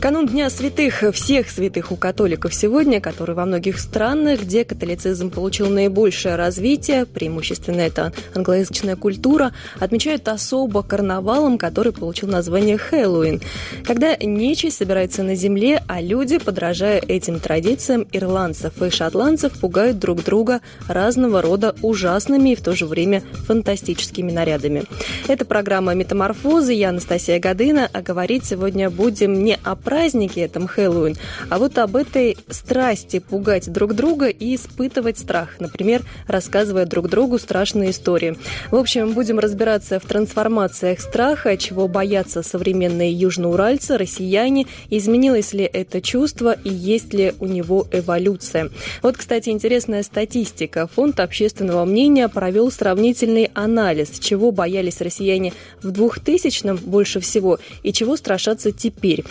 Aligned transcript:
Канун 0.00 0.28
Дня 0.28 0.48
святых, 0.48 1.02
всех 1.12 1.50
святых 1.50 1.90
у 1.90 1.96
католиков 1.96 2.54
сегодня, 2.54 3.00
который 3.00 3.34
во 3.34 3.44
многих 3.44 3.80
странах, 3.80 4.42
где 4.42 4.64
католицизм 4.64 5.28
получил 5.28 5.68
наибольшее 5.70 6.36
развитие, 6.36 7.04
преимущественно 7.04 7.80
это 7.80 8.12
англоязычная 8.32 8.94
культура, 8.94 9.52
отмечают 9.80 10.28
особо 10.28 10.84
карнавалом, 10.84 11.58
который 11.58 11.90
получил 11.90 12.28
название 12.28 12.78
Хэллоуин, 12.78 13.40
когда 13.84 14.16
нечисть 14.16 14.76
собирается 14.76 15.24
на 15.24 15.34
земле, 15.34 15.82
а 15.88 16.00
люди, 16.00 16.38
подражая 16.38 17.00
этим 17.00 17.40
традициям 17.40 18.06
ирландцев 18.12 18.80
и 18.80 18.90
шотландцев, 18.90 19.58
пугают 19.58 19.98
друг 19.98 20.22
друга 20.22 20.60
разного 20.86 21.42
рода 21.42 21.74
ужасными 21.82 22.50
и 22.50 22.54
в 22.54 22.62
то 22.62 22.76
же 22.76 22.86
время 22.86 23.24
фантастическими 23.48 24.30
нарядами. 24.30 24.84
Это 25.26 25.44
программа 25.44 25.94
«Метаморфозы». 25.94 26.72
Я 26.72 26.90
Анастасия 26.90 27.40
Гадына, 27.40 27.90
а 27.92 28.00
говорить 28.00 28.44
сегодня 28.44 28.90
будем 28.90 29.42
не 29.42 29.58
о 29.64 29.74
празднике 29.88 30.42
этом 30.42 30.66
Хэллоуин, 30.66 31.16
а 31.48 31.58
вот 31.58 31.78
об 31.78 31.96
этой 31.96 32.36
страсти 32.50 33.20
пугать 33.20 33.72
друг 33.72 33.94
друга 33.94 34.26
и 34.26 34.54
испытывать 34.54 35.16
страх, 35.16 35.60
например, 35.60 36.02
рассказывая 36.26 36.84
друг 36.84 37.08
другу 37.08 37.38
страшные 37.38 37.92
истории. 37.92 38.36
В 38.70 38.76
общем, 38.76 39.14
будем 39.14 39.38
разбираться 39.38 39.98
в 39.98 40.04
трансформациях 40.04 41.00
страха, 41.00 41.56
чего 41.56 41.88
боятся 41.88 42.42
современные 42.42 43.12
южноуральцы, 43.12 43.96
россияне, 43.96 44.66
изменилось 44.90 45.54
ли 45.54 45.64
это 45.64 46.02
чувство 46.02 46.52
и 46.52 46.68
есть 46.68 47.14
ли 47.14 47.32
у 47.40 47.46
него 47.46 47.86
эволюция. 47.90 48.68
Вот, 49.00 49.16
кстати, 49.16 49.48
интересная 49.48 50.02
статистика. 50.02 50.86
Фонд 50.86 51.18
общественного 51.18 51.86
мнения 51.86 52.28
провел 52.28 52.70
сравнительный 52.70 53.50
анализ, 53.54 54.18
чего 54.18 54.52
боялись 54.52 55.00
россияне 55.00 55.54
в 55.80 55.88
2000-м 55.88 56.76
больше 56.76 57.20
всего 57.20 57.58
и 57.82 57.94
чего 57.94 58.18
страшатся 58.18 58.70
теперь. 58.70 59.24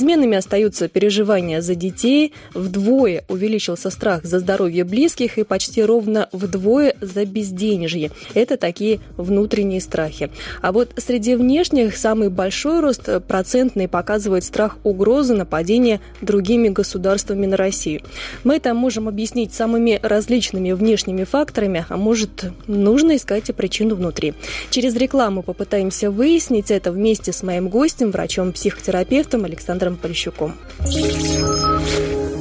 Неизменными 0.00 0.38
остаются 0.38 0.88
переживания 0.88 1.60
за 1.60 1.74
детей, 1.74 2.32
вдвое 2.54 3.22
увеличился 3.28 3.90
страх 3.90 4.24
за 4.24 4.38
здоровье 4.38 4.84
близких 4.84 5.36
и 5.36 5.44
почти 5.44 5.84
ровно 5.84 6.30
вдвое 6.32 6.96
за 7.02 7.26
безденежье. 7.26 8.10
Это 8.32 8.56
такие 8.56 9.00
внутренние 9.18 9.82
страхи. 9.82 10.30
А 10.62 10.72
вот 10.72 10.94
среди 10.96 11.34
внешних 11.34 11.98
самый 11.98 12.30
большой 12.30 12.80
рост 12.80 13.10
процентный 13.28 13.88
показывает 13.88 14.44
страх 14.44 14.78
угрозы 14.84 15.34
нападения 15.34 16.00
другими 16.22 16.70
государствами 16.70 17.44
на 17.44 17.58
Россию. 17.58 18.00
Мы 18.42 18.56
это 18.56 18.72
можем 18.72 19.06
объяснить 19.06 19.52
самыми 19.52 20.00
различными 20.02 20.72
внешними 20.72 21.24
факторами, 21.24 21.84
а 21.90 21.98
может, 21.98 22.46
нужно 22.66 23.16
искать 23.16 23.50
и 23.50 23.52
причину 23.52 23.96
внутри. 23.96 24.32
Через 24.70 24.96
рекламу 24.96 25.42
попытаемся 25.42 26.10
выяснить 26.10 26.70
это 26.70 26.90
вместе 26.90 27.32
с 27.32 27.42
моим 27.42 27.68
гостем, 27.68 28.12
врачом-психотерапевтом 28.12 29.44
Александром 29.44 29.89
Полищуком. 29.96 30.56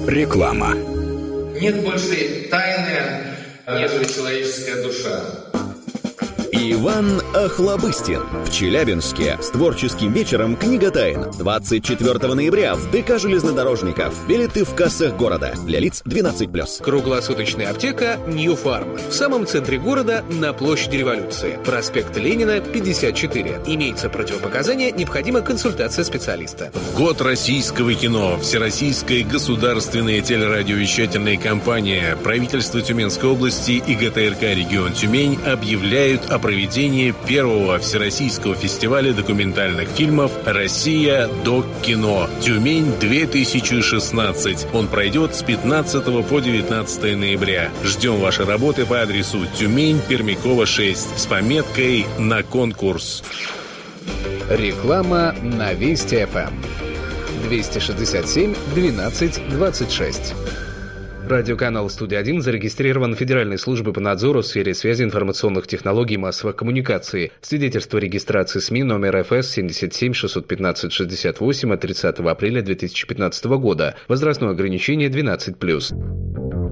Реклама. 0.07 0.73
Нет 1.59 1.83
больше 1.83 2.47
тайны, 2.49 3.35
нежели 3.67 4.05
человеческая 4.05 4.83
душа. 4.83 5.21
Иван 6.51 7.21
Охлобыстин. 7.33 8.23
В 8.43 8.51
Челябинске 8.51 9.37
с 9.39 9.49
творческим 9.51 10.11
вечером 10.11 10.55
«Книга 10.55 10.89
тайн». 10.89 11.29
24 11.37 12.33
ноября 12.33 12.73
в 12.73 12.89
ДК 12.89 13.19
железнодорожников. 13.19 14.15
Билеты 14.27 14.65
в 14.65 14.73
кассах 14.73 15.15
города. 15.15 15.53
Для 15.63 15.79
лиц 15.79 16.01
12+. 16.03 16.81
Круглосуточная 16.81 17.69
аптека 17.69 18.17
«Нью 18.27 18.55
Фарм». 18.55 18.97
В 19.09 19.13
самом 19.13 19.45
центре 19.45 19.77
города 19.77 20.23
на 20.31 20.53
площади 20.53 20.97
революции. 20.97 21.59
Проспект 21.63 22.17
Ленина, 22.17 22.61
54. 22.61 23.61
Имеется 23.67 24.09
противопоказание, 24.09 24.91
необходима 24.91 25.41
консультация 25.41 26.05
специалиста. 26.05 26.71
В 26.73 26.97
год 26.97 27.21
российского 27.21 27.93
кино 27.93 28.39
Всероссийская 28.39 29.23
государственная 29.23 30.21
телерадиовещательная 30.21 31.37
компания, 31.37 32.17
правительство 32.23 32.81
Тюменской 32.81 33.29
области 33.29 33.73
и 33.73 33.93
ГТРК 33.93 34.41
«Регион 34.41 34.93
Тюмень» 34.93 35.37
объявляют 35.45 36.31
о 36.31 36.39
проведении 36.39 37.13
первого 37.27 37.79
Всероссийского 37.79 38.55
фестиваля 38.55 39.11
документальных 39.13 39.89
фильмов 39.89 40.31
«Россия. 40.45 41.27
Док. 41.43 41.65
Кино. 41.81 42.29
Тюмень-2016». 42.41 44.69
Он 44.73 44.87
пройдет 44.87 45.35
с 45.35 45.43
15 45.43 46.25
по 46.27 46.39
19 46.39 47.17
ноября. 47.17 47.69
Ждем 47.83 48.19
вашей 48.19 48.45
работы 48.45 48.85
по 48.85 49.01
адресу 49.01 49.39
Тюмень, 49.57 49.99
Пермякова, 50.07 50.65
6 50.65 51.19
с 51.19 51.25
пометкой 51.25 52.05
«На 52.17 52.43
конкурс». 52.43 53.23
Реклама 54.49 55.35
на 55.43 55.73
Вести 55.73 56.25
ФМ. 56.25 56.55
267 57.47 58.55
12 58.73 59.49
26. 59.49 60.33
Радиоканал 61.29 61.91
«Студия-1» 61.91 62.39
зарегистрирован 62.39 63.13
Федеральной 63.13 63.59
службой 63.59 63.93
по 63.93 63.99
надзору 63.99 64.41
в 64.41 64.47
сфере 64.47 64.73
связи 64.73 65.03
информационных 65.03 65.67
технологий 65.67 66.15
и 66.15 66.17
массовых 66.17 66.55
коммуникаций. 66.55 67.31
Свидетельство 67.41 67.99
регистрации 67.99 68.59
СМИ 68.59 68.81
номер 68.81 69.23
ФС 69.23 69.51
77 69.51 70.13
615 70.13 70.91
68 70.91 71.73
от 71.73 71.81
30 71.81 72.19
апреля 72.21 72.63
2015 72.63 73.45
года. 73.45 73.95
Возрастное 74.07 74.49
ограничение 74.49 75.09
12+. 75.09 76.68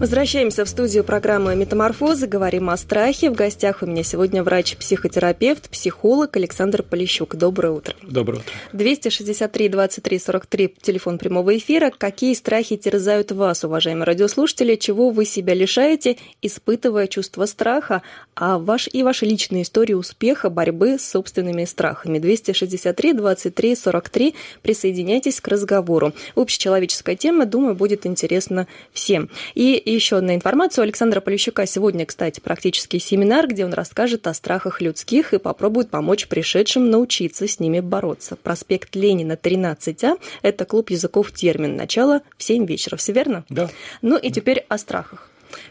Возвращаемся 0.00 0.64
в 0.64 0.68
студию 0.70 1.04
программы 1.04 1.54
«Метаморфозы». 1.54 2.26
Говорим 2.26 2.70
о 2.70 2.78
страхе. 2.78 3.28
В 3.28 3.34
гостях 3.34 3.82
у 3.82 3.86
меня 3.86 4.02
сегодня 4.02 4.42
врач-психотерапевт, 4.42 5.68
психолог 5.68 6.34
Александр 6.38 6.82
Полищук. 6.82 7.36
Доброе 7.36 7.72
утро. 7.72 7.94
Доброе 8.00 8.38
утро. 8.38 8.50
263 8.72 9.68
23 9.68 10.18
43, 10.18 10.74
телефон 10.80 11.18
прямого 11.18 11.54
эфира. 11.54 11.90
Какие 11.90 12.32
страхи 12.32 12.78
терзают 12.78 13.30
вас, 13.30 13.62
уважаемые 13.62 14.06
радиослушатели? 14.06 14.76
Чего 14.76 15.10
вы 15.10 15.26
себя 15.26 15.52
лишаете, 15.52 16.16
испытывая 16.40 17.06
чувство 17.06 17.44
страха? 17.44 18.00
А 18.34 18.58
ваш 18.58 18.88
и 18.90 19.02
ваши 19.02 19.26
личные 19.26 19.64
истории 19.64 19.92
успеха, 19.92 20.48
борьбы 20.48 20.98
с 20.98 21.10
собственными 21.10 21.66
страхами. 21.66 22.18
263 22.18 23.12
23 23.12 23.76
43. 23.76 24.34
Присоединяйтесь 24.62 25.42
к 25.42 25.48
разговору. 25.48 26.14
Общечеловеческая 26.36 27.16
тема, 27.16 27.44
думаю, 27.44 27.74
будет 27.74 28.06
интересна 28.06 28.66
всем. 28.94 29.28
И 29.54 29.89
еще 29.92 30.16
одна 30.16 30.34
информация 30.34 30.82
у 30.82 30.84
Александра 30.84 31.20
Полищука. 31.20 31.66
Сегодня, 31.66 32.06
кстати, 32.06 32.40
практический 32.40 32.98
семинар, 32.98 33.46
где 33.46 33.64
он 33.64 33.72
расскажет 33.72 34.26
о 34.26 34.34
страхах 34.34 34.80
людских 34.80 35.32
и 35.34 35.38
попробует 35.38 35.90
помочь 35.90 36.28
пришедшим 36.28 36.90
научиться 36.90 37.46
с 37.46 37.60
ними 37.60 37.80
бороться. 37.80 38.36
Проспект 38.36 38.94
Ленина, 38.96 39.32
13А. 39.32 40.18
Это 40.42 40.64
клуб 40.64 40.90
языков 40.90 41.32
термин. 41.32 41.76
Начало 41.76 42.22
в 42.36 42.42
7 42.42 42.66
вечера. 42.66 42.96
Все 42.96 43.12
верно? 43.12 43.44
Да. 43.48 43.70
Ну 44.02 44.16
и 44.16 44.30
теперь 44.30 44.64
о 44.68 44.78
страхах. 44.78 45.30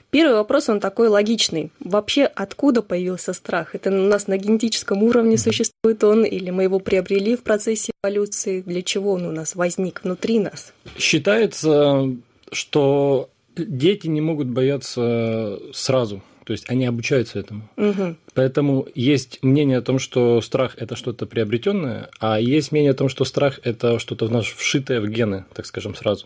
Первый 0.09 0.35
вопрос, 0.35 0.69
он 0.69 0.79
такой 0.79 1.08
логичный. 1.08 1.72
Вообще, 1.79 2.25
откуда 2.25 2.81
появился 2.81 3.34
страх? 3.34 3.75
Это 3.75 3.90
у 3.91 3.94
нас 3.94 4.28
на 4.28 4.38
генетическом 4.38 5.03
уровне 5.03 5.38
существует 5.38 6.03
он, 6.03 6.25
или 6.25 6.50
мы 6.50 6.63
его 6.63 6.79
приобрели 6.79 7.35
в 7.35 7.44
процессе 7.44 7.91
эволюции? 8.03 8.62
Для 8.62 8.81
чего 8.81 9.13
он 9.13 9.25
у 9.25 9.31
нас 9.31 9.56
возник 9.56 10.03
внутри 10.03 10.40
нас? 10.40 10.74
Считается, 10.97 12.09
что 12.52 13.28
дети 13.66 14.08
не 14.08 14.22
могут 14.22 14.47
бояться 14.47 15.59
сразу. 15.74 16.22
То 16.46 16.53
есть 16.53 16.66
они 16.68 16.88
обучаются 16.88 17.38
этому. 17.38 17.70
Угу. 17.78 18.16
Поэтому 18.34 18.88
есть 18.96 19.38
мнение 19.44 19.78
о 19.78 19.81
том, 19.84 20.00
что 20.00 20.42
страх 20.42 20.75
это 20.78 20.96
что-то 20.96 21.28
приобретенное, 21.28 22.09
а 22.20 22.40
есть 22.40 22.72
мнение 22.72 22.92
о 22.92 22.96
том, 22.96 23.08
что 23.08 23.24
страх 23.24 23.59
это 23.64 24.00
что-то 24.00 24.25
в 24.25 24.31
наш 24.31 24.56
вшитое 24.56 25.00
в 25.00 25.08
гены, 25.08 25.46
так 25.53 25.68
скажем, 25.68 25.94
сразу. 25.94 26.25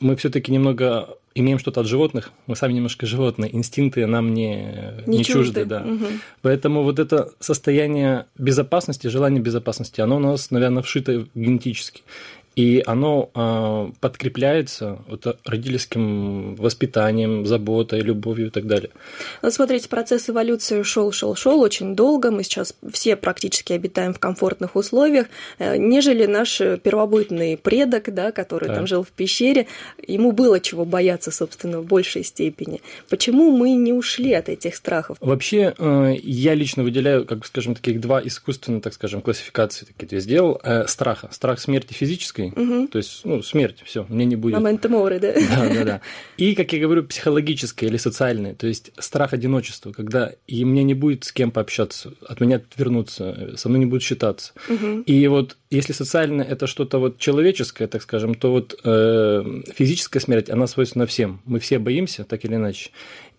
Мы 0.00 0.16
все-таки 0.16 0.50
немного 0.50 1.16
имеем 1.36 1.58
что-то 1.58 1.82
от 1.82 1.86
животных, 1.86 2.32
мы 2.46 2.56
сами 2.56 2.72
немножко 2.72 3.06
животные, 3.06 3.54
инстинкты 3.54 4.06
нам 4.06 4.34
не, 4.34 4.94
Не 5.06 5.18
не, 5.18 5.24
чужды, 5.24 5.60
чужды, 5.60 5.64
да. 5.64 5.80
мгм. 5.80 6.06
Поэтому 6.42 6.82
вот 6.82 6.98
это 6.98 7.30
состояние 7.40 8.26
безопасности, 8.38 9.08
желание 9.08 9.40
безопасности, 9.40 10.00
оно 10.00 10.16
у 10.16 10.20
нас, 10.20 10.50
наверное, 10.50 10.82
вшито 10.82 11.26
генетически. 11.34 12.02
И 12.56 12.82
оно 12.86 13.30
э, 13.34 13.92
подкрепляется 14.00 14.98
вот 15.08 15.38
родительским 15.44 16.54
воспитанием, 16.54 17.46
заботой, 17.46 18.00
любовью 18.00 18.46
и 18.46 18.50
так 18.50 18.66
далее. 18.66 18.90
Ну, 19.42 19.50
смотрите, 19.50 19.88
процесс 19.88 20.30
эволюции 20.30 20.82
шел, 20.82 21.10
шел, 21.12 21.34
шел 21.34 21.60
очень 21.60 21.96
долго. 21.96 22.30
Мы 22.30 22.44
сейчас 22.44 22.74
все 22.92 23.16
практически 23.16 23.72
обитаем 23.72 24.14
в 24.14 24.18
комфортных 24.18 24.76
условиях, 24.76 25.26
э, 25.58 25.76
нежели 25.76 26.26
наш 26.26 26.58
первобытный 26.58 27.56
предок, 27.56 28.12
да, 28.14 28.30
который 28.32 28.68
Да. 28.68 28.76
там 28.76 28.86
жил 28.86 29.02
в 29.02 29.08
пещере, 29.10 29.66
ему 30.06 30.32
было 30.32 30.60
чего 30.60 30.84
бояться, 30.84 31.30
собственно, 31.30 31.80
в 31.80 31.86
большей 31.86 32.22
степени. 32.24 32.80
Почему 33.08 33.50
мы 33.50 33.72
не 33.72 33.92
ушли 33.92 34.32
от 34.32 34.48
этих 34.48 34.76
страхов? 34.76 35.16
Вообще, 35.20 35.74
э, 35.76 36.14
я 36.22 36.54
лично 36.54 36.82
выделяю, 36.84 37.24
как 37.24 37.44
скажем, 37.46 37.74
таких 37.74 38.00
два 38.00 38.20
искусственных, 38.22 38.82
так 38.82 38.94
скажем, 38.94 39.20
классификации 39.22 39.86
такие 39.86 40.06
две 40.08 40.20
сделал. 40.20 40.60
Э, 40.62 40.86
Страха. 40.86 41.28
Страх 41.32 41.58
смерти 41.58 41.92
физической 41.94 42.43
физической, 42.50 42.80
угу. 42.80 42.88
то 42.88 42.98
есть, 42.98 43.20
ну, 43.24 43.42
смерть, 43.42 43.82
все, 43.84 44.06
мне 44.08 44.24
не 44.24 44.36
будет. 44.36 44.54
Момент 44.54 44.88
моры, 44.88 45.18
да? 45.18 45.32
Да, 45.54 45.68
да, 45.68 45.84
да. 45.84 46.00
И, 46.36 46.54
как 46.54 46.72
я 46.72 46.80
говорю, 46.80 47.04
психологической 47.04 47.88
или 47.88 47.96
социальной, 47.96 48.54
то 48.54 48.66
есть 48.66 48.92
страх 48.98 49.32
одиночества, 49.32 49.92
когда 49.92 50.32
и 50.46 50.64
мне 50.64 50.82
не 50.82 50.94
будет 50.94 51.24
с 51.24 51.32
кем 51.32 51.50
пообщаться, 51.50 52.12
от 52.26 52.40
меня 52.40 52.56
отвернуться, 52.56 53.56
со 53.56 53.68
мной 53.68 53.80
не 53.80 53.86
будут 53.86 54.02
считаться. 54.02 54.52
Угу. 54.68 55.02
И 55.02 55.26
вот 55.28 55.56
если 55.70 55.92
социально 55.92 56.42
это 56.42 56.66
что-то 56.66 56.98
вот 56.98 57.18
человеческое, 57.18 57.86
так 57.86 58.02
скажем, 58.02 58.34
то 58.34 58.50
вот 58.50 58.78
э, 58.84 59.62
физическая 59.74 60.20
смерть, 60.20 60.50
она 60.50 60.66
свойственна 60.66 61.06
всем. 61.06 61.40
Мы 61.44 61.58
все 61.58 61.78
боимся, 61.78 62.24
так 62.24 62.44
или 62.44 62.54
иначе. 62.54 62.90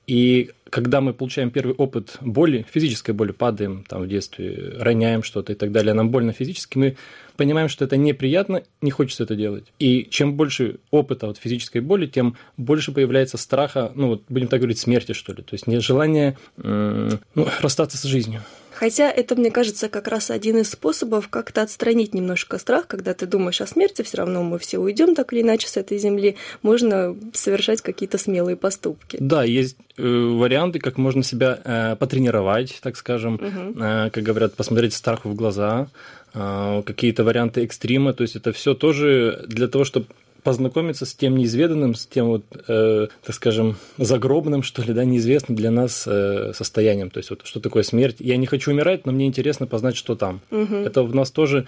И 0.08 0.52
когда 0.70 1.00
мы 1.02 1.14
получаем 1.14 1.52
первый 1.52 1.76
опыт 1.76 2.18
боли, 2.22 2.66
физической 2.72 3.12
боли, 3.12 3.32
падаем 3.32 3.84
там 3.88 4.02
в 4.02 4.08
детстве, 4.08 4.74
роняем 4.80 5.24
что-то 5.24 5.54
и 5.54 5.56
так 5.56 5.72
далее, 5.72 5.94
нам 5.94 6.10
больно 6.10 6.34
физически, 6.34 6.78
мы 6.78 6.98
понимаем, 7.38 7.70
что 7.70 7.86
это 7.86 7.98
неприятно, 7.98 8.64
не 8.82 8.92
хочется 8.92 9.24
это 9.24 9.36
делать. 9.36 9.66
И 9.80 10.08
чем 10.10 10.36
больше 10.36 10.78
опыта 10.92 11.28
вот 11.28 11.38
физической 11.38 11.82
боли, 11.82 12.08
тем 12.08 12.36
больше 12.58 12.92
появляется 12.92 13.38
страха, 13.38 13.92
ну 13.96 14.08
вот 14.08 14.24
будем 14.30 14.48
так 14.48 14.60
говорить, 14.60 14.80
смерти, 14.80 15.14
что 15.14 15.34
ли. 15.34 15.44
То 15.44 15.54
есть 15.54 15.68
нежелание 15.68 16.38
ну, 16.58 17.48
расстаться 17.62 17.98
с 17.98 18.04
жизнью. 18.04 18.42
Хотя 18.76 19.10
это, 19.10 19.36
мне 19.36 19.52
кажется, 19.52 19.88
как 19.88 20.10
раз 20.10 20.30
один 20.30 20.58
из 20.58 20.72
способов 20.72 21.30
как-то 21.30 21.62
отстранить 21.62 22.14
немножко 22.14 22.58
страх, 22.58 22.88
когда 22.88 23.14
ты 23.14 23.26
думаешь 23.26 23.62
о 23.62 23.68
смерти, 23.68 24.02
все 24.02 24.18
равно 24.18 24.44
мы 24.44 24.60
все 24.60 24.80
уйдем 24.80 25.16
так 25.16 25.32
или 25.32 25.42
иначе 25.42 25.70
с 25.70 25.78
этой 25.78 25.98
земли, 25.98 26.36
можно 26.62 27.16
совершать 27.34 27.82
какие-то 27.82 28.18
смелые 28.18 28.58
поступки. 28.58 29.18
Да, 29.22 29.46
есть 29.46 29.78
э, 29.98 30.04
варианты, 30.04 30.80
как 30.80 30.98
можно 30.98 31.24
себя 31.24 31.60
э, 31.64 31.96
потренировать, 31.96 32.80
так 32.82 32.98
скажем, 32.98 33.36
угу. 33.36 33.82
э, 33.82 34.10
как 34.10 34.24
говорят, 34.24 34.56
посмотреть 34.56 34.94
страху 34.94 35.30
в 35.30 35.36
глаза, 35.36 35.88
э, 36.34 36.84
какие-то 36.86 37.24
варианты 37.24 37.64
экстрима, 37.64 38.14
то 38.14 38.24
есть 38.24 38.36
это 38.36 38.52
все 38.52 38.74
тоже 38.74 39.46
для 39.48 39.70
того, 39.70 39.86
чтобы 39.86 40.08
познакомиться 40.46 41.08
с 41.08 41.16
тем 41.16 41.36
неизведанным, 41.36 41.96
с 41.96 42.06
тем 42.06 42.28
вот, 42.28 42.46
э, 42.68 43.08
так 43.26 43.36
скажем, 43.36 43.78
загробным, 43.98 44.62
что 44.62 44.84
ли, 44.84 44.94
да, 44.94 45.04
неизвестным 45.04 45.56
для 45.58 45.72
нас 45.72 46.04
э, 46.06 46.54
состоянием. 46.54 47.10
То 47.10 47.18
есть 47.18 47.32
вот 47.32 47.42
что 47.44 47.60
такое 47.60 47.82
смерть. 47.82 48.18
Я 48.20 48.38
не 48.38 48.46
хочу 48.46 48.72
умирать, 48.72 49.08
но 49.08 49.12
мне 49.12 49.26
интересно 49.26 49.66
познать, 49.66 49.98
что 49.98 50.16
там. 50.16 50.42
Угу. 50.52 50.76
Это 50.76 51.02
в 51.02 51.16
нас 51.16 51.32
тоже 51.32 51.66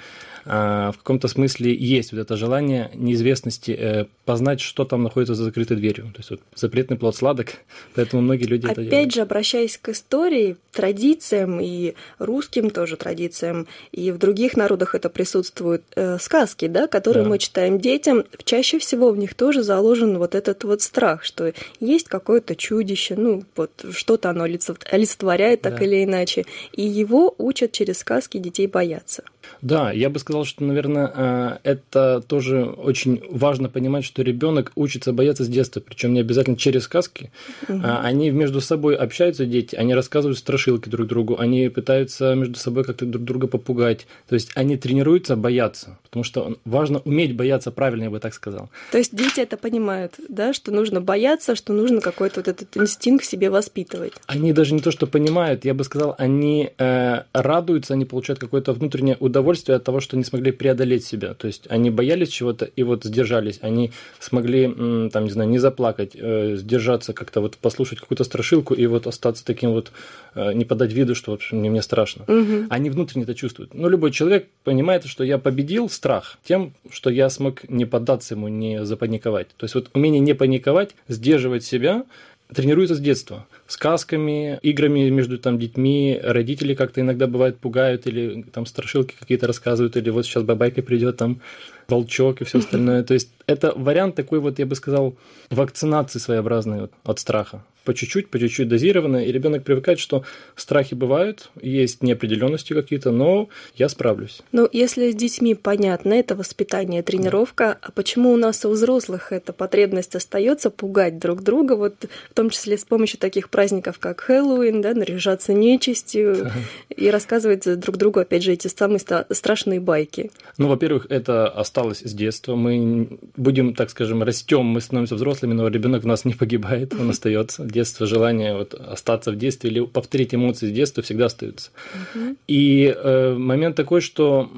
в 0.47 0.97
каком-то 0.97 1.27
смысле 1.27 1.75
есть 1.75 2.11
вот 2.11 2.19
это 2.19 2.37
желание 2.37 2.91
неизвестности, 2.93 3.71
э, 3.71 4.05
познать, 4.25 4.61
что 4.61 4.85
там 4.85 5.03
находится 5.03 5.35
за 5.35 5.43
закрытой 5.43 5.77
дверью. 5.77 6.11
То 6.13 6.19
есть 6.19 6.29
вот 6.29 6.41
запретный 6.55 6.97
плод 6.97 7.15
сладок, 7.15 7.53
поэтому 7.95 8.21
многие 8.21 8.45
люди 8.45 8.65
Опять 8.65 8.71
это 8.71 8.81
делают. 8.83 8.93
Опять 8.93 9.15
же, 9.15 9.21
обращаясь 9.21 9.77
к 9.77 9.89
истории, 9.89 10.57
традициям 10.71 11.59
и 11.59 11.95
русским 12.19 12.69
тоже 12.69 12.97
традициям, 12.97 13.67
и 13.91 14.11
в 14.11 14.17
других 14.17 14.55
народах 14.55 14.95
это 14.95 15.09
присутствуют 15.09 15.83
э, 15.95 16.19
сказки, 16.19 16.67
да, 16.67 16.87
которые 16.87 17.23
да. 17.23 17.29
мы 17.29 17.39
читаем 17.39 17.79
детям, 17.79 18.23
чаще 18.43 18.67
чаще 18.67 18.79
всего 18.79 19.11
в 19.11 19.17
них 19.17 19.33
тоже 19.33 19.63
заложен 19.63 20.17
вот 20.17 20.35
этот 20.35 20.63
вот 20.63 20.81
страх, 20.81 21.23
что 21.23 21.53
есть 21.79 22.07
какое-то 22.07 22.55
чудище, 22.55 23.15
ну 23.15 23.43
вот 23.55 23.71
что-то 23.91 24.29
оно 24.29 24.43
олицетворяет 24.43 25.61
так 25.61 25.77
да. 25.79 25.85
или 25.85 26.03
иначе, 26.03 26.45
и 26.73 26.83
его 26.83 27.33
учат 27.37 27.71
через 27.71 27.99
сказки 27.99 28.37
детей 28.37 28.67
бояться. 28.67 29.23
Да, 29.61 29.91
я 29.91 30.09
бы 30.09 30.19
сказал, 30.19 30.36
что, 30.45 30.63
наверное, 30.63 31.11
э, 31.13 31.57
это 31.63 32.21
тоже 32.27 32.63
очень 32.65 33.21
важно 33.29 33.69
понимать, 33.69 34.05
что 34.05 34.21
ребенок 34.21 34.71
учится 34.75 35.13
бояться 35.13 35.43
с 35.43 35.47
детства, 35.47 35.79
причем 35.79 36.13
не 36.13 36.19
обязательно 36.19 36.57
через 36.57 36.83
сказки. 36.83 37.31
Угу. 37.67 37.81
Они 37.83 38.29
между 38.31 38.61
собой 38.61 38.95
общаются, 38.95 39.45
дети, 39.45 39.75
они 39.75 39.93
рассказывают 39.93 40.37
страшилки 40.37 40.89
друг 40.89 41.07
другу, 41.07 41.37
они 41.39 41.69
пытаются 41.69 42.35
между 42.35 42.55
собой 42.55 42.83
как-то 42.83 43.05
друг 43.05 43.23
друга 43.23 43.47
попугать. 43.47 44.07
То 44.27 44.35
есть 44.35 44.51
они 44.55 44.77
тренируются 44.77 45.35
бояться, 45.35 45.97
потому 46.03 46.23
что 46.23 46.57
важно 46.65 46.99
уметь 46.99 47.35
бояться 47.35 47.71
правильно, 47.71 48.03
я 48.03 48.09
бы 48.09 48.19
так 48.19 48.33
сказал. 48.33 48.69
То 48.91 48.97
есть 48.97 49.15
дети 49.15 49.39
это 49.39 49.57
понимают, 49.57 50.13
да, 50.29 50.53
что 50.53 50.71
нужно 50.71 51.01
бояться, 51.01 51.55
что 51.55 51.73
нужно 51.73 52.01
какой-то 52.01 52.39
вот 52.39 52.47
этот 52.47 52.75
инстинкт 52.77 53.25
себе 53.25 53.49
воспитывать. 53.49 54.13
Они 54.27 54.53
даже 54.53 54.73
не 54.73 54.79
то, 54.79 54.91
что 54.91 55.07
понимают, 55.07 55.65
я 55.65 55.73
бы 55.73 55.83
сказал, 55.83 56.15
они 56.17 56.71
э, 56.77 57.23
радуются, 57.33 57.93
они 57.93 58.05
получают 58.05 58.39
какое-то 58.39 58.73
внутреннее 58.73 59.17
удовольствие 59.19 59.75
от 59.75 59.83
того, 59.83 59.99
что 59.99 60.17
не 60.17 60.23
смогли 60.27 60.51
преодолеть 60.51 61.05
себя. 61.05 61.33
То 61.33 61.47
есть 61.47 61.65
они 61.69 61.89
боялись 61.89 62.29
чего-то 62.29 62.65
и 62.65 62.83
вот 62.83 63.03
сдержались. 63.03 63.59
Они 63.61 63.91
смогли, 64.19 65.09
там, 65.09 65.25
не 65.25 65.29
знаю, 65.31 65.49
не 65.49 65.59
заплакать, 65.59 66.11
э, 66.15 66.55
сдержаться 66.57 67.13
как-то, 67.13 67.41
вот 67.41 67.57
послушать 67.57 67.99
какую-то 67.99 68.23
страшилку 68.23 68.73
и 68.73 68.85
вот 68.85 69.07
остаться 69.07 69.45
таким 69.45 69.71
вот, 69.71 69.91
э, 70.35 70.53
не 70.53 70.65
подать 70.65 70.93
виду, 70.93 71.15
что 71.15 71.31
вот 71.31 71.41
мне, 71.51 71.69
мне 71.69 71.81
страшно. 71.81 72.23
Угу. 72.27 72.67
Они 72.69 72.89
внутренне 72.89 73.23
это 73.23 73.35
чувствуют. 73.35 73.73
Но 73.73 73.89
любой 73.89 74.11
человек 74.11 74.47
понимает, 74.63 75.05
что 75.05 75.23
я 75.23 75.37
победил 75.37 75.89
страх 75.89 76.37
тем, 76.43 76.73
что 76.91 77.09
я 77.09 77.29
смог 77.29 77.67
не 77.69 77.85
поддаться 77.85 78.35
ему, 78.35 78.47
не 78.47 78.85
запаниковать. 78.85 79.47
То 79.57 79.63
есть 79.63 79.75
вот 79.75 79.89
умение 79.93 80.19
не 80.19 80.33
паниковать, 80.33 80.95
сдерживать 81.07 81.63
себя, 81.63 82.05
тренируется 82.53 82.95
с 82.95 82.99
детства. 82.99 83.45
Сказками, 83.67 84.59
играми 84.61 85.09
между 85.09 85.37
там, 85.37 85.59
детьми, 85.59 86.19
родители 86.23 86.73
как-то 86.73 87.01
иногда 87.01 87.27
бывает 87.27 87.57
пугают, 87.57 88.07
или 88.07 88.43
там 88.43 88.65
страшилки 88.65 89.15
какие-то 89.19 89.47
рассказывают, 89.47 89.97
или 89.97 90.09
вот 90.09 90.25
сейчас 90.25 90.43
бабайка 90.43 90.81
придет 90.81 91.17
там 91.17 91.41
волчок 91.87 92.41
и 92.41 92.45
все 92.45 92.59
остальное. 92.59 93.03
То 93.03 93.13
есть 93.13 93.29
это 93.45 93.73
вариант 93.75 94.15
такой 94.15 94.39
вот, 94.39 94.59
я 94.59 94.65
бы 94.65 94.75
сказал, 94.75 95.15
вакцинации 95.49 96.19
своеобразной 96.19 96.81
вот, 96.81 96.91
от 97.03 97.19
страха 97.19 97.63
по 97.87 97.93
чуть-чуть, 97.93 98.27
по 98.27 98.37
чуть-чуть 98.37 98.67
дозированно, 98.67 99.23
и 99.23 99.31
ребенок 99.31 99.63
привыкает, 99.63 99.97
что 99.97 100.25
страхи 100.57 100.93
бывают, 100.93 101.51
есть 101.61 102.03
неопределенности 102.03 102.73
какие-то, 102.73 103.11
но 103.11 103.47
я 103.77 103.87
справлюсь. 103.87 104.41
Ну, 104.51 104.67
если 104.73 105.09
с 105.09 105.15
детьми 105.15 105.55
понятно, 105.55 106.13
это 106.13 106.35
воспитание, 106.35 107.01
тренировка, 107.01 107.77
а 107.81 107.91
почему 107.93 108.33
у 108.33 108.35
нас 108.35 108.65
у 108.65 108.69
взрослых 108.71 109.31
эта 109.31 109.53
потребность 109.53 110.17
остается 110.17 110.69
пугать 110.69 111.17
друг 111.17 111.43
друга, 111.43 111.77
вот 111.77 112.07
в 112.29 112.33
том 112.33 112.49
числе 112.49 112.77
с 112.77 112.83
помощью 112.83 113.19
таких 113.19 113.49
праздников, 113.49 113.99
как 113.99 114.19
Хэллоуин, 114.19 114.81
да, 114.81 114.93
наряжаться 114.93 115.53
нечистью 115.53 116.51
и 116.89 117.09
рассказывать 117.09 117.79
друг 117.79 117.95
другу, 117.95 118.19
опять 118.19 118.43
же, 118.43 118.51
эти 118.51 118.67
самые 118.67 118.99
страшные 118.99 119.79
байки? 119.79 120.29
Ну, 120.57 120.67
во-первых, 120.67 121.07
это 121.09 121.47
осталось 121.47 122.01
с 122.01 122.11
детства. 122.11 122.55
Мы 122.55 123.17
будем, 123.37 123.73
так 123.73 123.89
скажем, 123.91 124.23
растем, 124.23 124.65
мы 124.65 124.81
становимся 124.81 125.15
взрослыми, 125.15 125.53
но 125.53 125.69
ребенок 125.69 126.03
в 126.03 126.05
нас 126.05 126.25
не 126.25 126.33
погибает, 126.33 126.93
он 126.93 127.09
остается 127.11 127.63
детства 127.77 128.07
желание 128.07 128.55
вот 128.57 128.73
остаться 128.73 129.31
в 129.31 129.37
детстве 129.37 129.69
или 129.69 129.85
повторить 129.85 130.33
эмоции 130.33 130.67
с 130.67 130.71
детства 130.71 131.03
всегда 131.03 131.25
остаются. 131.25 131.69
Угу. 132.15 132.35
И 132.47 132.93
э, 132.95 133.35
момент 133.37 133.75
такой, 133.75 134.01
что 134.01 134.49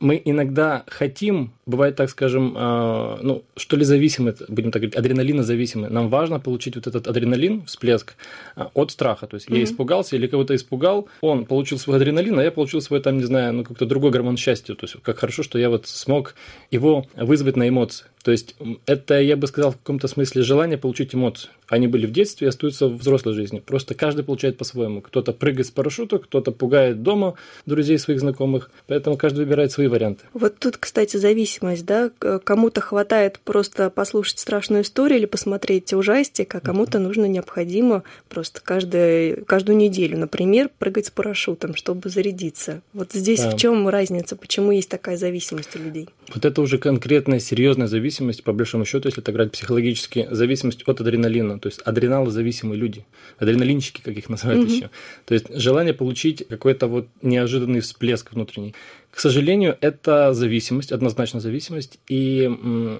мы 0.00 0.20
иногда 0.24 0.84
хотим, 0.86 1.52
бывает, 1.66 1.94
так 1.96 2.08
скажем, 2.10 2.56
э, 2.56 3.18
ну, 3.22 3.44
что 3.56 3.76
ли 3.76 3.84
зависимы, 3.84 4.34
будем 4.48 4.72
так 4.72 4.82
говорить, 4.82 4.96
адреналинозависимы. 4.96 5.88
Нам 5.90 6.08
важно 6.08 6.40
получить 6.40 6.74
вот 6.76 6.86
этот 6.86 7.06
адреналин, 7.06 7.66
всплеск 7.66 8.14
э, 8.56 8.64
от 8.74 8.90
страха. 8.90 9.26
То 9.26 9.36
есть 9.36 9.48
mm-hmm. 9.48 9.58
я 9.58 9.64
испугался 9.64 10.16
или 10.16 10.26
кого-то 10.26 10.56
испугал, 10.56 11.08
он 11.20 11.44
получил 11.44 11.78
свой 11.78 11.96
адреналин, 11.96 12.38
а 12.38 12.42
я 12.42 12.50
получил 12.50 12.80
свой, 12.80 13.00
там, 13.00 13.18
не 13.18 13.24
знаю, 13.24 13.52
ну, 13.52 13.62
какой-то 13.62 13.86
другой 13.86 14.10
гормон 14.10 14.36
счастья. 14.36 14.74
То 14.74 14.84
есть 14.84 14.96
как 15.02 15.18
хорошо, 15.18 15.42
что 15.42 15.58
я 15.58 15.68
вот 15.68 15.86
смог 15.86 16.34
его 16.70 17.06
вызвать 17.14 17.56
на 17.56 17.68
эмоции. 17.68 18.06
То 18.22 18.32
есть 18.32 18.54
это, 18.86 19.18
я 19.20 19.36
бы 19.36 19.46
сказал, 19.46 19.72
в 19.72 19.78
каком-то 19.78 20.06
смысле 20.06 20.42
желание 20.42 20.76
получить 20.76 21.14
эмоции. 21.14 21.48
Они 21.68 21.86
были 21.86 22.06
в 22.06 22.12
детстве 22.12 22.46
и 22.46 22.48
остаются 22.48 22.86
в 22.88 22.96
взрослой 22.96 23.32
жизни. 23.32 23.60
Просто 23.60 23.94
каждый 23.94 24.24
получает 24.24 24.58
по-своему. 24.58 25.00
Кто-то 25.00 25.32
прыгает 25.32 25.66
с 25.66 25.70
парашюта, 25.70 26.18
кто-то 26.18 26.52
пугает 26.52 27.02
дома 27.02 27.34
друзей 27.64 27.98
своих 27.98 28.20
знакомых. 28.20 28.70
Поэтому 28.88 29.16
каждый 29.16 29.44
выбирает 29.44 29.72
свои 29.72 29.86
варианты. 29.90 30.24
Вот 30.32 30.58
тут, 30.58 30.76
кстати, 30.76 31.16
зависимость, 31.16 31.84
да? 31.84 32.10
Кому-то 32.44 32.80
хватает 32.80 33.38
просто 33.40 33.90
послушать 33.90 34.38
страшную 34.38 34.82
историю 34.82 35.18
или 35.18 35.26
посмотреть 35.26 35.92
ужастик, 35.92 36.54
а 36.54 36.60
кому-то 36.60 36.98
нужно 36.98 37.26
необходимо 37.26 38.02
просто 38.28 38.60
каждую, 38.62 39.44
каждую 39.44 39.76
неделю, 39.76 40.18
например, 40.18 40.70
прыгать 40.78 41.06
с 41.06 41.10
парашютом, 41.10 41.74
чтобы 41.74 42.08
зарядиться. 42.08 42.82
Вот 42.92 43.12
здесь 43.12 43.40
да. 43.40 43.50
в 43.50 43.56
чем 43.56 43.88
разница? 43.88 44.36
Почему 44.36 44.72
есть 44.72 44.88
такая 44.88 45.16
зависимость 45.16 45.76
у 45.76 45.78
людей? 45.78 46.08
Вот 46.34 46.44
это 46.44 46.62
уже 46.62 46.78
конкретная 46.78 47.40
серьезная 47.40 47.88
зависимость 47.88 48.44
по 48.44 48.52
большому 48.52 48.84
счету, 48.84 49.08
если 49.08 49.22
это 49.22 49.32
играть 49.32 49.52
психологически, 49.52 50.28
зависимость 50.30 50.82
от 50.86 51.00
адреналина. 51.00 51.58
То 51.58 51.68
есть 51.68 51.80
адреналозависимые 51.82 52.78
люди, 52.78 53.04
адреналинчики, 53.38 54.00
как 54.00 54.16
их 54.16 54.28
называют 54.28 54.68
mm-hmm. 54.68 54.74
еще. 54.74 54.90
То 55.24 55.34
есть 55.34 55.46
желание 55.54 55.94
получить 55.94 56.46
какой-то 56.48 56.86
вот 56.86 57.08
неожиданный 57.22 57.80
всплеск 57.80 58.32
внутренний. 58.32 58.74
К 59.10 59.18
сожалению, 59.18 59.76
это 59.80 60.32
зависимость, 60.32 60.92
однозначно 60.92 61.40
зависимость, 61.40 61.98
и 62.08 62.50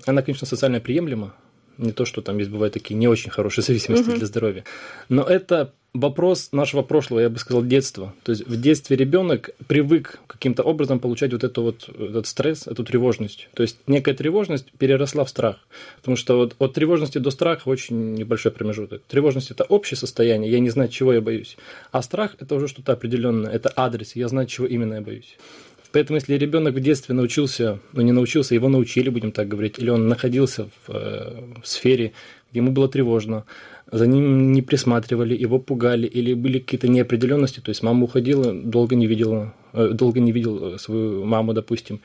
она, 0.06 0.22
конечно, 0.22 0.46
социально 0.46 0.80
приемлема. 0.80 1.34
Не 1.78 1.92
то, 1.92 2.04
что 2.04 2.20
там 2.20 2.36
есть 2.38 2.50
бывают 2.50 2.74
такие 2.74 2.94
не 2.94 3.08
очень 3.08 3.30
хорошие 3.30 3.64
зависимости 3.66 4.08
mm-hmm. 4.08 4.18
для 4.18 4.26
здоровья. 4.26 4.64
Но 5.08 5.22
это 5.22 5.72
вопрос 5.92 6.50
нашего 6.52 6.82
прошлого, 6.82 7.20
я 7.20 7.30
бы 7.30 7.38
сказал, 7.38 7.64
детства. 7.64 8.14
То 8.22 8.32
есть 8.32 8.46
в 8.46 8.60
детстве 8.60 8.96
ребенок 8.96 9.50
привык 9.66 10.20
каким-то 10.26 10.62
образом 10.62 11.00
получать 11.00 11.32
вот, 11.32 11.42
это 11.42 11.60
вот 11.60 11.88
этот 11.88 12.26
стресс, 12.26 12.66
эту 12.66 12.84
тревожность. 12.84 13.48
То 13.54 13.62
есть 13.62 13.78
некая 13.86 14.14
тревожность 14.14 14.70
переросла 14.78 15.24
в 15.24 15.30
страх. 15.30 15.56
Потому 15.96 16.16
что 16.16 16.36
вот 16.36 16.54
от 16.58 16.74
тревожности 16.74 17.18
до 17.18 17.30
страха 17.30 17.68
очень 17.68 18.14
небольшой 18.14 18.52
промежуток. 18.52 19.02
Тревожность 19.08 19.50
это 19.50 19.64
общее 19.64 19.98
состояние, 19.98 20.52
я 20.52 20.60
не 20.60 20.70
знаю, 20.70 20.88
чего 20.90 21.12
я 21.12 21.20
боюсь. 21.20 21.56
А 21.90 22.02
страх 22.02 22.36
это 22.38 22.54
уже 22.54 22.68
что-то 22.68 22.92
определенное, 22.92 23.50
это 23.50 23.72
адрес, 23.74 24.14
я 24.14 24.28
знаю, 24.28 24.46
чего 24.46 24.66
именно 24.66 24.94
я 24.94 25.00
боюсь. 25.00 25.36
Поэтому, 25.92 26.16
если 26.18 26.34
ребенок 26.34 26.74
в 26.74 26.80
детстве 26.80 27.14
научился, 27.14 27.80
ну 27.92 28.02
не 28.02 28.12
научился, 28.12 28.54
его 28.54 28.68
научили, 28.68 29.08
будем 29.08 29.32
так 29.32 29.48
говорить, 29.48 29.78
или 29.78 29.90
он 29.90 30.08
находился 30.08 30.68
в, 30.86 30.90
э, 30.90 31.42
в 31.62 31.66
сфере, 31.66 32.12
где 32.50 32.60
ему 32.60 32.70
было 32.70 32.88
тревожно, 32.88 33.44
за 33.90 34.06
ним 34.06 34.52
не 34.52 34.62
присматривали, 34.62 35.36
его 35.36 35.58
пугали, 35.58 36.06
или 36.06 36.32
были 36.34 36.60
какие-то 36.60 36.86
неопределенности, 36.86 37.60
то 37.60 37.70
есть 37.70 37.82
мама 37.82 38.04
уходила, 38.04 38.52
долго 38.52 38.94
не 38.94 39.08
видела, 39.08 39.52
э, 39.72 39.88
долго 39.92 40.20
не 40.20 40.30
видел 40.30 40.78
свою 40.78 41.24
маму, 41.24 41.54
допустим, 41.54 42.00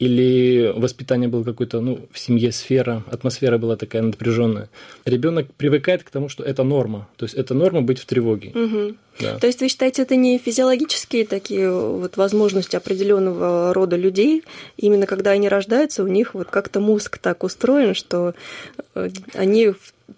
или 0.00 0.72
воспитание 0.74 1.28
было 1.28 1.44
какое-то, 1.44 1.80
ну, 1.80 2.08
в 2.10 2.18
семье 2.18 2.52
сфера, 2.52 3.04
атмосфера 3.10 3.58
была 3.58 3.76
такая 3.76 4.00
напряженная. 4.00 4.70
Ребенок 5.04 5.52
привыкает 5.54 6.02
к 6.02 6.10
тому, 6.10 6.30
что 6.30 6.42
это 6.42 6.64
норма. 6.64 7.06
То 7.16 7.26
есть 7.26 7.34
это 7.34 7.52
норма 7.52 7.82
быть 7.82 7.98
в 7.98 8.06
тревоге. 8.06 8.48
Угу. 8.48 8.94
Да. 9.20 9.38
То 9.38 9.46
есть 9.46 9.60
вы 9.60 9.68
считаете, 9.68 10.00
это 10.02 10.16
не 10.16 10.38
физиологические 10.38 11.26
такие 11.26 11.70
вот 11.70 12.16
возможности 12.16 12.76
определенного 12.76 13.74
рода 13.74 13.96
людей, 13.96 14.42
именно 14.78 15.04
когда 15.04 15.32
они 15.32 15.50
рождаются, 15.50 16.02
у 16.02 16.06
них 16.06 16.32
вот 16.32 16.48
как-то 16.48 16.80
мозг 16.80 17.18
так 17.18 17.44
устроен, 17.44 17.94
что 17.94 18.32
э, 18.94 19.10
они 19.34 19.74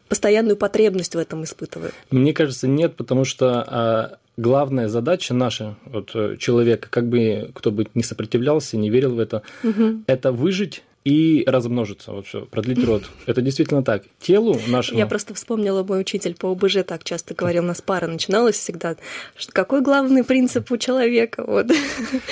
постоянную 0.06 0.56
потребность 0.56 1.16
в 1.16 1.18
этом 1.18 1.42
испытывают? 1.42 1.92
Мне 2.12 2.32
кажется, 2.32 2.68
нет, 2.68 2.94
потому 2.94 3.24
что 3.24 3.64
а, 3.66 4.18
главная 4.36 4.88
задача 4.88 5.34
наша, 5.34 5.76
вот 5.84 6.10
э, 6.14 6.36
человека, 6.38 6.88
как 6.90 7.08
бы 7.08 7.50
кто 7.54 7.70
бы 7.70 7.86
не 7.94 8.02
сопротивлялся, 8.02 8.76
не 8.76 8.90
верил 8.90 9.14
в 9.14 9.18
это, 9.18 9.42
угу. 9.62 10.02
это 10.06 10.32
выжить 10.32 10.82
и 11.04 11.42
размножиться, 11.46 12.12
вот 12.12 12.26
все, 12.26 12.42
продлить 12.46 12.84
род. 12.84 13.04
Это 13.26 13.42
действительно 13.42 13.82
так. 13.82 14.04
Телу 14.20 14.60
нашему... 14.68 14.98
Я 14.98 15.06
просто 15.06 15.34
вспомнила, 15.34 15.82
мой 15.82 16.00
учитель 16.00 16.34
по 16.34 16.52
ОБЖ 16.52 16.78
так 16.86 17.04
часто 17.04 17.34
говорил, 17.34 17.64
у 17.64 17.66
нас 17.66 17.82
пара 17.82 18.06
начиналась 18.06 18.56
всегда, 18.56 18.96
что 19.36 19.52
какой 19.52 19.82
главный 19.82 20.24
принцип 20.24 20.70
у 20.70 20.76
человека? 20.76 21.44
Вот. 21.46 21.66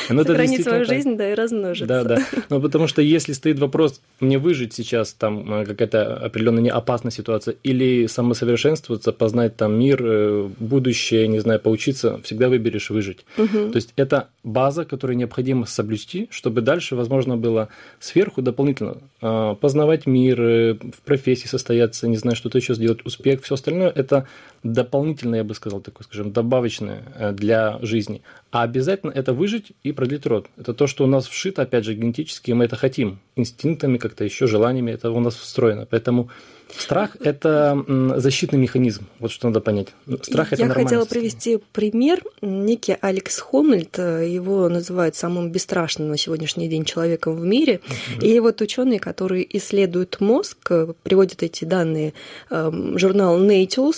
Ну, 0.09 0.25
Сохранить 0.25 0.63
свою 0.63 0.85
так. 0.85 0.95
жизнь, 0.95 1.17
да, 1.17 1.31
и 1.31 1.35
размножиться. 1.35 1.87
Да, 1.87 2.05
да. 2.05 2.19
Ну, 2.49 2.61
потому 2.61 2.87
что 2.87 3.03
если 3.03 3.33
стоит 3.33 3.59
вопрос, 3.59 4.01
мне 4.21 4.39
выжить 4.39 4.73
сейчас, 4.73 5.13
там 5.13 5.53
э, 5.53 5.67
какая-то 5.67 6.17
определенная 6.17 6.73
опасная 6.73 7.11
ситуация, 7.11 7.57
или 7.63 8.07
самосовершенствоваться, 8.07 9.13
познать 9.13 9.57
там 9.57 9.79
мир, 9.79 10.01
э, 10.03 10.49
будущее, 10.59 11.27
не 11.29 11.41
знаю, 11.41 11.61
поучиться, 11.61 12.21
всегда 12.23 12.49
выберешь 12.49 12.91
выжить. 12.91 13.25
Угу. 13.37 13.71
То 13.71 13.77
есть 13.77 13.93
это 13.97 14.29
база, 14.45 14.85
которую 14.85 15.17
необходимо 15.17 15.67
соблюсти, 15.67 16.29
чтобы 16.31 16.61
дальше, 16.61 16.97
возможно, 16.97 17.37
было 17.37 17.69
сверху 17.99 18.43
дополнительно 18.43 18.60
дополнительно 18.61 18.99
а, 19.23 19.55
познавать 19.55 20.07
мир, 20.07 20.41
в 20.41 21.01
профессии 21.05 21.47
состояться, 21.47 22.09
не 22.09 22.17
знаю, 22.17 22.37
что-то 22.37 22.59
еще 22.59 22.75
сделать, 22.75 23.05
успех, 23.07 23.43
все 23.43 23.55
остальное 23.55 23.89
это 23.89 24.27
дополнительно, 24.63 25.37
я 25.37 25.45
бы 25.45 25.55
сказал, 25.55 25.81
такое, 25.81 26.05
скажем, 26.05 26.33
добавочное 26.33 27.03
э, 27.17 27.33
для 27.33 27.79
жизни. 27.81 28.21
А 28.51 28.63
обязательно 28.63 29.13
это 29.13 29.33
выжить 29.33 29.73
и 29.83 29.93
продлить 29.93 30.27
род. 30.27 30.47
Это 30.59 30.75
то, 30.75 30.87
что 30.87 31.05
у 31.05 31.07
нас 31.07 31.27
вшито, 31.27 31.63
опять 31.63 31.85
же, 31.85 31.95
генетически, 31.95 32.53
мы 32.53 32.67
это 32.67 32.77
хотим, 32.77 33.19
инстинктами 33.37 33.97
как-то 33.97 34.25
еще, 34.25 34.47
желаниями, 34.47 34.91
это 34.91 35.11
у 35.11 35.21
нас 35.21 35.35
встроено. 35.37 35.87
Поэтому 35.89 36.29
Страх– 36.77 37.17
это 37.21 37.85
защитный 38.17 38.59
механизм, 38.59 39.07
вот 39.19 39.31
что 39.31 39.49
надо 39.49 39.61
понять. 39.61 39.89
Страх– 40.23 40.53
это 40.53 40.63
Я 40.63 40.69
хотела 40.69 41.05
привести 41.05 41.59
пример. 41.73 42.23
Некий 42.43 42.97
Алекс 43.01 43.39
Хомельт, 43.39 43.99
э, 43.99 44.29
его 44.29 44.69
называют 44.69 45.17
самым 45.17 45.51
бесстрашным 45.51 46.09
на 46.09 46.17
сегодняшний 46.17 46.69
день 46.69 46.85
человеком 46.85 47.37
в 47.37 47.45
мире. 47.45 47.81
Mm-hmm. 47.81 48.27
И 48.27 48.41
вот 48.41 48.61
ученые, 48.61 49.01
которые 49.01 49.47
исследуют 49.57 50.21
мозг, 50.21 50.59
э, 50.71 50.93
приводят 51.03 51.43
эти 51.43 51.65
данные 51.65 52.15
в 52.49 52.99
журнал 52.99 53.39
Nature, 53.39 53.95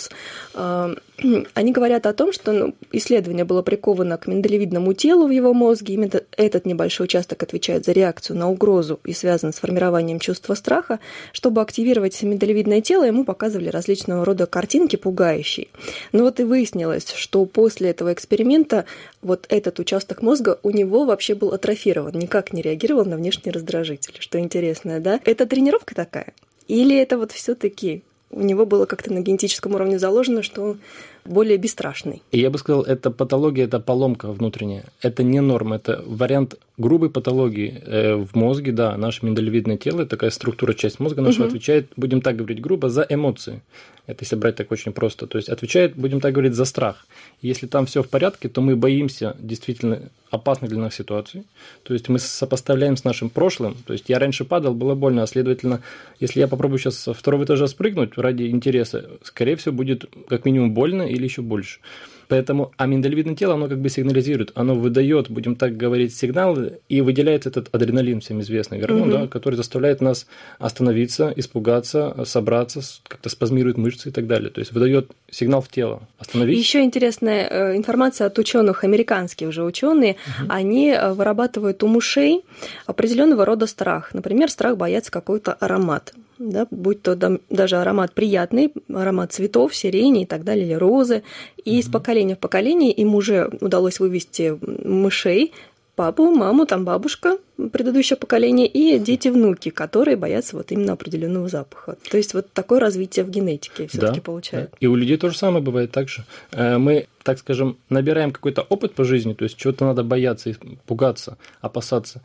они 1.53 1.71
говорят 1.71 2.05
о 2.05 2.13
том, 2.13 2.31
что 2.31 2.51
ну, 2.51 2.75
исследование 2.91 3.45
было 3.45 3.61
приковано 3.61 4.17
к 4.17 4.27
миндалевидному 4.27 4.93
телу 4.93 5.27
в 5.27 5.31
его 5.31 5.53
мозге. 5.53 5.95
Именно 5.95 6.21
этот 6.37 6.65
небольшой 6.65 7.05
участок 7.05 7.43
отвечает 7.43 7.85
за 7.85 7.91
реакцию 7.91 8.37
на 8.37 8.49
угрозу 8.49 8.99
и 9.05 9.13
связан 9.13 9.53
с 9.53 9.57
формированием 9.57 10.19
чувства 10.19 10.55
страха. 10.55 10.99
Чтобы 11.31 11.61
активировать 11.61 12.21
миндалевидное 12.21 12.81
тело, 12.81 13.03
ему 13.03 13.25
показывали 13.25 13.69
различного 13.69 14.25
рода 14.25 14.45
картинки 14.45 14.95
пугающие. 14.95 15.67
Но 16.11 16.23
вот 16.23 16.39
и 16.39 16.43
выяснилось, 16.43 17.11
что 17.13 17.45
после 17.45 17.89
этого 17.89 18.13
эксперимента 18.13 18.85
вот 19.21 19.45
этот 19.49 19.79
участок 19.79 20.21
мозга 20.21 20.59
у 20.63 20.71
него 20.71 21.05
вообще 21.05 21.35
был 21.35 21.53
атрофирован, 21.53 22.13
никак 22.13 22.53
не 22.53 22.61
реагировал 22.61 23.05
на 23.05 23.15
внешние 23.15 23.53
раздражители. 23.53 24.19
Что 24.19 24.39
интересно, 24.39 24.99
да? 24.99 25.19
Это 25.25 25.45
тренировка 25.45 25.95
такая? 25.95 26.33
Или 26.67 26.97
это 26.97 27.17
вот 27.17 27.31
все-таки 27.31 28.03
у 28.33 28.41
него 28.41 28.65
было 28.65 28.85
как-то 28.85 29.13
на 29.13 29.19
генетическом 29.19 29.75
уровне 29.75 29.99
заложено, 29.99 30.43
что 30.43 30.77
более 31.25 31.57
бесстрашный. 31.57 32.21
И 32.31 32.39
я 32.39 32.49
бы 32.49 32.57
сказал, 32.57 32.83
это 32.83 33.11
патология, 33.11 33.65
это 33.65 33.79
поломка 33.79 34.31
внутренняя. 34.31 34.85
Это 35.01 35.23
не 35.23 35.41
норма, 35.41 35.77
это 35.77 36.03
вариант 36.05 36.55
грубой 36.77 37.09
патологии 37.09 37.81
э, 37.85 38.15
в 38.15 38.35
мозге, 38.35 38.71
да, 38.71 38.97
наше 38.97 39.25
миндалевидное 39.25 39.77
тело, 39.77 40.05
такая 40.05 40.31
структура, 40.31 40.73
часть 40.73 40.99
мозга 40.99 41.21
нашего 41.21 41.43
угу. 41.43 41.49
отвечает, 41.49 41.87
будем 41.95 42.21
так 42.21 42.35
говорить 42.35 42.61
грубо, 42.61 42.89
за 42.89 43.05
эмоции. 43.07 43.61
Это 44.05 44.23
если 44.23 44.35
брать 44.35 44.55
так 44.57 44.71
очень 44.71 44.91
просто. 44.91 45.27
То 45.27 45.37
есть 45.37 45.47
отвечает, 45.49 45.95
будем 45.95 46.19
так 46.19 46.33
говорить, 46.33 46.55
за 46.55 46.65
страх. 46.65 47.05
Если 47.41 47.67
там 47.67 47.85
все 47.85 48.03
в 48.03 48.09
порядке, 48.09 48.49
то 48.49 48.59
мы 48.59 48.75
боимся 48.75 49.37
действительно 49.39 50.09
опасных 50.29 50.71
для 50.71 50.79
нас 50.79 50.95
ситуаций. 50.95 51.45
То 51.83 51.93
есть 51.93 52.09
мы 52.09 52.19
сопоставляем 52.19 52.97
с 52.97 53.05
нашим 53.05 53.29
прошлым. 53.29 53.77
То 53.85 53.93
есть 53.93 54.09
я 54.09 54.19
раньше 54.19 54.43
падал, 54.43 54.73
было 54.73 54.95
больно, 54.95 55.23
а 55.23 55.27
следовательно, 55.27 55.81
если 56.19 56.39
я 56.39 56.47
попробую 56.47 56.79
сейчас 56.79 56.97
со 56.97 57.13
второго 57.13 57.45
этажа 57.45 57.67
спрыгнуть 57.67 58.17
ради 58.17 58.43
интереса, 58.43 59.09
скорее 59.23 59.55
всего, 59.55 59.73
будет 59.73 60.05
как 60.27 60.43
минимум 60.43 60.73
больно 60.73 61.03
или 61.13 61.23
еще 61.23 61.41
больше. 61.41 61.79
Поэтому, 62.27 62.71
а 62.77 62.85
миндалевидное 62.85 63.35
тело, 63.35 63.53
оно 63.53 63.67
как 63.67 63.79
бы 63.79 63.89
сигнализирует, 63.89 64.51
оно 64.55 64.75
выдает, 64.75 65.29
будем 65.29 65.55
так 65.55 65.77
говорить, 65.77 66.15
сигналы 66.15 66.79
и 66.89 67.01
выделяет 67.01 67.45
этот 67.45 67.69
адреналин, 67.71 68.21
всем 68.21 68.41
известный 68.41 68.79
гормон, 68.79 69.03
угу. 69.03 69.11
да, 69.11 69.27
который 69.27 69.55
заставляет 69.55 70.01
нас 70.01 70.25
остановиться, 70.57 71.31
испугаться, 71.35 72.15
собраться, 72.25 72.81
как-то 73.07 73.29
спазмирует 73.29 73.77
мышцы 73.77 74.09
и 74.09 74.11
так 74.11 74.27
далее. 74.27 74.49
То 74.49 74.59
есть 74.59 74.71
выдает 74.71 75.11
сигнал 75.29 75.61
в 75.61 75.67
тело. 75.67 76.01
Остановить. 76.17 76.57
Еще 76.57 76.81
интересная 76.81 77.47
э, 77.49 77.77
информация 77.77 78.27
от 78.27 78.39
ученых, 78.39 78.83
американские 78.83 79.49
уже 79.49 79.63
ученые, 79.63 80.13
угу. 80.13 80.47
они 80.49 80.89
э, 80.89 81.13
вырабатывают 81.13 81.83
у 81.83 81.87
мышей 81.87 82.43
определенного 82.85 83.45
рода 83.45 83.67
страх. 83.67 84.13
Например, 84.13 84.49
страх 84.49 84.77
бояться 84.77 85.11
какой-то 85.11 85.53
аромат 85.53 86.13
да, 86.49 86.67
будь 86.69 87.01
то 87.01 87.15
даже 87.49 87.77
аромат 87.77 88.13
приятный, 88.13 88.73
аромат 88.93 89.33
цветов, 89.33 89.75
сирени 89.75 90.23
и 90.23 90.25
так 90.25 90.43
далее, 90.43 90.65
или 90.65 90.73
розы. 90.73 91.23
И 91.63 91.75
mm-hmm. 91.75 91.79
из 91.79 91.89
поколения 91.89 92.35
в 92.35 92.39
поколение 92.39 92.91
им 92.91 93.15
уже 93.15 93.49
удалось 93.61 93.99
вывести 93.99 94.57
мышей, 94.61 95.53
папу, 95.95 96.33
маму, 96.33 96.65
там 96.65 96.85
бабушка, 96.85 97.37
предыдущее 97.71 98.17
поколение, 98.17 98.67
и 98.67 98.97
дети-внуки, 98.99 99.69
которые 99.69 100.17
боятся 100.17 100.55
вот 100.57 100.71
именно 100.71 100.93
определенного 100.93 101.47
запаха. 101.47 101.97
То 102.09 102.17
есть 102.17 102.33
вот 102.33 102.51
такое 102.51 102.79
развитие 102.79 103.25
в 103.25 103.29
генетике 103.29 103.87
все-таки 103.87 104.19
да, 104.19 104.21
получается. 104.21 104.75
И 104.79 104.87
у 104.87 104.95
людей 104.95 105.17
то 105.17 105.29
же 105.29 105.37
самое 105.37 105.63
бывает 105.63 105.91
так 105.91 106.09
же. 106.09 106.25
Э, 106.51 106.77
мы, 106.77 107.07
так 107.23 107.37
скажем, 107.39 107.77
набираем 107.89 108.31
какой-то 108.31 108.61
опыт 108.63 108.93
по 108.93 109.03
жизни, 109.03 109.33
то 109.33 109.43
есть 109.43 109.57
чего-то 109.57 109.85
надо 109.85 110.03
бояться, 110.03 110.55
пугаться, 110.85 111.37
опасаться. 111.61 112.21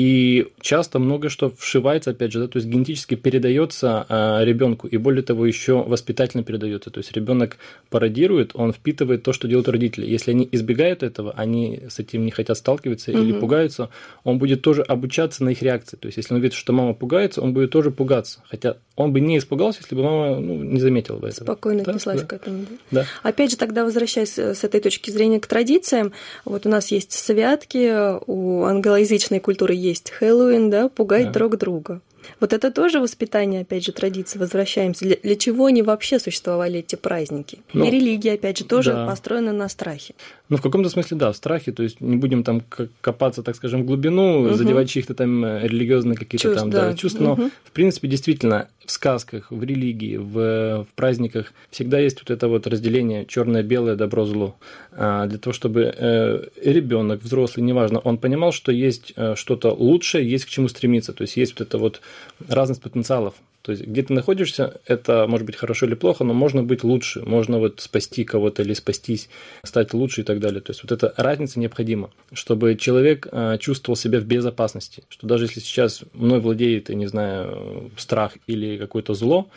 И 0.00 0.46
часто 0.62 0.98
много 0.98 1.28
что 1.28 1.50
вшивается, 1.50 2.12
опять 2.12 2.32
же, 2.32 2.40
да, 2.40 2.48
то 2.48 2.56
есть 2.56 2.66
генетически 2.66 3.16
передается 3.16 4.06
а, 4.08 4.42
ребенку, 4.42 4.86
и 4.86 4.96
более 4.96 5.22
того, 5.22 5.44
еще 5.44 5.82
воспитательно 5.82 6.42
передается. 6.42 6.90
То 6.90 7.00
есть 7.00 7.12
ребенок 7.12 7.58
пародирует, 7.90 8.52
он 8.54 8.72
впитывает 8.72 9.22
то, 9.24 9.34
что 9.34 9.46
делают 9.46 9.68
родители. 9.68 10.06
Если 10.06 10.30
они 10.30 10.48
избегают 10.52 11.02
этого, 11.02 11.32
они 11.32 11.82
с 11.90 11.98
этим 11.98 12.24
не 12.24 12.30
хотят 12.30 12.56
сталкиваться 12.56 13.10
угу. 13.10 13.20
или 13.20 13.32
пугаются, 13.32 13.90
он 14.24 14.38
будет 14.38 14.62
тоже 14.70 14.82
обучаться 14.82 15.44
на 15.44 15.50
их 15.50 15.62
реакции. 15.62 15.96
То 15.96 16.06
есть 16.06 16.16
если 16.16 16.34
он 16.34 16.40
видит, 16.40 16.54
что 16.54 16.72
мама 16.72 16.94
пугается, 16.94 17.42
он 17.42 17.52
будет 17.52 17.70
тоже 17.70 17.90
пугаться. 17.90 18.40
Хотя 18.48 18.76
он 18.96 19.12
бы 19.12 19.20
не 19.20 19.38
испугался, 19.38 19.80
если 19.82 19.94
бы 19.94 20.02
мама 20.02 20.40
ну, 20.40 20.62
не 20.62 20.80
заметила 20.80 21.16
бы 21.16 21.28
этого. 21.28 21.44
Спокойно 21.44 21.84
да? 21.84 21.90
отнеслась 21.90 22.22
да. 22.22 22.26
к 22.26 22.32
этому. 22.32 22.66
Да? 22.90 23.02
да. 23.02 23.06
Опять 23.22 23.50
же, 23.50 23.56
тогда 23.56 23.84
возвращаясь 23.84 24.38
с 24.38 24.64
этой 24.64 24.80
точки 24.80 25.10
зрения 25.10 25.40
к 25.40 25.46
традициям, 25.46 26.12
вот 26.44 26.66
у 26.66 26.68
нас 26.68 26.90
есть 26.90 27.12
святки, 27.12 28.18
у 28.26 28.64
англоязычной 28.64 29.40
культуры 29.40 29.74
есть 29.74 30.00
есть 30.00 30.10
Хэллоуин, 30.10 30.70
да, 30.70 30.88
пугать 30.88 31.26
да. 31.26 31.32
друг 31.32 31.58
друга. 31.58 32.00
Вот 32.38 32.52
это 32.52 32.70
тоже 32.70 33.00
воспитание, 33.00 33.62
опять 33.62 33.84
же, 33.84 33.92
традиции. 33.92 34.38
Возвращаемся. 34.38 35.04
Для, 35.04 35.16
для 35.16 35.36
чего 35.36 35.66
они 35.66 35.82
вообще 35.82 36.18
существовали, 36.18 36.80
эти 36.80 36.96
праздники? 36.96 37.60
Ну, 37.72 37.84
И 37.84 37.90
религия, 37.90 38.34
опять 38.34 38.58
же, 38.58 38.64
тоже 38.64 38.92
да. 38.92 39.06
построена 39.06 39.52
на 39.52 39.68
страхе. 39.68 40.14
Ну, 40.50 40.56
в 40.56 40.62
каком-то 40.62 40.90
смысле, 40.90 41.16
да, 41.16 41.30
в 41.30 41.36
страхе. 41.36 41.70
То 41.70 41.84
есть 41.84 42.00
не 42.00 42.16
будем 42.16 42.42
там 42.42 42.62
копаться, 43.00 43.44
так 43.44 43.54
скажем, 43.54 43.82
в 43.82 43.86
глубину, 43.86 44.42
угу. 44.42 44.54
задевать 44.54 44.90
чьих-то 44.90 45.14
там 45.14 45.44
э, 45.44 45.66
религиозные 45.68 46.16
какие-то 46.16 46.54
там 46.54 46.70
да. 46.70 46.90
Да, 46.90 46.96
чувства. 46.96 47.22
Но, 47.22 47.32
угу. 47.34 47.50
в 47.64 47.70
принципе, 47.70 48.08
действительно, 48.08 48.68
в 48.84 48.90
сказках, 48.90 49.52
в 49.52 49.62
религии, 49.62 50.16
в, 50.16 50.84
в 50.84 50.88
праздниках 50.96 51.52
всегда 51.70 52.00
есть 52.00 52.18
вот 52.20 52.30
это 52.30 52.48
вот 52.48 52.66
разделение 52.66 53.26
черное-белое, 53.26 53.94
добро-зло. 53.94 54.56
А, 54.90 55.26
для 55.26 55.38
того, 55.38 55.54
чтобы 55.54 55.94
э, 55.96 56.44
ребенок, 56.62 57.22
взрослый, 57.22 57.64
неважно, 57.64 58.00
он 58.00 58.18
понимал, 58.18 58.50
что 58.50 58.72
есть 58.72 59.12
э, 59.14 59.36
что-то 59.36 59.70
лучшее, 59.70 60.28
есть 60.28 60.46
к 60.46 60.48
чему 60.48 60.66
стремиться. 60.66 61.12
То 61.12 61.22
есть 61.22 61.36
есть 61.36 61.52
вот 61.56 61.68
это 61.68 61.78
вот 61.78 62.00
разность 62.48 62.82
потенциалов. 62.82 63.34
То 63.62 63.72
есть, 63.72 63.84
где 63.84 64.02
ты 64.02 64.14
находишься, 64.14 64.80
это 64.86 65.26
может 65.28 65.46
быть 65.46 65.56
хорошо 65.56 65.86
или 65.86 65.94
плохо, 65.94 66.24
но 66.24 66.32
можно 66.32 66.62
быть 66.62 66.82
лучше, 66.82 67.20
можно 67.20 67.58
вот 67.58 67.80
спасти 67.80 68.24
кого-то 68.24 68.62
или 68.62 68.72
спастись, 68.72 69.28
стать 69.64 69.92
лучше 69.92 70.22
и 70.22 70.24
так 70.24 70.40
далее. 70.40 70.60
То 70.60 70.70
есть, 70.70 70.82
вот 70.82 70.92
эта 70.92 71.12
разница 71.16 71.60
необходима, 71.60 72.10
чтобы 72.32 72.74
человек 72.76 73.28
э, 73.30 73.58
чувствовал 73.58 73.96
себя 73.96 74.20
в 74.20 74.24
безопасности, 74.24 75.02
что 75.08 75.26
даже 75.26 75.44
если 75.44 75.60
сейчас 75.60 76.02
мной 76.14 76.40
владеет, 76.40 76.88
я 76.88 76.94
не 76.94 77.06
знаю, 77.06 77.90
страх 77.96 78.36
или 78.46 78.78
какое-то 78.78 79.14
зло, 79.14 79.48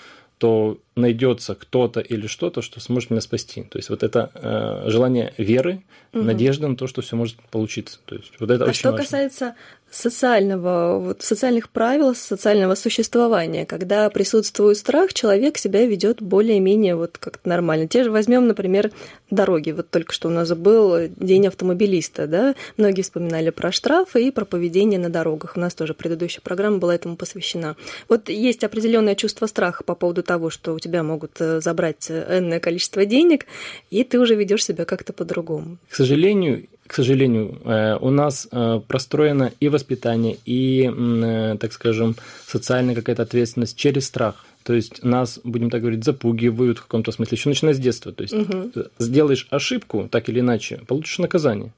то 0.44 0.78
найдется 0.96 1.56
кто-то 1.56 2.02
или 2.02 2.28
что-то, 2.28 2.62
что 2.62 2.82
сможет 2.82 3.12
меня 3.12 3.22
спасти. 3.22 3.64
То 3.64 3.78
есть 3.78 3.90
вот 3.90 4.04
это 4.04 4.30
э, 4.34 4.90
желание 4.90 5.34
веры, 5.38 5.84
угу. 6.12 6.24
надежда 6.24 6.68
на 6.68 6.76
то, 6.76 6.86
что 6.88 7.02
все 7.02 7.16
может 7.16 7.38
получиться. 7.50 8.00
То 8.06 8.16
есть 8.16 8.34
вот 8.40 8.52
это 8.52 8.66
а 8.66 8.68
очень 8.68 8.80
что 8.80 8.92
важно. 8.92 9.06
касается 9.06 9.56
социального, 9.94 11.00
вот, 11.00 11.22
социальных 11.22 11.70
правил, 11.70 12.16
социального 12.16 12.76
существования, 12.76 13.66
когда 13.66 14.10
присутствует 14.10 14.78
страх, 14.78 15.14
человек 15.14 15.58
себя 15.58 15.86
ведет 15.86 16.22
более-менее 16.22 16.96
вот 16.96 17.18
как-то 17.20 17.48
нормально. 17.48 17.88
Те 17.88 18.04
же 18.04 18.12
возьмем, 18.12 18.48
например, 18.48 18.92
дороги. 19.30 19.72
Вот 19.72 19.90
только 19.90 20.12
что 20.14 20.30
у 20.30 20.32
нас 20.32 20.52
был 20.54 21.10
день 21.18 21.48
автомобилиста, 21.48 22.28
да, 22.28 22.56
многие 22.78 23.04
вспоминали 23.04 23.52
про 23.52 23.72
штрафы 23.72 24.28
и 24.28 24.32
про 24.32 24.46
поведение 24.46 25.00
на 25.00 25.10
дорогах. 25.10 25.54
У 25.56 25.60
нас 25.60 25.76
тоже 25.76 25.94
предыдущая 25.94 26.42
программа 26.42 26.80
была 26.80 26.96
этому 26.96 27.16
посвящена. 27.16 27.76
Вот 28.10 28.30
есть 28.30 28.64
определенное 28.64 29.16
чувство 29.16 29.46
страха 29.46 29.84
по 29.84 29.94
поводу 29.94 30.24
того, 30.24 30.50
что 30.50 30.74
у 30.74 30.80
тебя 30.80 31.04
могут 31.04 31.40
э, 31.40 31.62
забрать 31.62 32.10
энное 32.10 32.60
количество 32.60 33.06
денег, 33.06 33.46
и 33.92 34.04
ты 34.04 34.20
уже 34.20 34.34
ведешь 34.36 34.66
себя 34.66 34.86
как-то 34.86 35.14
по-другому. 35.14 35.78
К 35.90 35.96
сожалению, 35.96 36.66
к 36.94 36.96
сожалению, 36.96 37.58
э, 37.66 37.98
у 38.02 38.12
нас 38.12 38.48
э, 38.52 38.80
простроено 38.88 39.52
и 39.60 39.68
воспитание, 39.68 40.38
и, 40.46 40.88
э, 40.96 41.58
так 41.60 41.74
скажем, 41.74 42.16
социальная 42.46 42.94
какая-то 42.94 43.24
ответственность 43.24 43.76
через 43.76 44.06
страх. 44.06 44.46
То 44.62 44.74
есть 44.74 45.04
нас, 45.04 45.40
будем 45.44 45.72
так 45.72 45.82
говорить, 45.82 46.04
запугивают 46.04 46.78
в 46.78 46.84
каком-то 46.84 47.12
смысле, 47.12 47.36
еще 47.36 47.50
начиная 47.50 47.74
с 47.74 47.80
детства. 47.80 48.12
То 48.12 48.22
есть 48.22 48.36
угу. 48.36 48.72
сделаешь 49.00 49.48
ошибку, 49.50 50.08
так 50.08 50.30
или 50.30 50.42
иначе, 50.42 50.82
получишь 50.86 51.18
наказание 51.18 51.72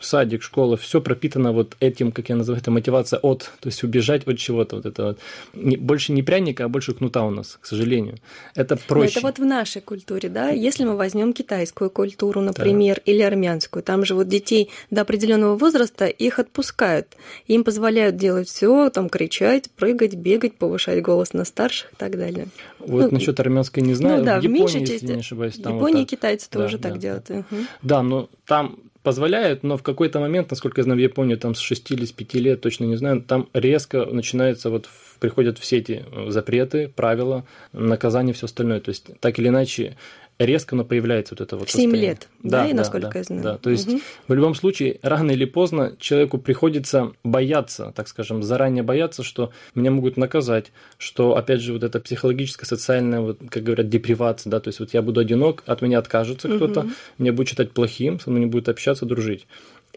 садик, 0.00 0.42
школа, 0.42 0.76
все 0.76 1.00
пропитано 1.00 1.52
вот 1.52 1.76
этим, 1.80 2.12
как 2.12 2.28
я 2.28 2.36
называю 2.36 2.60
это, 2.60 2.70
мотивация 2.70 3.18
от, 3.18 3.50
то 3.60 3.68
есть 3.68 3.82
убежать 3.84 4.26
от 4.26 4.38
чего-то, 4.38 4.76
вот 4.76 4.86
это 4.86 5.04
вот. 5.04 5.18
Не, 5.54 5.76
больше 5.76 6.12
не 6.12 6.22
пряника, 6.22 6.64
а 6.64 6.68
больше 6.68 6.94
кнута 6.94 7.22
у 7.24 7.30
нас, 7.30 7.58
к 7.60 7.66
сожалению. 7.66 8.16
Это 8.54 8.76
проще. 8.76 9.20
Но 9.20 9.28
это 9.28 9.38
вот 9.38 9.38
в 9.38 9.44
нашей 9.44 9.82
культуре, 9.82 10.28
да, 10.28 10.50
если 10.50 10.84
мы 10.84 10.96
возьмем 10.96 11.32
китайскую 11.32 11.90
культуру, 11.90 12.40
например, 12.40 12.96
да. 13.04 13.12
или 13.12 13.22
армянскую, 13.22 13.82
там 13.82 14.04
же 14.04 14.14
вот 14.14 14.28
детей 14.28 14.70
до 14.90 15.02
определенного 15.02 15.56
возраста 15.56 16.06
их 16.06 16.38
отпускают, 16.38 17.08
им 17.46 17.64
позволяют 17.64 18.16
делать 18.16 18.48
все, 18.48 18.90
там 18.90 19.08
кричать, 19.08 19.70
прыгать, 19.70 20.14
бегать, 20.14 20.56
повышать 20.56 21.02
голос 21.02 21.32
на 21.32 21.44
старших 21.44 21.92
и 21.92 21.96
так 21.96 22.16
далее. 22.18 22.48
Вот 22.78 23.10
ну, 23.10 23.18
насчет 23.18 23.38
армянской 23.40 23.82
не 23.82 23.94
знаю, 23.94 24.18
ну, 24.18 24.24
да, 24.24 24.40
в 24.40 24.42
Японии, 24.42 24.66
в 24.66 24.74
меньшей 24.74 24.86
части, 24.86 25.06
не 25.06 25.20
ошибаюсь, 25.20 25.54
там 25.54 25.74
в 25.74 25.76
Японии 25.76 26.00
вот 26.00 26.10
китайцы 26.10 26.48
да, 26.50 26.60
тоже 26.60 26.78
да, 26.78 26.82
так 26.82 26.92
да, 26.94 26.98
делают. 26.98 27.24
Да. 27.28 27.34
Угу. 27.34 27.56
да, 27.82 28.02
но 28.02 28.28
там 28.46 28.78
позволяют, 29.04 29.62
но 29.62 29.76
в 29.76 29.82
какой-то 29.82 30.18
момент, 30.18 30.50
насколько 30.50 30.80
я 30.80 30.84
знаю, 30.84 30.98
в 30.98 31.02
Японии 31.02 31.36
там 31.36 31.54
с 31.54 31.60
6 31.60 31.92
или 31.92 32.06
с 32.06 32.12
5 32.12 32.34
лет, 32.34 32.60
точно 32.62 32.86
не 32.86 32.96
знаю, 32.96 33.20
там 33.20 33.48
резко 33.52 34.06
начинается 34.06 34.70
вот 34.70 34.88
приходят 35.20 35.58
все 35.58 35.78
эти 35.78 36.04
запреты, 36.28 36.88
правила, 36.88 37.44
наказания, 37.72 38.32
все 38.32 38.46
остальное. 38.46 38.80
То 38.80 38.88
есть 38.88 39.10
так 39.20 39.38
или 39.38 39.48
иначе 39.48 39.96
резко 40.38 40.74
оно 40.74 40.84
появляется 40.84 41.34
вот 41.34 41.40
это 41.40 41.56
вот 41.56 41.70
7 41.70 41.82
состояние. 41.82 42.10
лет, 42.10 42.28
да, 42.42 42.62
да 42.62 42.68
и 42.68 42.72
насколько 42.72 43.10
да, 43.10 43.18
я 43.18 43.24
знаю. 43.24 43.42
Да, 43.42 43.58
то 43.58 43.70
есть 43.70 43.88
угу. 43.88 44.00
в 44.28 44.34
любом 44.34 44.54
случае, 44.54 44.98
рано 45.02 45.30
или 45.30 45.44
поздно 45.44 45.94
человеку 45.98 46.38
приходится 46.38 47.12
бояться, 47.22 47.92
так 47.94 48.08
скажем, 48.08 48.42
заранее 48.42 48.82
бояться, 48.82 49.22
что 49.22 49.52
меня 49.74 49.90
могут 49.90 50.16
наказать, 50.16 50.72
что, 50.98 51.36
опять 51.36 51.60
же, 51.60 51.72
вот 51.72 51.84
эта 51.84 52.00
психологическая, 52.00 52.66
социальная, 52.66 53.20
вот, 53.20 53.38
как 53.48 53.62
говорят, 53.62 53.88
депривация, 53.88 54.50
да, 54.50 54.60
то 54.60 54.68
есть 54.68 54.80
вот 54.80 54.92
я 54.92 55.02
буду 55.02 55.20
одинок, 55.20 55.62
от 55.66 55.82
меня 55.82 55.98
откажется 55.98 56.48
угу. 56.48 56.56
кто-то, 56.56 56.88
меня 57.18 57.32
будет 57.32 57.48
считать 57.48 57.72
плохим, 57.72 58.18
со 58.18 58.30
мной 58.30 58.40
не 58.40 58.46
будет 58.46 58.68
общаться, 58.68 59.06
дружить 59.06 59.46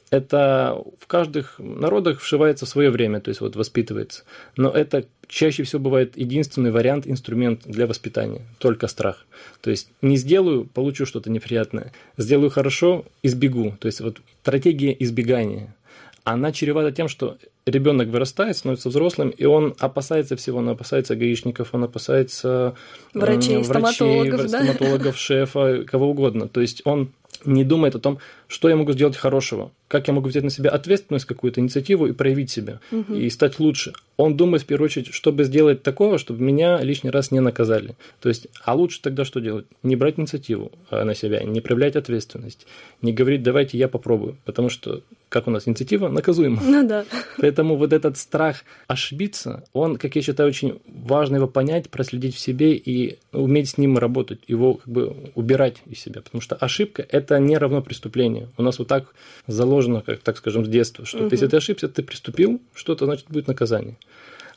это 0.10 0.82
в 1.00 1.08
каждых 1.08 1.56
народах 1.60 2.22
вшивается 2.22 2.66
в 2.66 2.70
свое 2.70 2.90
время, 2.90 3.20
то 3.20 3.30
есть 3.30 3.42
вот 3.42 3.56
воспитывается. 3.56 4.24
Но 4.56 4.70
это 4.70 5.06
чаще 5.28 5.64
всего 5.64 5.82
бывает 5.82 6.18
единственный 6.18 6.72
вариант, 6.72 7.08
инструмент 7.08 7.62
для 7.66 7.88
воспитания, 7.88 8.42
только 8.60 8.88
страх. 8.88 9.26
То 9.62 9.70
есть 9.70 9.90
не 10.02 10.18
сделаю, 10.18 10.66
получу 10.66 11.06
что-то 11.06 11.30
неприятное, 11.30 11.92
сделаю 12.18 12.50
хорошо, 12.50 13.06
избегу. 13.24 13.76
То 13.80 13.88
есть 13.88 14.02
вот 14.02 14.22
стратегия 14.42 14.96
избегания. 14.98 15.76
Она 16.24 16.51
чревата 16.51 16.92
тем, 16.92 17.08
что 17.08 17.38
ребенок 17.66 18.10
вырастает, 18.10 18.58
становится 18.58 18.90
взрослым, 18.90 19.29
и 19.29 19.46
он 19.46 19.75
опасается 19.79 20.36
всего, 20.36 20.60
он 20.60 20.70
опасается 20.70 21.16
гаишников, 21.16 21.70
он 21.74 21.86
опасается 21.86 22.75
врачей, 23.14 23.58
врачей 23.58 23.64
стоматологов, 23.64 24.42
да? 24.42 24.64
стоматологов, 24.64 25.18
шефа, 25.18 25.84
кого 25.86 26.10
угодно. 26.10 26.48
То 26.48 26.62
есть 26.62 26.81
он 26.86 27.12
не 27.46 27.64
думает 27.64 27.96
о 27.96 28.00
том, 28.00 28.20
что 28.48 28.70
я 28.70 28.76
могу 28.76 28.94
сделать 28.94 29.18
хорошего, 29.18 29.72
как 29.88 30.08
я 30.08 30.14
могу 30.14 30.30
взять 30.30 30.44
на 30.44 30.50
себя 30.50 30.70
ответственность, 30.70 31.26
какую-то 31.26 31.62
инициативу 31.62 32.08
и 32.08 32.14
проявить 32.14 32.50
себя, 32.50 32.80
угу. 32.92 33.14
и 33.14 33.30
стать 33.30 33.60
лучше. 33.60 33.94
Он 34.18 34.36
думает 34.36 34.64
в 34.64 34.66
первую 34.66 34.86
очередь, 34.86 35.14
чтобы 35.14 35.44
сделать 35.44 35.84
такого, 35.84 36.18
чтобы 36.18 36.44
меня 36.44 36.82
лишний 36.82 37.10
раз 37.10 37.32
не 37.32 37.40
наказали. 37.40 37.96
То 38.20 38.30
есть, 38.30 38.48
а 38.64 38.74
лучше 38.74 39.02
тогда 39.02 39.26
что 39.26 39.40
делать? 39.40 39.66
Не 39.84 39.96
брать 39.96 40.18
инициативу 40.18 40.72
э, 40.90 41.04
на 41.04 41.14
себя, 41.14 41.44
не 41.44 41.62
проявлять 41.62 41.96
ответственность, 41.96 42.66
не 43.02 43.14
говорить, 43.14 43.44
давайте 43.44 43.78
я 43.78 43.88
попробую, 43.88 44.38
потому 44.46 44.70
что, 44.70 45.02
как 45.30 45.48
у 45.48 45.52
нас 45.52 45.68
инициатива, 45.68 46.08
наказуема. 46.10 46.62
Ну 46.64 46.88
да. 46.88 47.06
Поэтому 47.38 47.76
вот 47.76 47.94
этот 47.94 48.18
страх 48.18 48.64
ошибиться, 48.88 49.64
он, 49.74 49.98
как 49.98 50.16
я 50.16 50.22
считаю, 50.22 50.50
очень 50.50 50.80
важно 50.88 51.36
его 51.36 51.48
понять, 51.48 51.90
проследить 51.90 52.36
в 52.36 52.40
себе 52.40 52.74
и 52.74 53.20
уметь 53.32 53.70
с 53.70 53.78
ним 53.78 53.98
работать, 53.98 54.40
его 54.48 54.76
как 54.76 54.88
бы 54.88 55.32
убирать 55.36 55.78
из 55.86 56.00
себя, 56.00 56.22
потому 56.22 56.42
что 56.42 56.56
ошибка– 56.56 57.06
это 57.10 57.26
не 57.35 57.57
равно 57.57 57.81
преступлению. 57.81 58.50
У 58.57 58.63
нас 58.63 58.79
вот 58.79 58.87
так 58.87 59.13
заложено, 59.48 60.01
как 60.01 60.20
так 60.20 60.37
скажем, 60.37 60.66
с 60.66 60.70
детства, 60.70 61.05
что 61.05 61.20
угу. 61.20 61.29
если 61.31 61.48
ты 61.48 61.57
ошибся, 61.57 61.87
ты 61.87 62.03
приступил, 62.03 62.61
что-то, 62.74 63.05
значит, 63.05 63.27
будет 63.29 63.48
наказание. 63.48 63.98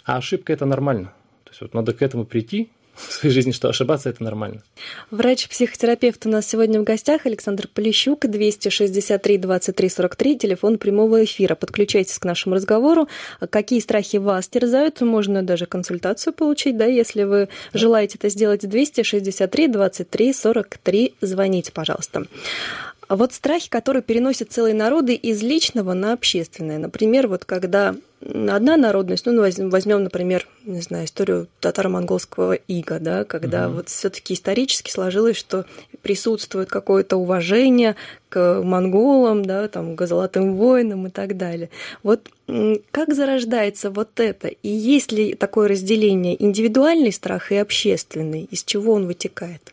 А 0.04 0.16
ошибка– 0.16 0.52
это 0.54 0.66
нормально. 0.66 1.12
То 1.44 1.50
есть 1.50 1.60
вот 1.60 1.74
надо 1.74 1.92
к 1.92 2.02
этому 2.02 2.24
прийти, 2.24 2.70
в 3.08 3.12
своей 3.12 3.34
жизни, 3.34 3.52
что 3.52 3.68
ошибаться 3.68 4.10
это 4.10 4.22
нормально. 4.22 4.62
Врач-психотерапевт 5.10 6.26
у 6.26 6.28
нас 6.28 6.46
сегодня 6.46 6.80
в 6.80 6.84
гостях 6.84 7.26
Александр 7.26 7.68
Полищук, 7.72 8.26
263 8.26 9.38
23 9.38 9.88
43, 9.88 10.38
телефон 10.38 10.78
прямого 10.78 11.24
эфира. 11.24 11.54
Подключайтесь 11.54 12.18
к 12.18 12.24
нашему 12.24 12.56
разговору. 12.56 13.08
Какие 13.50 13.80
страхи 13.80 14.16
вас 14.16 14.48
терзают? 14.48 15.00
Можно 15.00 15.42
даже 15.42 15.66
консультацию 15.66 16.32
получить, 16.32 16.76
да, 16.76 16.86
если 16.86 17.24
вы 17.24 17.48
желаете 17.72 18.18
это 18.18 18.28
сделать. 18.28 18.68
263 18.68 19.68
23 19.68 20.32
43, 20.32 21.14
звоните, 21.20 21.72
пожалуйста. 21.72 22.24
А 23.08 23.16
вот 23.16 23.32
страхи, 23.32 23.68
которые 23.68 24.02
переносят 24.02 24.52
целые 24.52 24.72
народы 24.72 25.14
из 25.14 25.42
личного 25.42 25.94
на 25.94 26.12
общественное. 26.12 26.78
Например, 26.78 27.26
вот 27.26 27.44
когда 27.44 27.96
одна 28.22 28.76
народность, 28.76 29.24
ну, 29.26 29.40
возьмем, 29.40 30.04
например, 30.04 30.46
не 30.64 30.80
знаю, 30.80 31.06
историю 31.06 31.48
татаро-монгольского 31.60 32.52
ига, 32.52 32.98
да, 33.00 33.24
когда 33.24 33.68
угу. 33.68 33.76
вот 33.76 33.88
все-таки 33.88 34.34
исторически 34.34 34.90
сложилось, 34.90 35.36
что 35.36 35.64
присутствует 36.02 36.68
какое-то 36.68 37.16
уважение 37.16 37.96
к 38.28 38.60
монголам, 38.62 39.44
да, 39.44 39.68
там, 39.68 39.96
к 39.96 40.06
золотым 40.06 40.56
воинам 40.56 41.06
и 41.06 41.10
так 41.10 41.36
далее. 41.36 41.70
Вот 42.02 42.28
как 42.90 43.14
зарождается 43.14 43.90
вот 43.90 44.20
это? 44.20 44.48
И 44.48 44.68
есть 44.68 45.12
ли 45.12 45.34
такое 45.34 45.68
разделение 45.68 46.42
индивидуальный 46.42 47.12
страх 47.12 47.52
и 47.52 47.56
общественный? 47.56 48.48
Из 48.50 48.64
чего 48.64 48.94
он 48.94 49.06
вытекает? 49.06 49.72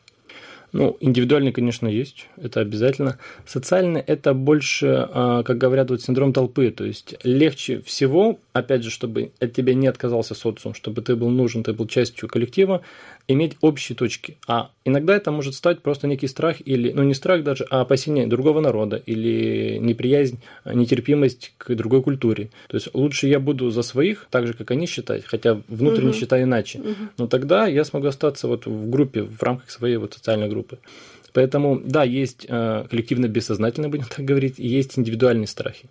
Ну, 0.74 0.98
индивидуальный, 1.00 1.54
конечно, 1.54 1.88
есть, 1.88 2.28
это 2.36 2.60
обязательно. 2.60 3.18
Социальный– 3.46 4.02
это 4.08 4.34
больше, 4.34 5.08
а, 5.10 5.44
как 5.44 5.58
говорят, 5.58 5.90
вот 5.90 6.02
синдром 6.02 6.34
толпы, 6.34 6.72
то 6.72 6.84
есть 6.84 7.16
легче 7.24 7.82
всего, 7.82 8.40
опять 8.52 8.84
же, 8.84 8.90
чтобы 8.90 9.32
от 9.40 9.54
тебя 9.54 9.74
не 9.74 9.88
отказался 9.88 10.36
социум, 10.36 10.74
чтобы 10.74 11.02
ты 11.02 11.16
был 11.16 11.30
нужен, 11.30 11.64
ты 11.64 11.72
был 11.72 11.88
частью 11.88 12.28
коллектива, 12.28 12.82
иметь 13.28 13.58
общие 13.62 13.96
точки. 13.96 14.38
А 14.48 14.72
иногда 14.86 15.16
это 15.16 15.32
может 15.32 15.54
стать 15.54 15.82
просто 15.82 16.08
некий 16.08 16.28
страх 16.28 16.58
или, 16.64 16.92
ну 16.92 17.04
не 17.04 17.14
страх 17.14 17.44
даже, 17.44 17.66
а 17.70 17.82
опасение 17.82 18.26
другого 18.28 18.62
народа 18.62 19.02
или 19.06 19.78
неприязнь, 19.80 20.40
нетерпимость 20.66 21.54
к 21.58 21.76
другой 21.76 22.02
культуре. 22.02 22.50
То 22.70 22.78
есть 22.78 22.90
лучше 22.94 23.28
я 23.28 23.40
буду 23.40 23.70
за 23.70 23.82
своих, 23.82 24.28
так 24.30 24.48
же, 24.48 24.54
как 24.54 24.72
они 24.72 24.88
считают, 24.88 25.26
хотя 25.26 25.62
внутренне 25.68 26.12
угу. 26.12 26.18
считаю 26.18 26.44
иначе. 26.44 26.80
Угу. 26.80 26.96
Но 27.18 27.28
тогда 27.28 27.68
я 27.68 27.84
смогу 27.84 28.08
остаться 28.08 28.48
вот 28.48 28.66
в 28.66 28.90
группе, 28.90 29.24
в 29.24 29.42
рамках 29.44 29.70
своей 29.70 29.98
вот 29.98 30.14
социальной 30.14 30.48
группы. 30.48 30.80
Поэтому, 31.34 31.80
да, 31.84 32.04
есть 32.04 32.48
э, 32.50 32.86
коллективно-бессознательно, 32.90 33.90
будем 33.90 34.06
так 34.06 34.26
говорить, 34.26 34.56
и 34.58 34.68
есть 34.68 34.98
индивидуальные 34.98 35.48
страхи. 35.48 35.88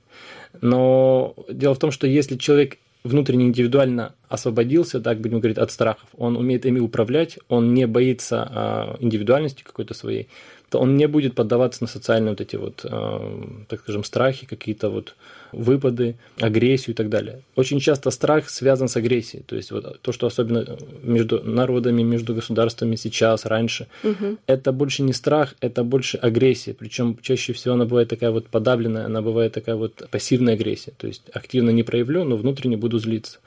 Но 0.61 1.35
дело 1.49 1.75
в 1.75 1.79
том, 1.79 1.91
что 1.91 2.07
если 2.07 2.37
человек 2.37 2.79
внутренне 3.05 3.47
индивидуально 3.47 4.15
освободился, 4.29 5.01
так 5.01 5.21
будем 5.21 5.39
говорить, 5.41 5.59
от 5.59 5.71
страхов. 5.71 6.09
Он 6.17 6.37
умеет 6.37 6.67
ими 6.67 6.81
управлять, 6.81 7.39
он 7.49 7.75
не 7.75 7.87
боится 7.87 8.49
а, 8.51 8.97
индивидуальности 9.01 9.63
какой-то 9.63 9.95
своей. 9.95 10.29
то 10.69 10.81
он 10.81 10.97
не 10.97 11.07
будет 11.07 11.35
поддаваться 11.35 11.83
на 11.83 11.89
социальные 11.89 12.31
вот 12.31 12.41
эти 12.41 12.57
вот, 12.57 12.85
э, 12.85 13.65
так 13.69 13.81
скажем, 13.81 14.03
страхи, 14.03 14.47
какие-то 14.47 14.91
вот 14.91 15.15
выпады, 15.57 16.17
агрессию 16.39 16.95
и 16.95 16.97
так 16.97 17.09
далее. 17.09 17.41
Очень 17.55 17.81
часто 17.81 18.11
страх 18.11 18.51
связан 18.51 18.89
с 18.89 18.97
агрессией. 18.97 19.43
То 19.43 19.57
есть 19.57 19.71
вот 19.71 20.01
то, 20.01 20.13
что 20.13 20.27
особенно 20.27 20.77
между 21.03 21.43
народами, 21.43 22.03
между 22.03 22.35
государствами 22.35 22.97
сейчас, 22.97 23.47
раньше, 23.47 23.89
угу. 24.05 24.37
это 24.47 24.73
больше 24.73 25.03
не 25.03 25.13
страх, 25.13 25.55
это 25.61 25.83
больше 25.83 26.19
агрессия. 26.19 26.75
Причем 26.75 27.19
чаще 27.23 27.53
всего 27.55 27.75
она 27.75 27.87
бывает 27.87 28.09
такая 28.09 28.31
вот 28.31 28.49
подавленная, 28.49 29.07
она 29.07 29.23
бывает 29.23 29.53
такая 29.53 29.77
вот 29.77 30.09
пассивная 30.11 30.55
агрессия. 30.55 30.93
То 30.97 31.07
есть 31.07 31.23
активно 31.33 31.71
не 31.71 31.83
проявлю, 31.83 32.25
но 32.25 32.37
внутренне 32.37 32.77
буду 32.77 32.99
злиться. 32.99 33.39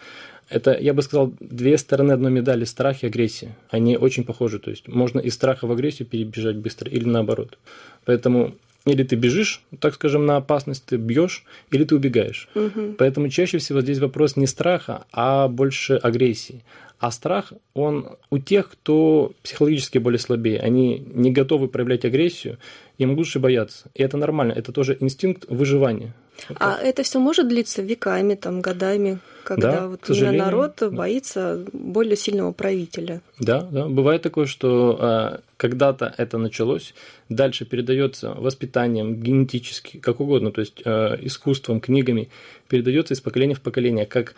Это, 0.50 0.76
я 0.80 0.96
бы 0.96 1.04
сказал, 1.04 1.32
две 1.40 1.78
стороны 1.78 2.14
одной 2.14 2.32
медали– 2.32 2.64
страх 2.66 3.04
и 3.04 3.08
агрессия. 3.08 3.56
Они 3.70 3.98
очень 3.98 4.24
похожи. 4.24 4.58
То 4.58 4.72
есть 4.72 4.88
можно 4.88 5.20
из 5.20 5.36
страха 5.36 5.68
в 5.68 5.72
агрессию 5.72 6.08
перебежать 6.08 6.56
быстро 6.56 6.90
или 6.90 7.06
наоборот. 7.06 7.60
Поэтому 8.06 8.56
или 8.86 9.04
ты 9.04 9.16
бежишь, 9.16 9.62
так 9.80 9.94
скажем, 9.96 10.26
на 10.26 10.38
опасность, 10.38 10.86
ты 10.86 10.98
бьешь, 10.98 11.44
или 11.72 11.84
ты 11.84 11.96
убегаешь. 11.96 12.48
Угу. 12.56 12.96
Поэтому 12.98 13.30
чаще 13.30 13.58
всего 13.58 13.82
здесь 13.82 14.00
вопрос 14.00 14.36
не 14.36 14.48
страха, 14.48 15.06
а 15.12 15.48
больше 15.48 15.96
агрессии. 15.96 16.62
А 17.00 17.12
страх, 17.12 17.54
он 17.74 18.18
у 18.30 18.40
тех, 18.40 18.70
кто 18.70 19.32
психологически 19.42 20.00
более 20.00 20.20
слабее, 20.20 20.60
они 20.60 21.00
не 21.14 21.32
готовы 21.32 21.70
проявлять 21.70 22.04
агрессию, 22.04 22.58
им 22.98 23.16
лучше 23.16 23.40
бояться. 23.40 23.90
И 23.94 24.04
это 24.04 24.18
нормально, 24.18 24.52
это 24.52 24.74
тоже 24.74 24.98
инстинкт 25.00 25.46
выживания. 25.48 26.14
А 26.56 26.78
вот 26.78 26.86
это 26.86 27.04
все 27.04 27.20
может 27.20 27.48
длиться 27.48 27.82
веками, 27.82 28.36
там, 28.36 28.62
годами, 28.62 29.20
когда 29.44 29.72
да, 29.72 29.88
вот 29.88 30.10
именно 30.10 30.32
народ 30.32 30.84
боится 30.92 31.66
более 31.74 32.16
сильного 32.16 32.52
правителя. 32.52 33.22
Да, 33.40 33.62
да. 33.62 33.88
Бывает 33.88 34.22
такое, 34.22 34.46
что 34.46 34.98
а, 35.00 35.42
когда-то 35.58 36.14
это 36.18 36.38
началось, 36.38 36.94
дальше 37.30 37.66
передается 37.66 38.34
воспитанием, 38.34 39.16
генетически, 39.16 39.98
как 39.98 40.20
угодно, 40.20 40.52
то 40.52 40.62
есть 40.62 40.82
а, 40.86 41.16
искусством, 41.22 41.80
книгами, 41.82 42.30
передается 42.68 43.14
из 43.14 43.22
поколения 43.22 43.56
в 43.56 43.62
поколение, 43.62 44.06
как 44.06 44.36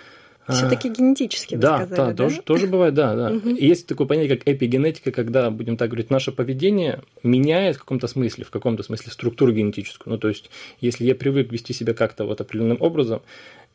все-таки 0.48 0.90
генетически, 0.90 1.56
вы 1.56 1.62
да, 1.62 1.86
сказали, 1.86 1.98
да, 1.98 2.06
да? 2.08 2.14
Тоже, 2.14 2.42
тоже 2.42 2.68
бывает, 2.68 2.94
да, 2.94 3.16
да. 3.16 3.32
Угу. 3.32 3.50
Есть 3.50 3.88
такое 3.88 4.08
понятие, 4.08 4.38
как 4.38 4.48
эпигенетика, 4.48 5.12
когда, 5.12 5.50
будем 5.52 5.78
так 5.78 5.90
говорить, 5.90 6.10
наше 6.10 6.32
поведение 6.32 7.02
меняет 7.24 7.76
в 7.76 7.80
каком-то 7.80 8.08
смысле, 8.08 8.44
в 8.44 8.50
каком-то 8.50 8.84
смысле 8.84 9.12
структуру 9.12 9.52
генетическую. 9.52 10.14
Ну, 10.14 10.20
то 10.20 10.28
есть, 10.28 10.50
если 10.80 11.06
я 11.06 11.16
привык 11.16 11.52
вести 11.52 11.74
себя 11.74 11.94
как-то 11.94 12.26
вот 12.26 12.42
определенным 12.42 12.78
образом, 12.80 13.22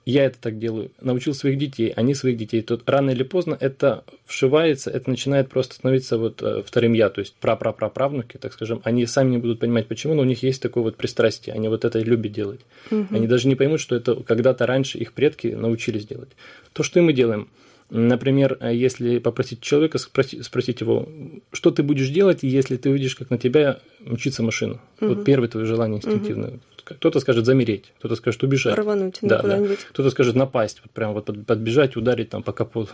я 0.06 0.24
это 0.24 0.38
так 0.40 0.58
делаю, 0.60 0.92
научил 1.00 1.34
своих 1.34 1.58
детей, 1.58 1.92
они 1.96 2.14
своих 2.14 2.36
детей, 2.36 2.62
то 2.62 2.80
рано 2.86 3.10
или 3.10 3.24
поздно 3.24 3.56
это 3.58 4.04
вшивается, 4.24 4.88
это 4.88 5.10
начинает 5.10 5.48
просто 5.48 5.74
становиться 5.74 6.16
вот 6.16 6.40
э, 6.42 6.62
вторым 6.64 6.92
я, 6.92 7.10
то 7.10 7.20
есть 7.20 7.34
пра-пра-пра-правнуки, 7.40 8.38
так 8.38 8.52
скажем, 8.52 8.80
они 8.84 9.04
сами 9.06 9.32
не 9.32 9.38
будут 9.38 9.58
понимать, 9.58 9.88
почему, 9.88 10.14
но 10.14 10.22
у 10.22 10.24
них 10.24 10.44
есть 10.44 10.62
такое 10.62 10.84
вот 10.84 10.96
пристрастие, 10.96 11.56
они 11.56 11.66
вот 11.68 11.84
это 11.84 11.98
любят 11.98 12.30
делать. 12.30 12.60
Угу. 12.92 13.08
Они 13.10 13.26
даже 13.26 13.48
не 13.48 13.56
поймут, 13.56 13.80
что 13.80 13.96
это 13.96 14.14
когда-то 14.14 14.64
раньше 14.64 14.98
их 14.98 15.12
предки 15.12 15.48
научились 15.48 16.06
делать. 16.06 16.30
То, 16.72 16.84
что 16.84 17.00
и 17.00 17.02
мы 17.02 17.12
делаем. 17.12 17.48
Например, 17.90 18.58
э, 18.60 18.74
если 18.74 19.18
попросить 19.18 19.60
человека, 19.60 19.98
спросить, 19.98 20.44
спросить 20.44 20.80
его, 20.80 21.08
что 21.52 21.70
ты 21.70 21.82
будешь 21.82 22.08
делать, 22.08 22.42
если 22.42 22.76
ты 22.76 22.90
увидишь, 22.90 23.14
как 23.14 23.30
на 23.30 23.38
тебя 23.38 23.78
мчится 24.00 24.42
машина. 24.42 24.80
Угу. 25.00 25.08
Вот 25.08 25.24
первое 25.24 25.48
твое 25.48 25.66
желание 25.66 25.98
инстинктивное. 25.98 26.50
Угу. 26.50 26.60
Кто-то 26.84 27.20
скажет 27.20 27.46
замереть, 27.46 27.92
кто-то 27.98 28.14
скажет 28.16 28.42
убежать. 28.42 28.76
Рвануть 28.76 29.18
да, 29.22 29.38
куда-нибудь. 29.38 29.78
Да. 29.78 29.86
Кто-то 29.90 30.10
скажет 30.10 30.36
напасть, 30.36 30.80
вот 30.82 30.92
прям 30.92 31.14
вот 31.14 31.30
подбежать, 31.46 31.96
ударить 31.96 32.30
там 32.30 32.42
по 32.42 32.52
капоту. 32.52 32.92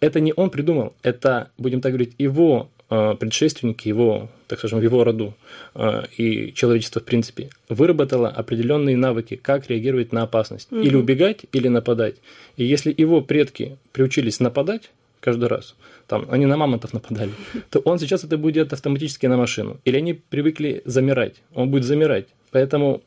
Это 0.00 0.20
не 0.20 0.32
он 0.34 0.50
придумал, 0.50 0.94
это, 1.02 1.50
будем 1.58 1.80
так 1.80 1.92
говорить, 1.92 2.14
его 2.18 2.70
предшественники, 2.88 3.86
его, 3.88 4.30
так 4.46 4.58
скажем, 4.58 4.78
в 4.78 4.82
его 4.82 5.04
роду 5.04 5.34
э, 5.74 6.04
и 6.16 6.52
человечество 6.54 7.00
в 7.00 7.04
принципе 7.04 7.50
выработало 7.68 8.28
определенные 8.28 8.96
навыки, 8.96 9.36
как 9.36 9.68
реагировать 9.68 10.12
на 10.12 10.22
опасность. 10.22 10.72
Угу. 10.72 10.80
Или 10.80 10.96
убегать, 10.96 11.44
или 11.52 11.68
нападать. 11.68 12.16
И 12.56 12.64
если 12.64 12.94
его 12.96 13.20
предки 13.20 13.76
приучились 13.92 14.40
нападать 14.40 14.90
каждый 15.20 15.48
раз, 15.48 15.74
там, 16.06 16.26
они 16.30 16.46
на 16.46 16.56
мамонтов 16.56 16.94
нападали, 16.94 17.32
то 17.70 17.80
он 17.80 17.98
сейчас 17.98 18.24
это 18.24 18.38
будет 18.38 18.72
автоматически 18.72 19.26
на 19.26 19.36
машину. 19.36 19.78
Или 19.84 19.98
они 19.98 20.14
привыкли 20.14 20.82
замирать, 20.86 21.36
он 21.54 21.70
будет 21.70 21.84
замирать. 21.84 22.26
Поэтому 22.50 23.02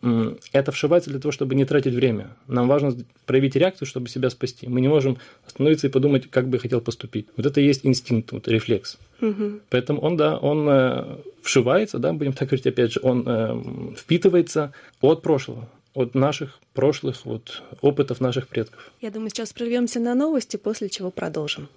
это 0.54 0.72
вшивается 0.72 1.10
для 1.10 1.20
того, 1.20 1.32
чтобы 1.32 1.56
не 1.56 1.66
тратить 1.66 1.94
время. 1.94 2.36
Нам 2.48 2.68
важно 2.68 2.96
проявить 3.26 3.56
реакцию, 3.56 3.88
чтобы 3.88 4.10
себя 4.10 4.30
спасти. 4.30 4.68
Мы 4.68 4.82
не 4.82 4.88
можем 4.88 5.18
остановиться 5.46 5.88
и 5.88 5.90
подумать, 5.90 6.30
как 6.30 6.48
бы 6.48 6.58
я 6.58 6.62
хотел 6.62 6.82
поступить. 6.82 7.28
Вот 7.38 7.46
это 7.46 7.62
и 7.62 7.66
есть 7.66 7.86
инстинкт, 7.86 8.32
вот 8.32 8.48
рефлекс. 8.48 8.98
Угу. 9.22 9.60
Поэтому 9.70 10.02
он, 10.02 10.18
да, 10.18 10.38
он 10.38 10.68
э, 10.70 11.18
вшивается, 11.42 12.00
да, 12.00 12.14
будем 12.14 12.34
так 12.34 12.50
говорить, 12.50 12.68
опять 12.68 12.94
же, 12.94 13.00
он 13.04 13.24
э, 13.26 13.96
впитывается 13.98 14.74
от 15.02 15.22
прошлого 15.22 15.68
от 15.94 16.16
наших 16.16 16.60
прошлых 16.74 17.26
вот, 17.26 17.64
опытов 17.82 18.22
наших 18.22 18.48
предков. 18.48 18.92
Я 19.02 19.12
думаю, 19.12 19.30
сейчас 19.30 19.52
прервемся 19.54 20.00
на 20.00 20.16
новости, 20.16 20.58
после 20.58 20.90
чего 20.90 21.12
продолжим. 21.12 21.68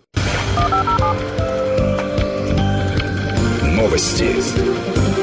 Новости. 3.76 5.13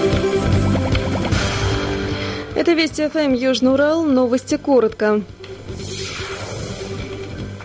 Это 2.61 2.73
Вести 2.73 3.07
ФМ 3.07 3.33
Южный 3.33 3.73
Урал. 3.73 4.03
Новости 4.03 4.55
коротко. 4.55 5.23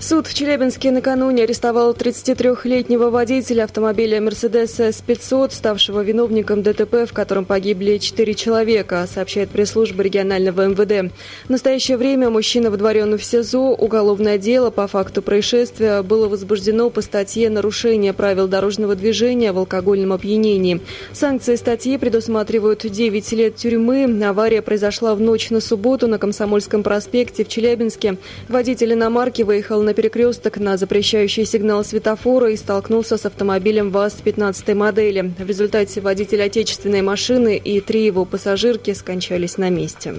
Суд 0.08 0.28
в 0.28 0.34
Челябинске 0.34 0.92
накануне 0.92 1.42
арестовал 1.42 1.92
33-летнего 1.92 3.10
водителя 3.10 3.64
автомобиля 3.64 4.20
«Мерседес 4.20 4.78
С-500», 4.78 5.50
ставшего 5.50 6.00
виновником 6.00 6.62
ДТП, 6.62 7.08
в 7.08 7.12
котором 7.12 7.44
погибли 7.44 7.98
четыре 7.98 8.34
человека, 8.34 9.04
сообщает 9.12 9.50
пресс-служба 9.50 10.04
регионального 10.04 10.68
МВД. 10.68 11.12
В 11.46 11.50
настоящее 11.50 11.96
время 11.96 12.30
мужчина 12.30 12.70
выдворен 12.70 13.18
в 13.18 13.24
СИЗО. 13.24 13.74
Уголовное 13.74 14.38
дело 14.38 14.70
по 14.70 14.86
факту 14.86 15.22
происшествия 15.22 16.02
было 16.02 16.28
возбуждено 16.28 16.88
по 16.88 17.00
статье 17.00 17.50
«Нарушение 17.50 18.12
правил 18.12 18.46
дорожного 18.46 18.94
движения 18.94 19.50
в 19.50 19.58
алкогольном 19.58 20.12
опьянении». 20.12 20.82
Санкции 21.14 21.56
статьи 21.56 21.98
предусматривают 21.98 22.88
9 22.88 23.32
лет 23.32 23.56
тюрьмы. 23.56 24.04
Авария 24.24 24.62
произошла 24.62 25.16
в 25.16 25.20
ночь 25.20 25.50
на 25.50 25.60
субботу 25.60 26.06
на 26.06 26.20
Комсомольском 26.20 26.84
проспекте 26.84 27.44
в 27.44 27.48
Челябинске. 27.48 28.18
Водитель 28.48 28.92
иномарки 28.92 29.42
выехал 29.42 29.82
на 29.82 29.95
перекресток 29.96 30.58
на 30.58 30.76
запрещающий 30.76 31.44
сигнал 31.44 31.84
светофора 31.84 32.52
и 32.52 32.56
столкнулся 32.56 33.16
с 33.16 33.26
автомобилем 33.26 33.90
ВАЗ-15 33.90 34.74
модели. 34.74 35.32
В 35.38 35.48
результате 35.48 36.00
водитель 36.00 36.42
отечественной 36.42 37.02
машины 37.02 37.56
и 37.56 37.80
три 37.80 38.04
его 38.04 38.24
пассажирки 38.24 38.92
скончались 38.92 39.58
на 39.58 39.70
месте. 39.70 40.14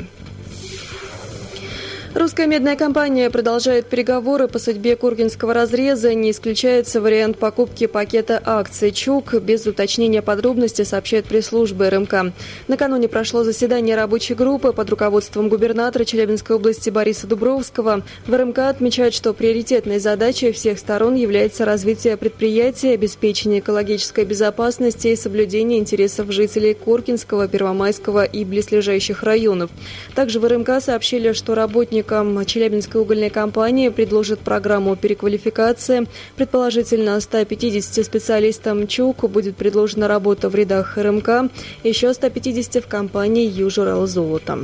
Русская 2.18 2.48
медная 2.48 2.76
компания 2.76 3.30
продолжает 3.30 3.86
переговоры 3.86 4.48
по 4.48 4.58
судьбе 4.58 4.96
Кургинского 4.96 5.54
разреза. 5.54 6.16
Не 6.16 6.32
исключается 6.32 7.00
вариант 7.00 7.38
покупки 7.38 7.86
пакета 7.86 8.42
акций 8.44 8.90
ЧУК. 8.90 9.36
Без 9.36 9.68
уточнения 9.68 10.24
подробностей 10.24 10.84
сообщает 10.84 11.26
пресс-служба 11.26 11.92
РМК. 11.92 12.34
Накануне 12.68 13.08
прошло 13.08 13.44
заседание 13.44 13.96
рабочей 13.96 14.34
группы 14.34 14.74
под 14.74 14.90
руководством 14.90 15.48
губернатора 15.48 16.06
Челябинской 16.06 16.56
области 16.56 16.90
Бориса 16.90 17.28
Дубровского. 17.28 18.02
В 18.26 18.36
РМК 18.36 18.60
отмечают, 18.62 19.14
что 19.14 19.36
приоритетной 19.36 20.00
задачей 20.00 20.52
всех 20.54 20.80
сторон 20.80 21.14
является 21.14 21.66
развитие 21.66 22.18
предприятия, 22.18 22.94
обеспечение 22.94 23.60
экологической 23.60 24.26
безопасности 24.26 25.10
и 25.10 25.16
соблюдение 25.16 25.78
интересов 25.78 26.32
жителей 26.32 26.74
Куркинского, 26.74 27.48
Первомайского 27.48 28.24
и 28.24 28.44
близлежащих 28.44 29.22
районов. 29.22 29.70
Также 30.16 30.40
в 30.40 30.48
РМК 30.48 30.82
сообщили, 30.82 31.34
что 31.34 31.54
работник 31.54 32.07
сотрудникам 32.08 32.46
Челябинской 32.46 33.02
угольной 33.02 33.30
компании 33.30 33.90
предложат 33.90 34.40
программу 34.40 34.96
переквалификации. 34.96 36.08
Предположительно, 36.38 37.20
150 37.20 38.06
специалистам 38.06 38.88
ЧУК 38.88 39.30
будет 39.30 39.58
предложена 39.58 40.08
работа 40.08 40.50
в 40.50 40.56
рядах 40.56 40.98
РМК, 40.98 41.52
еще 41.84 42.14
150 42.14 42.84
в 42.84 42.88
компании 42.88 43.46
«Южуралзолото». 43.46 44.60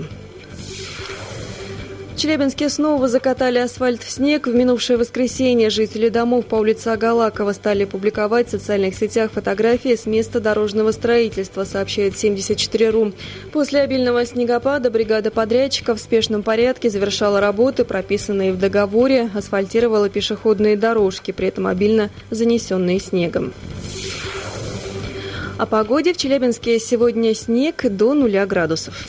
В 2.14 2.16
Челябинске 2.16 2.70
снова 2.70 3.08
закатали 3.08 3.58
асфальт 3.58 4.04
в 4.04 4.10
снег. 4.10 4.46
В 4.46 4.54
минувшее 4.54 4.98
воскресенье 4.98 5.72
жители 5.72 6.10
домов 6.10 6.46
по 6.46 6.56
улице 6.56 6.90
Агалакова 6.90 7.54
стали 7.54 7.86
публиковать 7.86 8.48
в 8.48 8.52
социальных 8.52 8.94
сетях 8.94 9.32
фотографии 9.32 9.96
с 9.96 10.06
места 10.06 10.40
дорожного 10.40 10.92
строительства, 10.92 11.64
сообщает 11.64 12.14
74.ru. 12.14 13.16
После 13.52 13.82
обильного 13.82 14.28
снегопада 14.28 14.92
бригада 14.92 15.32
подрядчиков 15.32 15.98
в 15.98 16.02
спешном 16.04 16.44
порядке 16.44 16.92
завершала 16.92 17.40
работы, 17.42 17.84
прописанные 17.84 18.54
в 18.54 18.60
договоре, 18.60 19.32
асфальтировала 19.34 20.08
пешеходные 20.08 20.78
дорожки, 20.78 21.32
при 21.32 21.48
этом 21.48 21.66
обильно 21.66 22.12
занесенные 22.30 23.00
снегом. 23.00 23.54
О 25.58 25.66
погоде 25.66 26.14
в 26.14 26.18
Челябинске 26.18 26.78
сегодня 26.80 27.34
снег 27.34 27.84
до 27.90 28.14
нуля 28.14 28.46
градусов. 28.46 29.08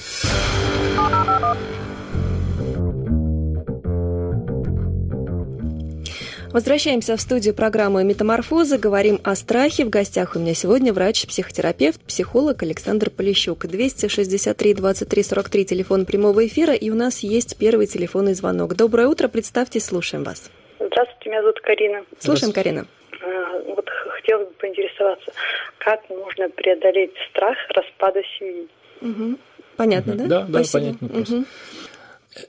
Возвращаемся 6.54 7.16
в 7.16 7.20
студию 7.20 7.52
программы 7.52 8.04
«Метаморфозы». 8.04 8.78
Говорим 8.78 9.18
о 9.24 9.34
страхе. 9.34 9.84
В 9.84 9.90
гостях 9.90 10.36
у 10.36 10.38
меня 10.38 10.54
сегодня 10.54 10.92
врач-психотерапевт, 10.92 12.00
психолог 12.06 12.62
Александр 12.62 13.10
Полищук. 13.10 13.66
263 13.66 14.74
23 14.74 15.22
43 15.24 15.64
телефон 15.64 16.06
прямого 16.06 16.46
эфира. 16.46 16.72
И 16.72 16.90
у 16.90 16.94
нас 16.94 17.24
есть 17.24 17.58
первый 17.58 17.88
телефонный 17.88 18.34
звонок. 18.34 18.76
Доброе 18.76 19.08
утро. 19.08 19.26
Представьте, 19.26 19.80
слушаем 19.80 20.22
вас. 20.22 20.48
Здравствуйте, 20.78 21.28
меня 21.28 21.40
зовут 21.40 21.60
Карина. 21.60 22.04
Слушаем, 22.20 22.52
Карина. 22.52 22.86
А, 23.20 23.58
вот 23.74 23.90
хотелось 23.90 24.46
бы 24.46 24.54
поинтересоваться, 24.54 25.32
как 25.78 26.08
можно 26.08 26.48
преодолеть 26.50 27.14
страх 27.30 27.56
распада 27.74 28.22
семьи? 28.38 28.68
Угу. 29.00 29.38
Понятно, 29.76 30.12
угу. 30.12 30.22
да? 30.28 30.42
Да, 30.42 30.60
да, 30.60 30.62
понятно. 30.72 31.08
Угу 31.08 31.44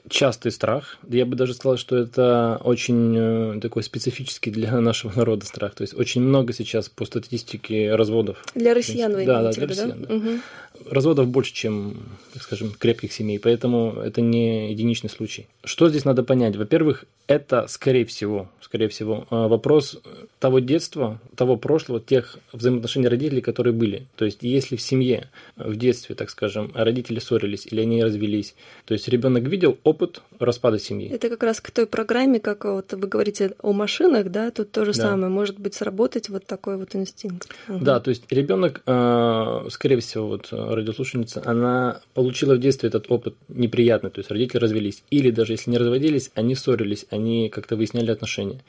частый 0.08 0.52
страх. 0.52 0.98
Я 1.08 1.26
бы 1.26 1.36
даже 1.36 1.54
сказал, 1.54 1.76
что 1.76 1.96
это 1.96 2.60
очень 2.64 3.14
э, 3.16 3.60
такой 3.60 3.82
специфический 3.82 4.50
для 4.50 4.80
нашего 4.80 5.12
народа 5.16 5.46
страх. 5.46 5.74
То 5.74 5.82
есть 5.82 5.94
очень 5.94 6.22
много 6.22 6.52
сейчас 6.52 6.88
по 6.88 7.04
статистике 7.04 7.94
разводов. 7.94 8.44
Для 8.54 8.74
россиян 8.74 9.12
вы 9.12 9.24
Да, 9.24 9.42
да, 9.42 9.52
для 9.52 9.66
россиян. 9.66 10.00
Да? 10.02 10.08
Да. 10.08 10.14
Угу. 10.14 10.28
Разводов 10.90 11.28
больше, 11.28 11.54
чем, 11.54 11.96
так 12.34 12.42
скажем, 12.42 12.72
крепких 12.78 13.12
семей, 13.12 13.38
поэтому 13.38 13.94
это 14.04 14.20
не 14.20 14.70
единичный 14.70 15.08
случай. 15.08 15.46
Что 15.64 15.88
здесь 15.88 16.04
надо 16.04 16.22
понять? 16.22 16.56
Во-первых, 16.56 17.06
это, 17.26 17.66
скорее 17.68 18.04
всего, 18.04 18.48
скорее 18.60 18.88
всего, 18.88 19.26
э, 19.30 19.46
вопрос 19.48 19.98
того 20.38 20.58
детства, 20.58 21.20
того 21.34 21.56
прошлого, 21.56 22.00
тех 22.00 22.38
взаимоотношений 22.52 23.08
родителей, 23.08 23.40
которые 23.40 23.72
были. 23.72 24.06
То 24.16 24.24
есть, 24.24 24.38
если 24.42 24.76
в 24.76 24.82
семье, 24.82 25.30
в 25.56 25.76
детстве, 25.76 26.14
так 26.14 26.30
скажем, 26.30 26.70
родители 26.74 27.18
ссорились 27.18 27.66
или 27.66 27.80
они 27.80 28.02
развелись, 28.02 28.54
то 28.84 28.94
есть 28.94 29.08
ребенок 29.08 29.44
видел 29.44 29.78
опыт 29.84 30.20
распада 30.38 30.78
семьи. 30.78 31.08
Это 31.10 31.28
как 31.28 31.42
раз 31.42 31.60
к 31.60 31.70
той 31.70 31.86
программе, 31.86 32.40
как 32.40 32.64
вот 32.64 32.92
вы 32.92 33.06
говорите 33.08 33.52
о 33.62 33.72
машинах, 33.72 34.30
да, 34.30 34.50
тут 34.50 34.72
то 34.72 34.84
же 34.84 34.92
да. 34.92 35.02
самое, 35.02 35.28
может 35.28 35.58
быть, 35.58 35.74
сработать 35.74 36.28
вот 36.28 36.44
такой 36.46 36.76
вот 36.76 36.94
инстинкт. 36.94 37.48
Угу. 37.68 37.84
Да, 37.84 38.00
то 38.00 38.10
есть 38.10 38.24
ребенок, 38.30 38.82
э, 38.86 39.66
скорее 39.70 39.98
всего, 40.00 40.28
вот 40.28 40.48
радиослушательница, 40.50 41.42
она 41.44 42.00
получила 42.14 42.54
в 42.54 42.58
детстве 42.58 42.88
этот 42.88 43.10
опыт 43.10 43.34
неприятный, 43.48 44.10
то 44.10 44.20
есть 44.20 44.30
родители 44.30 44.58
развелись, 44.58 45.02
или 45.10 45.30
даже 45.30 45.54
если 45.54 45.70
не 45.70 45.78
разводились, 45.78 46.30
они 46.34 46.54
ссорились, 46.54 47.06
они 47.16 47.48
как-то 47.48 47.76
выясняли 47.76 48.10
отношения. 48.10 48.60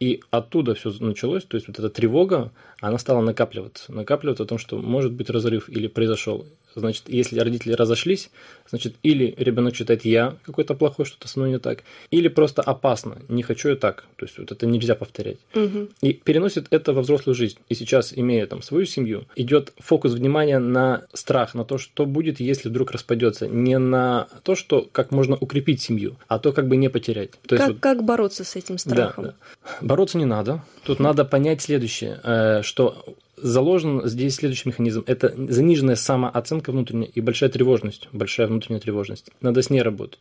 И 0.00 0.22
оттуда 0.30 0.74
все 0.74 0.92
началось, 1.00 1.44
то 1.44 1.56
есть 1.56 1.68
вот 1.68 1.78
эта 1.78 1.90
тревога, 1.90 2.52
она 2.80 2.98
стала 2.98 3.20
накапливаться, 3.20 3.92
накапливаться 3.92 4.44
о 4.44 4.46
том, 4.46 4.58
что 4.58 4.78
может 4.78 5.12
быть 5.12 5.30
разрыв 5.30 5.68
или 5.68 5.88
произошел. 5.88 6.46
Значит, 6.74 7.04
если 7.08 7.38
родители 7.38 7.72
разошлись, 7.72 8.30
значит, 8.68 8.94
или 9.02 9.34
ребенок 9.36 9.74
считает 9.74 10.04
я 10.04 10.36
какой-то 10.44 10.74
плохой, 10.74 11.04
что-то 11.04 11.28
со 11.28 11.38
мной 11.38 11.52
не 11.52 11.58
так, 11.58 11.82
или 12.10 12.28
просто 12.28 12.62
опасно, 12.62 13.18
не 13.28 13.42
хочу 13.42 13.70
я 13.70 13.76
так. 13.76 14.04
То 14.16 14.26
есть 14.26 14.38
вот 14.38 14.52
это 14.52 14.66
нельзя 14.66 14.94
повторять. 14.94 15.38
Угу. 15.54 15.88
И 16.02 16.12
переносит 16.12 16.66
это 16.70 16.92
во 16.92 17.02
взрослую 17.02 17.34
жизнь. 17.34 17.58
И 17.68 17.74
сейчас, 17.74 18.12
имея 18.14 18.46
там 18.46 18.62
свою 18.62 18.86
семью, 18.86 19.24
идет 19.36 19.72
фокус 19.78 20.12
внимания 20.12 20.58
на 20.58 21.02
страх, 21.12 21.54
на 21.54 21.64
то, 21.64 21.78
что 21.78 22.06
будет, 22.06 22.40
если 22.40 22.68
вдруг 22.68 22.92
распадется. 22.92 23.48
Не 23.48 23.78
на 23.78 24.28
то, 24.42 24.54
что 24.54 24.88
как 24.92 25.10
можно 25.10 25.36
укрепить 25.36 25.82
семью, 25.82 26.16
а 26.28 26.38
то, 26.38 26.52
как 26.52 26.68
бы 26.68 26.76
не 26.76 26.88
потерять. 26.88 27.32
То 27.46 27.56
как, 27.56 27.58
есть, 27.58 27.68
вот... 27.72 27.80
как 27.80 28.04
бороться 28.04 28.44
с 28.44 28.56
этим 28.56 28.78
страхом? 28.78 29.24
Да, 29.24 29.34
да. 29.64 29.70
Бороться 29.80 30.18
не 30.18 30.24
надо. 30.24 30.62
Тут 30.84 31.00
надо 31.00 31.24
понять 31.24 31.62
следующее, 31.62 32.20
э, 32.22 32.62
что 32.62 33.04
заложен 33.42 34.06
здесь 34.06 34.36
следующий 34.36 34.68
механизм. 34.68 35.04
Это 35.06 35.34
заниженная 35.36 35.96
самооценка 35.96 36.72
внутренняя 36.72 37.10
и 37.14 37.20
большая 37.20 37.50
тревожность, 37.50 38.08
большая 38.12 38.46
внутренняя 38.46 38.80
тревожность. 38.80 39.30
Надо 39.40 39.62
с 39.62 39.70
ней 39.70 39.82
работать. 39.82 40.20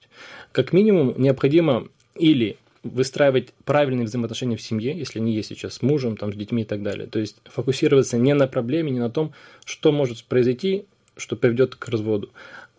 Как 0.51 0.73
минимум 0.73 1.13
необходимо 1.17 1.87
или 2.15 2.57
выстраивать 2.83 3.53
правильные 3.65 4.05
взаимоотношения 4.05 4.55
в 4.55 4.61
семье, 4.61 4.97
если 4.97 5.19
они 5.19 5.33
есть 5.33 5.49
сейчас 5.49 5.75
с 5.75 5.81
мужем, 5.81 6.15
там, 6.17 6.33
с 6.33 6.35
детьми 6.35 6.63
и 6.63 6.65
так 6.65 6.81
далее. 6.81 7.07
То 7.07 7.19
есть 7.19 7.37
фокусироваться 7.45 8.17
не 8.17 8.33
на 8.33 8.47
проблеме, 8.47 8.91
не 8.91 8.99
на 8.99 9.09
том, 9.09 9.33
что 9.65 9.91
может 9.91 10.23
произойти, 10.23 10.85
что 11.17 11.35
приведет 11.35 11.75
к 11.75 11.87
разводу, 11.89 12.29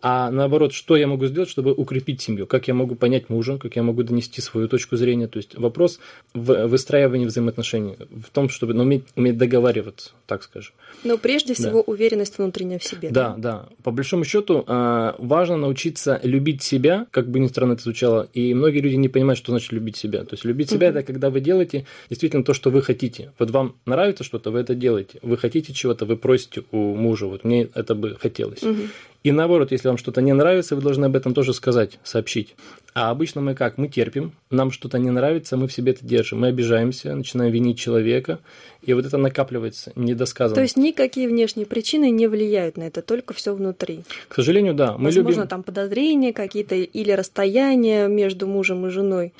а 0.01 0.31
наоборот, 0.31 0.73
что 0.73 0.95
я 0.95 1.07
могу 1.07 1.27
сделать, 1.27 1.49
чтобы 1.49 1.73
укрепить 1.73 2.21
семью, 2.21 2.47
как 2.47 2.67
я 2.67 2.73
могу 2.73 2.95
понять 2.95 3.29
мужа, 3.29 3.57
как 3.57 3.75
я 3.75 3.83
могу 3.83 4.03
донести 4.03 4.41
свою 4.41 4.67
точку 4.67 4.97
зрения. 4.97 5.27
То 5.27 5.37
есть 5.37 5.55
вопрос 5.55 5.99
в 6.33 6.67
выстраивании 6.67 7.25
взаимоотношений, 7.25 7.97
в 8.09 8.29
том, 8.31 8.49
чтобы 8.49 8.73
ну, 8.73 8.83
уметь, 8.83 9.03
уметь 9.15 9.37
договариваться, 9.37 10.11
так 10.25 10.43
скажем. 10.43 10.73
Но 11.03 11.17
прежде 11.17 11.53
всего 11.53 11.83
да. 11.83 11.91
уверенность 11.91 12.37
внутренняя 12.37 12.79
в 12.79 12.83
себе. 12.83 13.09
Да, 13.09 13.35
да, 13.37 13.37
да. 13.37 13.69
По 13.83 13.91
большому 13.91 14.23
счету 14.25 14.63
а, 14.67 15.15
важно 15.19 15.57
научиться 15.57 16.19
любить 16.23 16.63
себя, 16.63 17.07
как 17.11 17.29
бы 17.29 17.39
ни 17.39 17.47
странно 17.47 17.73
это 17.73 17.83
звучало, 17.83 18.27
и 18.33 18.53
многие 18.53 18.79
люди 18.79 18.95
не 18.95 19.09
понимают, 19.09 19.37
что 19.37 19.51
значит 19.51 19.71
любить 19.71 19.97
себя. 19.97 20.23
То 20.23 20.33
есть 20.33 20.45
любить 20.45 20.69
себя 20.69 20.87
uh-huh. 20.87 20.99
это 20.99 21.03
когда 21.03 21.29
вы 21.29 21.41
делаете 21.41 21.85
действительно 22.09 22.43
то, 22.43 22.53
что 22.53 22.69
вы 22.71 22.81
хотите. 22.81 23.31
Вот 23.37 23.51
вам 23.51 23.75
нравится 23.85 24.23
что-то, 24.23 24.51
вы 24.51 24.59
это 24.59 24.75
делаете. 24.75 25.19
Вы 25.21 25.37
хотите 25.37 25.73
чего-то, 25.73 26.05
вы 26.05 26.17
просите 26.17 26.63
у 26.71 26.95
мужа, 26.95 27.27
вот 27.27 27.43
мне 27.43 27.69
это 27.73 27.95
бы 27.95 28.15
хотелось. 28.19 28.63
Uh-huh. 28.63 28.87
И 29.23 29.31
наоборот, 29.31 29.71
если 29.71 29.87
вам 29.87 29.97
что-то 29.97 30.21
не 30.21 30.33
нравится, 30.33 30.75
вы 30.75 30.81
должны 30.81 31.05
об 31.05 31.15
этом 31.15 31.33
тоже 31.33 31.53
сказать, 31.53 31.99
сообщить. 32.03 32.55
А 32.93 33.11
обычно 33.11 33.39
мы 33.39 33.53
как? 33.53 33.77
Мы 33.77 33.87
терпим, 33.87 34.33
нам 34.49 34.71
что-то 34.71 34.97
не 34.97 35.11
нравится, 35.11 35.57
мы 35.57 35.67
в 35.67 35.73
себе 35.73 35.91
это 35.91 36.05
держим, 36.05 36.39
мы 36.39 36.47
обижаемся, 36.47 37.15
начинаем 37.15 37.53
винить 37.53 37.77
человека, 37.79 38.39
и 38.81 38.93
вот 38.93 39.05
это 39.05 39.17
накапливается, 39.17 39.93
недосказанно. 39.95 40.55
То 40.55 40.61
есть 40.61 40.75
никакие 40.75 41.29
внешние 41.29 41.65
причины 41.65 42.09
не 42.09 42.27
влияют 42.27 42.77
на 42.77 42.83
это, 42.83 43.01
только 43.01 43.33
все 43.33 43.53
внутри. 43.53 44.03
К 44.27 44.35
сожалению, 44.35 44.73
да. 44.73 44.97
Мы 44.97 45.05
Возможно, 45.05 45.29
любим... 45.29 45.47
там 45.47 45.63
подозрения 45.63 46.33
какие-то 46.33 46.75
или 46.75 47.11
расстояние 47.11 48.07
между 48.07 48.47
мужем 48.47 48.87
и 48.87 48.89
женой. 48.89 49.33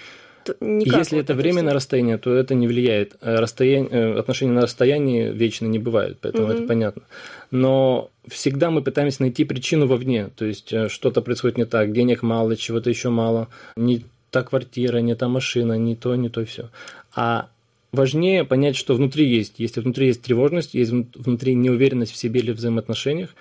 Никак 0.60 1.00
Если 1.00 1.16
вот 1.16 1.24
это 1.24 1.34
временное 1.34 1.74
расстояние, 1.74 2.18
то 2.18 2.34
это 2.34 2.56
не 2.56 2.68
влияет. 2.68 3.16
Э, 3.22 3.36
расстояние, 3.36 3.90
э, 3.92 4.20
отношения 4.20 4.52
на 4.52 4.62
расстоянии 4.62 5.32
вечно 5.32 5.66
не 5.66 5.80
бывают, 5.80 6.18
поэтому 6.22 6.46
угу. 6.46 6.54
это 6.54 6.64
понятно. 6.64 7.04
Но 7.52 8.10
всегда 8.28 8.72
мы 8.72 8.82
пытаемся 8.82 9.22
найти 9.22 9.44
причину 9.44 9.88
вовне, 9.88 10.30
то 10.36 10.46
есть 10.46 10.74
э, 10.74 10.90
что-то 10.90 11.22
происходит 11.22 11.58
не 11.58 11.66
так, 11.66 11.92
денег 11.92 12.24
мало, 12.24 12.56
чего-то 12.56 12.90
еще 12.90 13.10
мало, 13.10 13.48
не 13.76 14.06
та 14.30 14.44
квартира, 14.44 15.00
не 15.00 15.16
та 15.16 15.28
машина, 15.28 15.78
не 15.78 15.96
то, 15.96 16.16
не 16.16 16.30
то 16.30 16.44
все. 16.46 16.70
А 17.16 17.50
важнее 17.92 18.46
понять, 18.46 18.76
что 18.76 18.96
внутри 18.96 19.28
есть. 19.28 19.56
Если 19.58 19.82
внутри 19.82 20.08
есть 20.08 20.22
тревожность, 20.22 20.74
есть 20.74 20.92
внутри 20.92 21.56
неуверенность 21.56 22.14
в 22.14 22.18
себе 22.18 22.40
или 22.40 22.52
в 22.52 22.56
взаимоотношениях, 22.56 23.36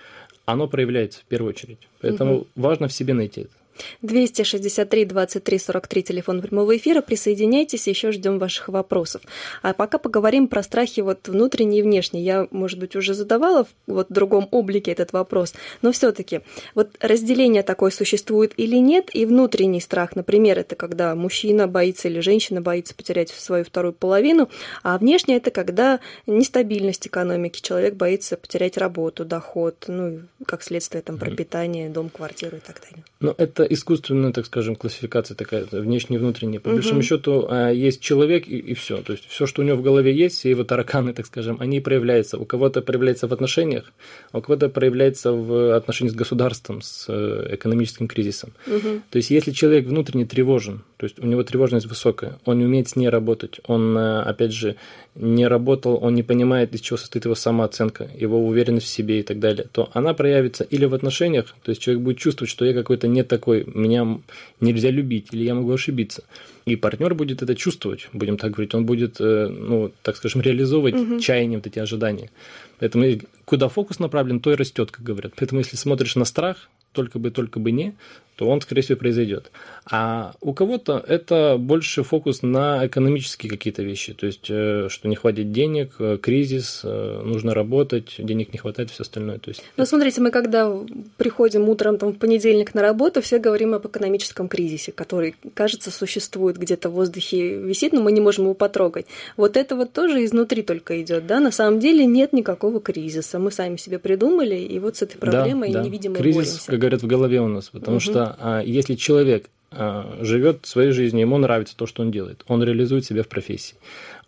оно 0.44 0.66
проявляется 0.68 1.20
в 1.20 1.24
первую 1.24 1.50
очередь. 1.50 1.88
Поэтому 2.00 2.34
угу. 2.38 2.46
важно 2.56 2.88
в 2.88 2.92
себе 2.92 3.14
найти 3.14 3.42
это. 3.42 3.59
263 4.02 5.04
23 5.04 5.58
43 5.58 6.02
телефон 6.02 6.42
прямого 6.42 6.76
эфира. 6.76 7.00
Присоединяйтесь, 7.00 7.86
еще 7.86 8.12
ждем 8.12 8.38
ваших 8.38 8.68
вопросов. 8.68 9.22
А 9.62 9.72
пока 9.72 9.98
поговорим 9.98 10.48
про 10.48 10.62
страхи 10.62 11.00
вот 11.00 11.28
внутренние 11.28 11.80
и 11.80 11.82
внешние. 11.82 12.24
Я, 12.24 12.48
может 12.50 12.78
быть, 12.78 12.96
уже 12.96 13.14
задавала 13.14 13.64
в 13.64 13.68
вот 13.86 14.06
другом 14.10 14.48
облике 14.50 14.90
этот 14.92 15.12
вопрос, 15.12 15.54
но 15.82 15.92
все-таки 15.92 16.40
вот 16.74 16.90
разделение 17.00 17.62
такое 17.62 17.90
существует 17.90 18.52
или 18.56 18.76
нет, 18.76 19.10
и 19.12 19.26
внутренний 19.26 19.80
страх, 19.80 20.16
например, 20.16 20.58
это 20.58 20.74
когда 20.74 21.14
мужчина 21.14 21.66
боится 21.66 22.08
или 22.08 22.20
женщина 22.20 22.60
боится 22.60 22.94
потерять 22.94 23.30
свою 23.30 23.64
вторую 23.64 23.92
половину, 23.92 24.48
а 24.82 24.98
внешне 24.98 25.36
это 25.36 25.50
когда 25.50 26.00
нестабильность 26.26 27.06
экономики, 27.06 27.60
человек 27.60 27.94
боится 27.94 28.36
потерять 28.36 28.76
работу, 28.76 29.24
доход, 29.24 29.84
ну, 29.88 30.20
как 30.46 30.62
следствие 30.62 31.02
там 31.02 31.18
пропитание, 31.18 31.88
дом, 31.88 32.08
квартиру 32.08 32.56
и 32.56 32.60
так 32.60 32.80
далее. 32.80 33.04
Но 33.20 33.34
это 33.36 33.64
искусственная, 33.70 34.32
так 34.32 34.46
скажем, 34.46 34.76
классификация 34.76 35.34
такая, 35.34 35.64
внешняя 35.70 36.16
и 36.16 36.18
внутренняя. 36.18 36.60
По 36.60 36.68
угу. 36.68 36.76
большому 36.76 37.02
счету 37.02 37.46
а, 37.48 37.70
есть 37.70 38.00
человек 38.00 38.46
и, 38.48 38.58
и 38.58 38.74
все. 38.74 38.98
То 38.98 39.12
есть 39.12 39.26
все, 39.28 39.46
что 39.46 39.62
у 39.62 39.64
него 39.64 39.76
в 39.76 39.82
голове 39.82 40.14
есть, 40.14 40.36
все 40.36 40.50
его 40.50 40.64
тараканы, 40.64 41.12
так 41.12 41.26
скажем, 41.26 41.56
они 41.60 41.80
проявляются. 41.80 42.36
У 42.38 42.44
кого-то 42.44 42.82
проявляется 42.82 43.28
в 43.28 43.32
отношениях, 43.32 43.92
а 44.32 44.38
у 44.38 44.40
кого-то 44.42 44.68
проявляется 44.68 45.32
в 45.32 45.74
отношении 45.74 46.10
с 46.10 46.14
государством, 46.14 46.82
с 46.82 47.06
э, 47.08 47.54
экономическим 47.54 48.08
кризисом. 48.08 48.52
Угу. 48.66 49.02
То 49.10 49.16
есть 49.16 49.30
если 49.30 49.52
человек 49.52 49.86
внутренне 49.86 50.26
тревожен, 50.26 50.82
то 50.96 51.04
есть 51.06 51.18
у 51.18 51.26
него 51.26 51.42
тревожность 51.44 51.86
высокая, 51.86 52.38
он 52.44 52.58
не 52.58 52.64
умеет 52.64 52.88
с 52.88 52.96
ней 52.96 53.08
работать, 53.08 53.60
он, 53.66 53.96
э, 53.96 54.22
опять 54.22 54.52
же, 54.52 54.76
не 55.14 55.46
работал, 55.46 55.98
он 56.00 56.14
не 56.14 56.22
понимает, 56.22 56.74
из 56.74 56.80
чего 56.80 56.96
состоит 56.96 57.24
его 57.24 57.34
самооценка, 57.34 58.08
его 58.16 58.46
уверенность 58.46 58.86
в 58.86 58.90
себе 58.90 59.20
и 59.20 59.22
так 59.22 59.38
далее, 59.38 59.66
то 59.72 59.90
она 59.92 60.14
проявится 60.14 60.64
или 60.64 60.84
в 60.84 60.94
отношениях, 60.94 61.54
то 61.62 61.70
есть 61.70 61.82
человек 61.82 62.02
будет 62.02 62.18
чувствовать, 62.18 62.50
что 62.50 62.64
я 62.64 62.72
какой-то 62.72 63.08
не 63.08 63.24
такой, 63.24 63.49
меня 63.52 64.18
нельзя 64.60 64.90
любить, 64.90 65.28
или 65.32 65.44
я 65.44 65.54
могу 65.54 65.72
ошибиться. 65.72 66.24
И 66.66 66.76
партнер 66.76 67.14
будет 67.14 67.42
это 67.42 67.54
чувствовать, 67.54 68.08
будем 68.12 68.36
так 68.36 68.52
говорить, 68.52 68.74
он 68.74 68.84
будет, 68.84 69.20
э, 69.20 69.48
ну, 69.48 69.92
так 70.02 70.16
скажем, 70.16 70.40
реализовывать 70.40 70.94
угу. 70.94 71.20
чаяние, 71.20 71.58
вот 71.58 71.66
эти 71.66 71.78
ожидания. 71.78 72.30
Поэтому 72.78 73.04
куда 73.44 73.68
фокус 73.68 73.98
направлен, 73.98 74.40
то 74.40 74.52
и 74.52 74.56
растет, 74.56 74.90
как 74.90 75.04
говорят. 75.04 75.32
Поэтому 75.36 75.60
если 75.60 75.76
смотришь 75.76 76.16
на 76.16 76.24
страх, 76.24 76.68
только 76.92 77.18
бы, 77.18 77.30
только 77.30 77.60
бы 77.60 77.70
не, 77.70 77.94
то 78.40 78.48
он, 78.48 78.62
скорее 78.62 78.80
всего, 78.80 78.98
произойдет. 78.98 79.50
А 79.84 80.32
у 80.40 80.54
кого-то 80.54 81.04
это 81.06 81.56
больше 81.58 82.02
фокус 82.02 82.40
на 82.40 82.86
экономические 82.86 83.50
какие-то 83.50 83.82
вещи, 83.82 84.14
то 84.14 84.24
есть, 84.24 84.46
э, 84.48 84.86
что 84.88 85.08
не 85.08 85.16
хватит 85.16 85.52
денег, 85.52 85.96
э, 85.98 86.16
кризис, 86.16 86.80
э, 86.82 87.22
нужно 87.22 87.52
работать, 87.52 88.14
денег 88.16 88.54
не 88.54 88.58
хватает, 88.58 88.90
все 88.90 89.02
остальное. 89.02 89.38
То 89.40 89.50
есть... 89.50 89.62
Ну, 89.76 89.84
смотрите, 89.84 90.22
мы 90.22 90.30
когда 90.30 90.74
приходим 91.18 91.68
утром 91.68 91.98
там, 91.98 92.14
в 92.14 92.16
понедельник 92.16 92.72
на 92.72 92.80
работу, 92.80 93.20
все 93.20 93.38
говорим 93.38 93.74
об 93.74 93.86
экономическом 93.86 94.48
кризисе, 94.48 94.92
который, 94.92 95.34
кажется, 95.52 95.90
существует 95.90 96.56
где-то 96.56 96.88
в 96.88 96.92
воздухе, 96.92 97.56
висит, 97.56 97.92
но 97.92 98.00
мы 98.00 98.10
не 98.10 98.22
можем 98.22 98.44
его 98.44 98.54
потрогать. 98.54 99.04
Вот 99.36 99.58
это 99.58 99.76
вот 99.76 99.92
тоже 99.92 100.24
изнутри 100.24 100.62
только 100.62 101.02
идет, 101.02 101.26
да? 101.26 101.40
На 101.40 101.52
самом 101.52 101.78
деле 101.78 102.06
нет 102.06 102.32
никакого 102.32 102.80
кризиса. 102.80 103.38
Мы 103.38 103.50
сами 103.50 103.76
себе 103.76 103.98
придумали, 103.98 104.56
и 104.56 104.78
вот 104.78 104.96
с 104.96 105.02
этой 105.02 105.18
проблемой 105.18 105.72
да, 105.72 105.80
да. 105.80 105.84
невидимой 105.84 106.22
Кризис, 106.22 106.36
боремся. 106.36 106.70
как 106.70 106.79
говорят, 106.80 107.02
в 107.02 107.06
голове 107.06 107.40
у 107.40 107.48
нас, 107.48 107.68
потому 107.68 107.98
угу. 107.98 108.02
что 108.02 108.36
а, 108.38 108.62
если 108.62 108.94
человек 108.94 109.48
а, 109.70 110.18
живет 110.20 110.66
своей 110.66 110.90
жизнью, 110.90 111.22
ему 111.22 111.38
нравится 111.38 111.76
то, 111.76 111.86
что 111.86 112.02
он 112.02 112.10
делает, 112.10 112.42
он 112.48 112.62
реализует 112.64 113.04
себя 113.04 113.22
в 113.22 113.28
профессии, 113.28 113.76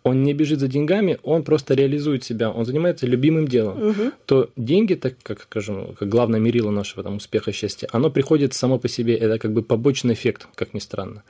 он 0.05 0.23
не 0.23 0.35
бежит 0.35 0.61
за 0.61 0.69
деньгами, 0.69 1.19
он 1.23 1.43
просто 1.43 1.75
реализует 1.75 2.25
себя, 2.25 2.51
он 2.51 2.65
занимается 2.65 3.07
любимым 3.07 3.49
делом, 3.49 3.89
угу. 3.89 4.13
то 4.27 4.51
деньги, 4.57 4.95
так 4.95 5.15
как, 5.23 5.43
скажем, 5.43 5.95
как 5.99 6.09
главное 6.09 6.41
мерило 6.41 6.71
нашего 6.71 7.03
там, 7.03 7.17
успеха, 7.17 7.53
счастья, 7.53 7.89
оно 7.93 8.11
приходит 8.11 8.55
само 8.55 8.79
по 8.79 8.89
себе, 8.89 9.17
это 9.17 9.39
как 9.39 9.53
бы 9.53 9.63
побочный 9.63 10.15
эффект, 10.15 10.47
как 10.55 10.75
ни 10.75 10.79
странно. 10.79 11.23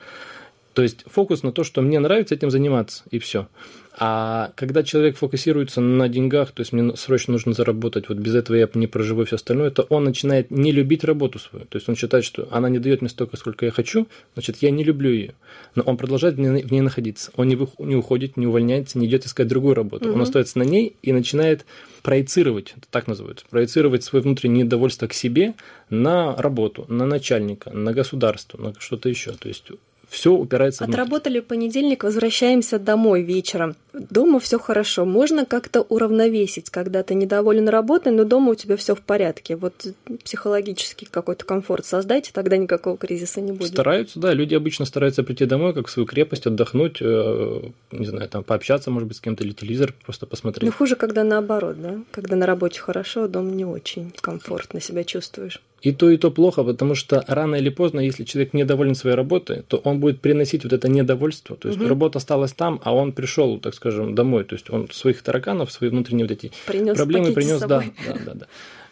То 0.73 0.81
есть 0.81 1.03
фокус 1.05 1.43
на 1.43 1.51
то, 1.51 1.63
что 1.63 1.81
мне 1.81 1.99
нравится 1.99 2.35
этим 2.35 2.49
заниматься, 2.49 3.03
и 3.11 3.19
все. 3.19 3.47
А 3.95 4.51
когда 4.55 4.81
человек 4.81 5.17
фокусируется 5.17 5.79
на 5.79 6.09
деньгах, 6.09 6.51
то 6.51 6.61
есть 6.61 6.73
мне 6.73 6.95
срочно 6.95 7.33
нужно 7.33 7.53
заработать, 7.53 8.09
вот 8.09 8.17
без 8.17 8.33
этого 8.33 8.55
я 8.55 8.67
не 8.73 8.87
проживу 8.87 9.23
все 9.25 9.35
остальное, 9.35 9.69
то 9.69 9.83
он 9.83 10.03
начинает 10.03 10.49
не 10.49 10.71
любить 10.71 11.03
работу 11.03 11.37
свою. 11.37 11.65
То 11.65 11.77
есть 11.77 11.87
он 11.87 11.95
считает, 11.95 12.25
что 12.25 12.47
она 12.49 12.69
не 12.69 12.79
дает 12.79 13.01
мне 13.01 13.09
столько, 13.09 13.37
сколько 13.37 13.65
я 13.65 13.71
хочу, 13.71 14.07
значит, 14.33 14.57
я 14.61 14.71
не 14.71 14.83
люблю 14.83 15.11
ее. 15.11 15.35
Но 15.75 15.83
он 15.83 15.97
продолжает 15.97 16.35
в 16.35 16.39
ней 16.39 16.81
находиться. 16.81 17.31
Он 17.35 17.47
не, 17.47 17.55
не 17.79 17.95
уходит, 17.95 18.35
не 18.35 18.47
увольняется, 18.47 18.97
не 18.97 19.05
идет 19.05 19.27
искать 19.27 19.47
другую 19.47 19.75
работу. 19.75 20.09
Угу. 20.09 20.15
Он 20.15 20.21
остается 20.23 20.57
на 20.57 20.63
ней 20.63 20.95
и 21.03 21.13
начинает 21.13 21.63
проецировать, 22.01 22.73
это 22.75 22.87
так 22.89 23.05
называется, 23.07 23.45
проецировать 23.49 24.03
свое 24.03 24.23
внутреннее 24.23 24.63
недовольство 24.63 25.05
к 25.05 25.13
себе 25.13 25.53
на 25.91 26.35
работу, 26.35 26.85
на 26.89 27.05
начальника, 27.05 27.69
на 27.69 27.93
государство, 27.93 28.59
на 28.59 28.73
что-то 28.79 29.07
еще. 29.07 29.33
То 29.33 29.47
есть 29.47 29.71
все 30.13 30.31
упирается 30.31 30.83
Отработали 30.83 31.39
в 31.39 31.45
понедельник, 31.45 32.03
возвращаемся 32.03 32.77
домой 32.77 33.23
вечером. 33.23 33.75
Дома 33.93 34.39
все 34.39 34.59
хорошо. 34.59 35.05
Можно 35.05 35.43
как-то 35.43 35.81
уравновесить, 35.81 36.69
когда 36.69 37.01
ты 37.01 37.15
недоволен 37.15 37.67
работой, 37.67 38.11
но 38.11 38.23
дома 38.23 38.51
у 38.51 38.55
тебя 38.55 38.77
все 38.77 38.93
в 38.93 39.01
порядке. 39.01 39.55
Вот 39.55 39.87
психологический 40.23 41.07
какой-то 41.07 41.45
комфорт 41.45 41.87
создайте, 41.87 42.31
тогда 42.31 42.57
никакого 42.57 42.95
кризиса 42.95 43.41
не 43.41 43.53
будет. 43.53 43.71
Стараются, 43.71 44.19
да. 44.19 44.33
Люди 44.33 44.53
обычно 44.53 44.85
стараются 44.85 45.23
прийти 45.23 45.45
домой, 45.45 45.73
как 45.73 45.87
в 45.87 45.89
свою 45.89 46.05
крепость, 46.05 46.45
отдохнуть, 46.45 46.97
э, 47.01 47.61
не 47.91 48.05
знаю, 48.05 48.29
там 48.29 48.43
пообщаться, 48.43 48.91
может 48.91 49.07
быть, 49.07 49.17
с 49.17 49.21
кем-то, 49.21 49.43
или 49.43 49.53
телевизор 49.53 49.95
просто 50.05 50.27
посмотреть. 50.27 50.63
Но 50.63 50.71
хуже, 50.71 50.95
когда 50.95 51.23
наоборот, 51.23 51.81
да? 51.81 51.95
Когда 52.11 52.35
на 52.35 52.45
работе 52.45 52.79
хорошо, 52.79 53.23
а 53.23 53.27
дома 53.27 53.49
не 53.49 53.65
очень 53.65 54.13
комфортно 54.21 54.79
себя 54.79 55.03
чувствуешь. 55.03 55.59
И 55.83 55.91
то, 55.91 56.09
и 56.09 56.17
то 56.17 56.31
плохо, 56.31 56.63
потому 56.63 56.95
что 56.95 57.25
рано 57.27 57.55
или 57.55 57.69
поздно, 57.69 57.99
если 57.99 58.23
человек 58.23 58.53
недоволен 58.53 58.95
своей 58.95 59.17
работой, 59.17 59.63
то 59.67 59.77
он 59.83 59.99
будет 59.99 60.21
приносить 60.21 60.63
вот 60.63 60.71
это 60.71 60.87
недовольство. 60.87 61.57
То 61.57 61.67
есть 61.67 61.79
угу. 61.79 61.89
работа 61.89 62.19
осталась 62.19 62.53
там, 62.53 62.79
а 62.83 62.95
он 62.95 63.11
пришел, 63.11 63.59
так 63.59 63.73
скажем, 63.75 64.15
домой. 64.15 64.45
То 64.45 64.55
есть 64.55 64.69
он 64.69 64.89
своих 64.91 65.21
тараканов, 65.21 65.73
свои 65.73 65.89
внутренние 65.89 66.25
вот 66.25 66.31
эти 66.31 66.51
принес 66.65 66.95
проблемы 66.95 67.33
принес, 67.33 67.59
да, 67.59 67.83
да, 68.07 68.13
да, 68.25 68.33
да. 68.33 68.45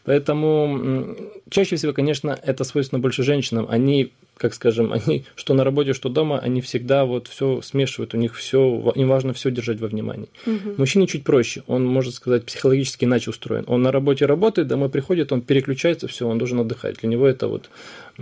Поэтому 0.03 1.15
чаще 1.49 1.77
всего, 1.77 1.93
конечно, 1.93 2.37
это 2.43 2.65
свойственно 2.65 2.99
больше 2.99 3.23
женщинам. 3.23 3.67
Они 3.69 4.11
как 4.41 4.55
скажем, 4.55 4.91
они 5.05 5.23
что 5.35 5.53
на 5.53 5.63
работе, 5.63 5.93
что 5.93 6.09
дома, 6.09 6.39
они 6.39 6.61
всегда 6.61 7.05
вот 7.05 7.27
все 7.27 7.61
смешивают, 7.61 8.13
у 8.15 8.17
них 8.17 8.35
все, 8.35 8.91
им 8.95 9.07
важно 9.07 9.33
все 9.33 9.51
держать 9.51 9.79
во 9.79 9.87
внимании. 9.87 10.29
Угу. 10.47 10.75
Мужчине 10.77 11.07
чуть 11.07 11.23
проще, 11.23 11.63
он, 11.67 11.85
можно 11.85 12.11
сказать, 12.11 12.45
психологически 12.45 13.05
иначе 13.05 13.29
устроен. 13.29 13.63
Он 13.67 13.83
на 13.83 13.91
работе 13.91 14.25
работает, 14.25 14.67
домой 14.67 14.89
приходит, 14.89 15.31
он 15.31 15.41
переключается, 15.41 16.07
все, 16.07 16.27
он 16.27 16.39
должен 16.39 16.59
отдыхать. 16.59 16.97
Для 16.97 17.09
него 17.09 17.27
это 17.27 17.47
вот 17.47 17.69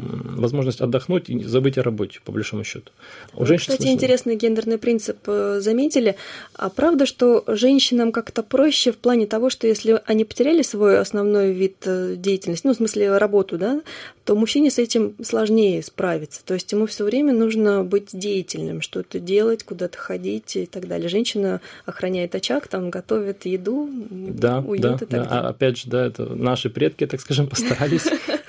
возможность 0.01 0.81
отдохнуть 0.81 1.29
и 1.29 1.43
забыть 1.43 1.77
о 1.77 1.83
работе, 1.83 2.19
по 2.23 2.31
большому 2.31 2.63
счету. 2.63 2.91
У 3.33 3.45
женщин 3.45 3.71
Кстати, 3.71 3.81
смысл... 3.81 3.95
интересный 3.95 4.35
гендерный 4.35 4.77
принцип 4.77 5.17
э, 5.27 5.59
заметили. 5.61 6.15
А 6.53 6.69
правда, 6.69 7.05
что 7.05 7.43
женщинам 7.47 8.11
как-то 8.11 8.43
проще 8.43 8.91
в 8.91 8.97
плане 8.97 9.27
того, 9.27 9.49
что 9.49 9.67
если 9.67 10.01
они 10.05 10.25
потеряли 10.25 10.61
свой 10.61 10.99
основной 10.99 11.53
вид 11.53 11.77
э, 11.85 12.15
деятельности, 12.17 12.65
ну, 12.65 12.73
в 12.73 12.77
смысле 12.77 13.17
работу, 13.17 13.57
да, 13.57 13.81
то 14.25 14.35
мужчине 14.35 14.69
с 14.69 14.77
этим 14.77 15.15
сложнее 15.23 15.81
справиться. 15.81 16.41
То 16.45 16.53
есть 16.53 16.71
ему 16.71 16.85
все 16.85 17.03
время 17.03 17.33
нужно 17.33 17.83
быть 17.83 18.09
деятельным, 18.13 18.81
что-то 18.81 19.19
делать, 19.19 19.63
куда-то 19.63 19.97
ходить 19.97 20.55
и 20.55 20.65
так 20.65 20.87
далее. 20.87 21.09
Женщина 21.09 21.61
охраняет 21.85 22.35
очаг, 22.35 22.67
там 22.67 22.91
готовит 22.91 23.45
еду, 23.45 23.89
да, 23.91 24.59
уют 24.59 24.83
да, 24.83 24.95
и 24.95 24.97
так 24.97 25.09
да. 25.09 25.17
далее. 25.17 25.29
А 25.31 25.49
опять 25.49 25.77
же, 25.77 25.89
да, 25.89 26.05
это 26.05 26.25
наши 26.25 26.69
предки, 26.69 27.07
так 27.07 27.21
скажем, 27.21 27.47
постарались 27.49 28.05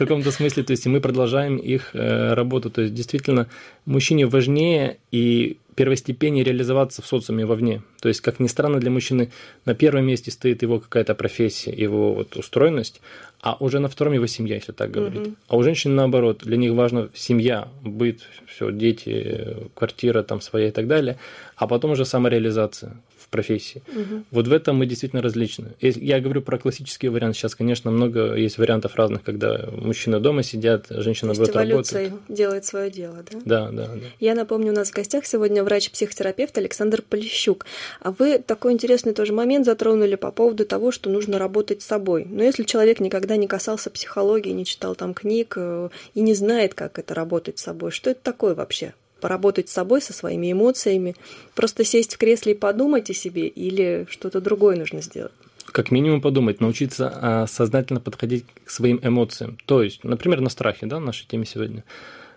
каком-то 0.07 0.31
смысле. 0.31 0.63
То 0.63 0.73
есть 0.73 0.87
мы 0.87 1.01
продолжаем 1.01 1.57
их 1.57 1.91
э, 1.95 2.35
работу. 2.35 2.71
То 2.71 2.83
есть 2.83 2.95
действительно 2.95 3.49
мужчине 3.85 4.27
важнее 4.27 4.99
и 5.13 5.59
первостепеннее 5.75 6.45
реализоваться 6.45 7.01
в 7.01 7.07
социуме 7.07 7.47
вовне. 7.47 7.83
То 8.03 8.09
есть, 8.09 8.21
как 8.21 8.41
ни 8.41 8.49
странно, 8.49 8.81
для 8.81 8.91
мужчины 8.91 9.31
на 9.65 9.75
первом 9.75 10.07
месте 10.07 10.31
стоит 10.31 10.63
его 10.63 10.79
какая-то 10.79 11.15
профессия, 11.15 11.73
его 11.73 12.13
вот 12.13 12.37
устроенность, 12.37 13.01
а 13.41 13.57
уже 13.61 13.79
на 13.79 13.89
втором 13.89 14.13
его 14.13 14.27
семья, 14.27 14.57
если 14.57 14.73
так 14.73 14.91
говорить. 14.91 15.29
Угу. 15.29 15.35
А 15.49 15.57
у 15.57 15.63
женщин 15.63 15.95
наоборот, 15.95 16.43
для 16.45 16.57
них 16.57 16.73
важна 16.73 17.09
семья, 17.15 17.69
быт, 17.83 18.21
все, 18.47 18.71
дети, 18.71 19.57
квартира 19.75 20.23
там 20.23 20.41
своя 20.41 20.69
и 20.69 20.71
так 20.71 20.87
далее, 20.87 21.17
а 21.57 21.67
потом 21.67 21.93
уже 21.93 22.05
самореализация 22.05 22.97
профессии. 23.31 23.83
Угу. 23.89 24.25
Вот 24.31 24.49
в 24.49 24.53
этом 24.53 24.77
мы 24.77 24.87
действительно 24.87 25.23
различны. 25.23 25.73
Я 25.81 26.21
говорю 26.21 26.43
про 26.43 26.59
классический 26.59 27.09
вариант. 27.09 27.37
Сейчас, 27.37 27.55
конечно, 27.55 27.91
много 27.91 28.35
есть 28.35 28.59
вариантов 28.59 28.97
разных, 28.97 29.23
когда 29.23 29.69
мужчина 29.73 30.21
дома 30.21 30.43
сидят, 30.43 30.87
женщина 30.91 31.33
будет 31.35 31.55
работать. 31.55 32.13
делает 32.29 32.65
свое 32.65 32.91
дело, 32.91 33.25
да? 33.31 33.39
Да, 33.45 33.71
да, 33.71 33.87
да. 33.95 34.01
Я 34.19 34.35
напомню, 34.35 34.73
у 34.73 34.75
нас 34.75 34.91
в 34.91 34.95
гостях 34.95 35.27
сегодня 35.27 35.63
врач-психотерапевт 35.65 36.57
Александр 36.59 37.03
Полищук. 37.03 37.67
А 38.01 38.13
вы 38.13 38.39
такой 38.39 38.73
интересный 38.73 39.13
тоже 39.13 39.33
момент 39.33 39.65
затронули 39.65 40.17
по 40.17 40.31
поводу 40.31 40.65
того, 40.65 40.91
что 40.91 41.11
нужно 41.11 41.39
работать 41.39 41.83
с 41.83 41.87
собой. 41.87 42.27
Но 42.29 42.43
если 42.43 42.65
человек 42.65 43.01
никогда 43.01 43.37
не 43.37 43.47
касался 43.47 43.91
психологии, 43.91 44.51
не 44.51 44.65
читал 44.65 44.95
там 44.95 45.15
книг 45.15 45.55
э, 45.57 45.89
и 46.15 46.21
не 46.21 46.35
знает, 46.35 46.75
как 46.75 46.99
это 46.99 47.15
работать 47.15 47.59
с 47.59 47.63
собой, 47.63 47.91
что 47.91 48.11
это 48.11 48.21
такое 48.23 48.55
вообще? 48.55 48.95
Поработать 49.21 49.69
с 49.69 49.73
собой, 49.73 50.03
со 50.03 50.13
своими 50.13 50.53
эмоциями, 50.53 51.15
просто 51.55 51.85
сесть 51.85 52.15
в 52.15 52.19
кресле 52.19 52.53
и 52.53 52.57
подумать 52.57 53.11
о 53.11 53.15
себе 53.15 53.47
или 53.47 54.07
что-то 54.09 54.41
другое 54.41 54.77
нужно 54.77 55.03
сделать? 55.03 55.33
Как 55.67 55.91
минимум 55.91 56.21
подумать, 56.21 56.61
научиться 56.61 57.13
а, 57.15 57.47
сознательно 57.47 58.01
подходить 58.01 58.45
к 58.65 58.71
своим 58.71 58.99
эмоциям. 59.03 59.57
То 59.67 59.83
есть, 59.83 60.03
например, 60.03 60.41
на 60.41 60.51
страхе, 60.51 60.87
да, 60.87 60.99
в 60.99 61.01
нашей 61.01 61.27
теме 61.27 61.47
сегодня. 61.47 61.85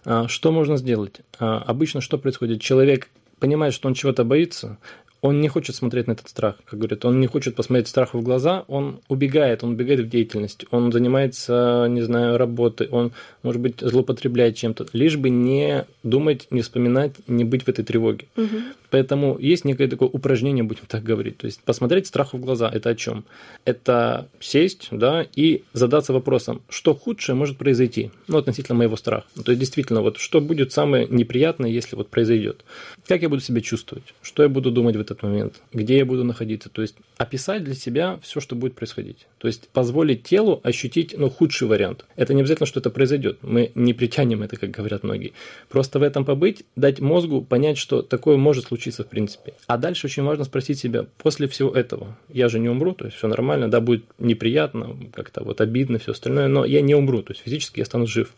А, 0.05 0.27
что 0.27 0.51
можно 0.51 0.77
сделать? 0.77 1.21
А, 1.39 1.63
обычно 1.65 2.01
что 2.01 2.17
происходит? 2.17 2.61
Человек 2.61 3.09
понимает, 3.39 3.73
что 3.73 3.87
он 3.87 3.93
чего-то 3.93 4.23
боится, 4.23 4.77
он 5.23 5.39
не 5.39 5.47
хочет 5.47 5.75
смотреть 5.75 6.07
на 6.07 6.11
этот 6.11 6.27
страх, 6.27 6.57
как 6.65 6.77
говорят, 6.79 7.05
он 7.05 7.21
не 7.21 7.27
хочет 7.27 7.55
посмотреть 7.55 7.87
страху 7.87 8.17
в 8.17 8.23
глаза, 8.23 8.65
он 8.67 8.99
убегает, 9.07 9.63
он 9.63 9.71
убегает 9.71 10.01
в 10.01 10.09
деятельность, 10.09 10.65
он 10.69 10.91
занимается, 10.91 11.87
не 11.89 12.01
знаю, 12.01 12.37
работой, 12.37 12.89
он, 12.89 13.13
может 13.41 13.61
быть, 13.61 13.79
злоупотребляет 13.79 14.57
чем-то, 14.57 14.87
лишь 14.91 15.15
бы 15.15 15.29
не 15.29 15.85
думать, 16.03 16.47
не 16.51 16.61
вспоминать, 16.61 17.13
не 17.27 17.45
быть 17.45 17.63
в 17.63 17.69
этой 17.69 17.85
тревоге. 17.85 18.25
Угу. 18.35 18.47
Поэтому 18.89 19.37
есть 19.39 19.65
некое 19.65 19.87
такое 19.87 20.09
упражнение, 20.09 20.63
будем 20.63 20.83
так 20.87 21.03
говорить, 21.03 21.37
то 21.37 21.47
есть 21.47 21.61
посмотреть 21.61 22.07
страху 22.07 22.37
в 22.37 22.41
глаза, 22.41 22.69
это 22.69 22.89
о 22.89 22.95
чем? 22.95 23.23
Это 23.63 24.27
сесть, 24.41 24.89
да, 24.91 25.25
и 25.35 25.63
задаться 25.71 26.11
вопросом, 26.11 26.61
что 26.69 26.93
худшее 26.93 27.35
может 27.35 27.57
произойти, 27.57 28.11
ну, 28.27 28.37
относительно 28.37 28.77
моего 28.77 28.97
страха. 28.97 29.25
То 29.43 29.51
есть, 29.51 29.59
действительно, 29.59 30.01
вот 30.01 30.17
что 30.17 30.41
будет 30.41 30.73
самое 30.73 31.07
неприятное, 31.09 31.69
если 31.69 31.95
вот 31.95 32.09
произойдет? 32.09 32.65
Как 33.07 33.21
я 33.21 33.29
буду 33.29 33.41
себя 33.41 33.61
чувствовать? 33.61 34.13
Что 34.21 34.43
я 34.43 34.49
буду 34.49 34.69
думать 34.69 34.95
в 34.95 34.99
этот 34.99 35.12
этот 35.13 35.23
момент, 35.23 35.61
где 35.71 35.97
я 35.97 36.05
буду 36.05 36.23
находиться. 36.23 36.69
То 36.69 36.81
есть 36.81 36.95
описать 37.17 37.63
для 37.63 37.75
себя 37.75 38.19
все, 38.21 38.39
что 38.39 38.55
будет 38.55 38.75
происходить. 38.75 39.27
То 39.37 39.47
есть 39.47 39.69
позволить 39.69 40.23
телу 40.23 40.59
ощутить 40.63 41.15
ну, 41.17 41.29
худший 41.29 41.67
вариант. 41.67 42.05
Это 42.15 42.33
не 42.33 42.41
обязательно, 42.41 42.67
что 42.67 42.79
это 42.79 42.89
произойдет. 42.89 43.39
Мы 43.41 43.71
не 43.75 43.93
притянем 43.93 44.43
это, 44.43 44.57
как 44.57 44.71
говорят 44.71 45.03
многие. 45.03 45.33
Просто 45.69 45.99
в 45.99 46.03
этом 46.03 46.25
побыть, 46.25 46.63
дать 46.75 46.99
мозгу 46.99 47.41
понять, 47.41 47.77
что 47.77 48.01
такое 48.01 48.37
может 48.37 48.65
случиться 48.65 49.03
в 49.03 49.07
принципе. 49.07 49.53
А 49.67 49.77
дальше 49.77 50.07
очень 50.07 50.23
важно 50.23 50.43
спросить 50.43 50.79
себя, 50.79 51.05
после 51.17 51.47
всего 51.47 51.71
этого, 51.71 52.17
я 52.29 52.49
же 52.49 52.59
не 52.59 52.69
умру, 52.69 52.93
то 52.93 53.05
есть 53.05 53.17
все 53.17 53.27
нормально, 53.27 53.69
да, 53.69 53.79
будет 53.79 54.05
неприятно, 54.19 54.97
как-то 55.13 55.43
вот 55.43 55.61
обидно, 55.61 55.99
все 55.99 56.11
остальное, 56.11 56.47
но 56.47 56.65
я 56.65 56.81
не 56.81 56.95
умру, 56.95 57.21
то 57.21 57.33
есть 57.33 57.43
физически 57.43 57.79
я 57.79 57.85
стану 57.85 58.07
жив. 58.07 58.33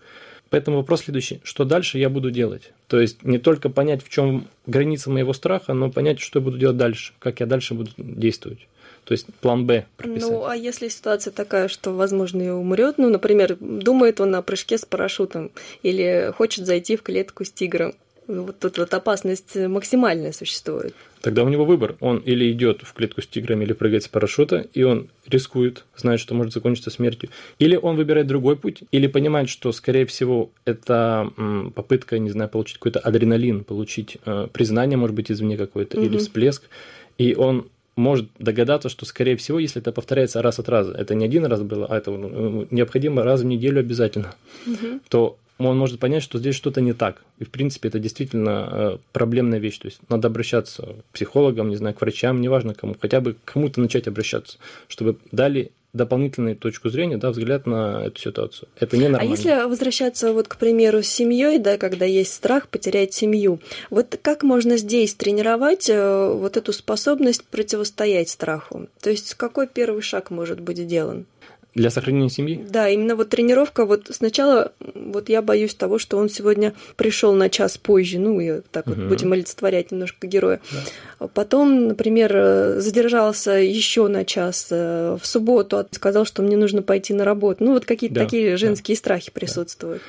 Поэтому 0.49 0.77
вопрос 0.77 1.01
следующий. 1.01 1.41
Что 1.43 1.65
дальше 1.65 1.97
я 1.97 2.10
буду 2.10 2.31
делать? 2.31 2.71
То 2.88 2.99
есть 2.99 3.23
не 3.23 3.39
только 3.39 3.69
понять, 3.69 4.03
в 4.03 4.10
чем 4.10 4.47
граница 4.67 5.10
моего 5.10 5.34
страха, 5.34 5.73
но 5.73 5.91
понять, 5.91 6.19
что 6.19 6.39
я 6.39 6.45
буду 6.45 6.58
делать 6.58 6.77
дальше, 6.77 7.13
как 7.19 7.39
я 7.39 7.45
дальше 7.45 7.73
буду 7.73 7.91
действовать. 7.97 8.67
То 9.05 9.12
есть 9.12 9.27
план 9.39 9.65
Б. 9.65 9.86
Ну, 10.03 10.45
а 10.45 10.55
если 10.55 10.88
ситуация 10.88 11.31
такая, 11.31 11.67
что, 11.67 11.91
возможно, 11.91 12.41
и 12.41 12.49
умрет, 12.49 12.97
ну, 12.97 13.10
например, 13.10 13.55
думает 13.60 14.19
он 14.19 14.34
о 14.34 14.41
прыжке 14.41 14.79
с 14.79 14.86
парашютом 14.86 15.51
или 15.84 16.34
хочет 16.36 16.65
зайти 16.65 16.95
в 16.95 17.03
клетку 17.03 17.45
с 17.45 17.51
тигром, 17.51 17.93
вот 18.27 18.59
тут 18.59 18.77
вот 18.77 18.93
опасность 18.93 19.55
максимальная 19.55 20.31
существует. 20.31 20.95
Тогда 21.21 21.43
у 21.43 21.49
него 21.49 21.65
выбор. 21.65 21.95
Он 21.99 22.17
или 22.17 22.51
идет 22.51 22.81
в 22.83 22.93
клетку 22.93 23.21
с 23.21 23.28
тиграми, 23.28 23.63
или 23.63 23.73
прыгает 23.73 24.03
с 24.03 24.07
парашюта, 24.07 24.67
и 24.73 24.84
он 24.84 25.09
рискует, 25.28 25.86
знает, 25.95 26.19
что 26.19 26.36
может 26.36 26.53
закончиться 26.53 26.89
смертью. 26.89 27.30
Или 27.59 27.76
он 27.76 27.95
выбирает 27.95 28.28
другой 28.28 28.55
путь, 28.55 28.84
или 28.91 29.07
понимает, 29.07 29.49
что, 29.49 29.71
скорее 29.71 30.05
всего, 30.05 30.51
это 30.65 31.32
попытка, 31.76 32.19
не 32.19 32.30
знаю, 32.30 32.49
получить 32.49 32.78
какой-то 32.78 32.99
адреналин, 32.99 33.63
получить 33.63 34.17
э, 34.26 34.47
признание, 34.51 34.97
может 34.97 35.15
быть, 35.15 35.32
извне 35.32 35.57
какое-то, 35.57 35.97
угу. 35.97 36.05
или 36.05 36.17
всплеск. 36.17 36.63
И 37.17 37.34
он 37.36 37.69
может 37.95 38.30
догадаться, 38.39 38.89
что, 38.89 39.05
скорее 39.05 39.38
всего, 39.38 39.59
если 39.59 39.82
это 39.82 39.91
повторяется 39.91 40.41
раз 40.41 40.59
от 40.59 40.69
раза, 40.69 40.91
это 40.91 41.15
не 41.15 41.26
один 41.26 41.45
раз 41.45 41.61
было, 41.61 41.88
а 41.88 41.97
это 41.97 42.11
ну, 42.11 42.67
необходимо 42.69 43.23
раз 43.23 43.41
в 43.41 43.45
неделю 43.45 43.80
обязательно, 43.80 44.36
угу. 44.67 44.99
то 45.09 45.38
он 45.58 45.78
может 45.78 45.99
понять, 45.99 46.24
что 46.24 46.38
здесь 46.38 46.56
что-то 46.56 46.82
не 46.82 46.93
так. 46.93 47.24
И, 47.39 47.45
в 47.45 47.51
принципе, 47.51 47.88
это 47.89 47.99
действительно 47.99 48.70
э, 48.72 48.97
проблемная 49.14 49.60
вещь. 49.60 49.80
То 49.80 49.88
есть 49.88 49.99
надо 50.10 50.28
обращаться 50.28 50.95
к 51.10 51.14
психологам, 51.14 51.70
не 51.70 51.78
знаю, 51.78 51.95
к 51.95 52.01
врачам, 52.01 52.41
неважно 52.41 52.74
кому, 52.74 52.95
хотя 52.99 53.22
бы 53.22 53.34
к 53.34 53.53
кому-то 53.53 53.80
начать 53.80 54.08
обращаться, 54.08 54.58
чтобы 54.88 55.18
дали 55.32 55.72
дополнительную 55.95 56.56
точку 56.56 56.89
зрения, 56.89 57.18
да, 57.18 57.32
взгляд 57.32 57.66
на 57.66 58.06
эту 58.06 58.20
ситуацию. 58.20 58.68
Это 58.78 58.97
не 58.97 59.08
нормально. 59.08 59.22
А 59.22 59.32
если 59.32 59.68
возвращаться 59.68 60.34
вот, 60.34 60.47
к 60.47 60.58
примеру, 60.58 61.01
с 61.01 61.08
семьей, 61.08 61.58
да, 61.58 61.78
когда 61.78 62.06
есть 62.06 62.34
страх 62.34 62.68
потерять 62.68 63.14
семью, 63.14 63.60
вот 63.89 64.20
как 64.22 64.43
можно 64.43 64.78
здесь 64.78 65.16
тренировать 65.16 65.89
э, 65.89 66.34
вот 66.34 66.58
эту 66.58 66.74
способность 66.74 67.45
противостоять 67.45 68.30
страху? 68.30 68.88
То 69.01 69.10
есть 69.10 69.34
какой 69.36 69.68
первый 69.68 70.01
шаг 70.01 70.32
может 70.32 70.60
быть 70.60 70.78
сделан? 70.78 71.26
Для 71.76 71.89
сохранения 71.89 72.30
семьи? 72.30 72.65
Да, 72.69 72.88
именно 72.88 73.17
вот 73.17 73.30
тренировка. 73.30 73.86
Вот 73.86 74.07
сначала 74.09 74.71
вот 74.80 75.28
я 75.28 75.41
боюсь 75.41 75.76
того, 75.76 75.99
что 75.99 76.17
он 76.17 76.30
сегодня 76.30 76.73
пришел 76.95 77.34
на 77.34 77.49
час 77.49 77.78
позже. 77.78 78.17
Ну, 78.17 78.39
и 78.39 78.61
так 78.71 78.88
угу. 78.88 78.95
вот 78.95 79.09
будем 79.09 79.34
олицетворять 79.34 79.91
немножко 79.91 80.26
героя. 80.26 80.61
Да. 81.19 81.28
Потом, 81.28 81.89
например, 81.89 82.80
задержался 82.80 83.51
еще 83.51 84.07
на 84.07 84.23
час 84.23 84.71
в 84.71 85.19
субботу, 85.23 85.86
сказал, 85.91 86.23
что 86.23 86.41
мне 86.43 86.55
нужно 86.55 86.82
пойти 86.82 87.13
на 87.13 87.26
работу. 87.26 87.65
Ну, 87.65 87.73
вот 87.73 87.86
какие-то 87.86 88.15
да, 88.15 88.23
такие 88.23 88.55
женские 88.55 88.95
да. 88.95 88.99
страхи 88.99 89.32
присутствуют. 89.34 90.01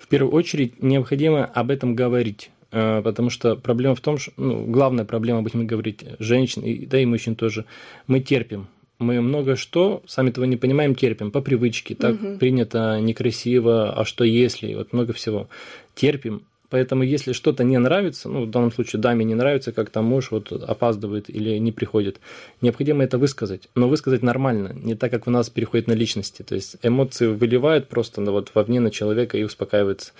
В 0.00 0.08
первую 0.08 0.34
очередь 0.34 0.82
необходимо 0.82 1.44
об 1.44 1.70
этом 1.70 1.94
говорить 1.94 2.50
э, 2.72 3.00
потому 3.02 3.30
что 3.30 3.54
проблема 3.54 3.94
в 3.94 4.00
том, 4.00 4.18
что 4.18 4.32
ну, 4.36 4.64
главная 4.64 5.04
проблема, 5.04 5.42
будем 5.42 5.68
говорить, 5.68 6.04
женщин, 6.18 6.62
и, 6.62 6.84
да 6.84 6.98
и 6.98 7.06
мужчин 7.06 7.36
тоже, 7.36 7.64
мы 8.08 8.18
терпим 8.18 8.66
мы 9.02 9.20
много 9.20 9.56
что, 9.56 10.02
сами 10.06 10.30
того 10.30 10.46
не 10.46 10.56
понимаем, 10.56 10.94
терпим 10.94 11.30
по 11.30 11.40
привычке, 11.40 11.94
так 11.94 12.14
угу. 12.14 12.38
принято, 12.38 12.98
некрасиво, 13.00 13.92
а 13.92 14.04
что 14.04 14.24
если, 14.24 14.74
вот 14.74 14.92
много 14.92 15.12
всего. 15.12 15.48
Терпим, 15.94 16.42
Поэтому, 16.72 17.02
если 17.02 17.34
что-то 17.34 17.64
не 17.64 17.76
нравится, 17.76 18.30
ну, 18.30 18.46
в 18.46 18.50
данном 18.50 18.72
случае 18.72 19.02
даме 19.02 19.26
не 19.26 19.34
нравится, 19.34 19.72
как 19.72 19.90
там 19.90 20.06
муж 20.06 20.30
вот 20.30 20.50
опаздывает 20.52 21.28
или 21.28 21.58
не 21.58 21.70
приходит, 21.70 22.18
необходимо 22.62 23.04
это 23.04 23.18
высказать. 23.18 23.68
Но 23.74 23.90
высказать 23.90 24.22
нормально, 24.22 24.74
не 24.82 24.94
так, 24.94 25.10
как 25.10 25.26
у 25.26 25.30
нас 25.30 25.50
переходит 25.50 25.86
на 25.86 25.92
личности. 25.92 26.40
То 26.40 26.54
есть 26.54 26.76
эмоции 26.82 27.26
выливают 27.26 27.88
просто 27.88 28.22
ну, 28.22 28.32
вот 28.32 28.52
вовне 28.54 28.80
на 28.80 28.90
человека 28.90 29.36
и 29.36 29.42
успокаивается. 29.42 30.12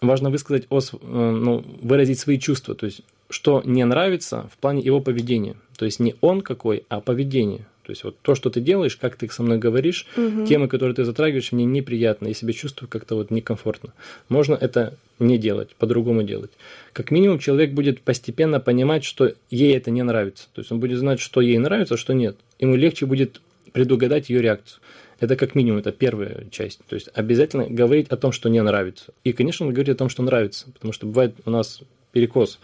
Важно 0.00 0.30
высказать, 0.30 0.64
о, 0.70 0.78
э, 0.78 0.82
ну, 1.02 1.62
выразить 1.82 2.18
свои 2.18 2.38
чувства, 2.38 2.74
то 2.74 2.86
есть 2.86 3.02
что 3.28 3.60
не 3.66 3.84
нравится 3.84 4.48
в 4.50 4.56
плане 4.56 4.80
его 4.80 5.00
поведения. 5.00 5.56
То 5.76 5.84
есть 5.84 6.00
не 6.00 6.14
он 6.22 6.40
какой, 6.40 6.84
а 6.88 7.00
поведение. 7.02 7.66
То 7.88 7.92
есть 7.92 8.04
вот 8.04 8.18
то, 8.20 8.34
что 8.34 8.50
ты 8.50 8.60
делаешь, 8.60 8.96
как 8.96 9.16
ты 9.16 9.30
со 9.30 9.42
мной 9.42 9.56
говоришь, 9.56 10.06
угу. 10.14 10.44
темы, 10.44 10.68
которые 10.68 10.94
ты 10.94 11.06
затрагиваешь, 11.06 11.52
мне 11.52 11.64
неприятно, 11.64 12.28
я 12.28 12.34
себя 12.34 12.52
чувствую 12.52 12.86
как-то 12.86 13.14
вот 13.14 13.30
некомфортно. 13.30 13.94
Можно 14.28 14.58
это 14.60 14.92
не 15.18 15.38
делать, 15.38 15.74
по-другому 15.74 16.22
делать. 16.22 16.50
Как 16.92 17.10
минимум 17.10 17.38
человек 17.38 17.70
будет 17.70 18.02
постепенно 18.02 18.60
понимать, 18.60 19.04
что 19.04 19.32
ей 19.48 19.74
это 19.74 19.90
не 19.90 20.02
нравится. 20.02 20.48
То 20.52 20.60
есть 20.60 20.70
он 20.70 20.80
будет 20.80 20.98
знать, 20.98 21.18
что 21.18 21.40
ей 21.40 21.56
нравится, 21.56 21.94
а 21.94 21.96
что 21.96 22.12
нет. 22.12 22.36
Ему 22.58 22.76
легче 22.76 23.06
будет 23.06 23.40
предугадать 23.72 24.28
ее 24.28 24.42
реакцию. 24.42 24.82
Это 25.18 25.36
как 25.36 25.54
минимум, 25.54 25.78
это 25.78 25.90
первая 25.90 26.44
часть. 26.50 26.80
То 26.90 26.94
есть 26.94 27.08
обязательно 27.14 27.68
говорить 27.70 28.08
о 28.08 28.18
том, 28.18 28.32
что 28.32 28.50
не 28.50 28.62
нравится. 28.62 29.14
И, 29.24 29.32
конечно, 29.32 29.64
говорить 29.64 29.94
о 29.94 29.94
том, 29.94 30.10
что 30.10 30.22
нравится, 30.22 30.66
потому 30.74 30.92
что 30.92 31.06
бывает 31.06 31.36
у 31.46 31.50
нас 31.50 31.80
перекос 32.12 32.58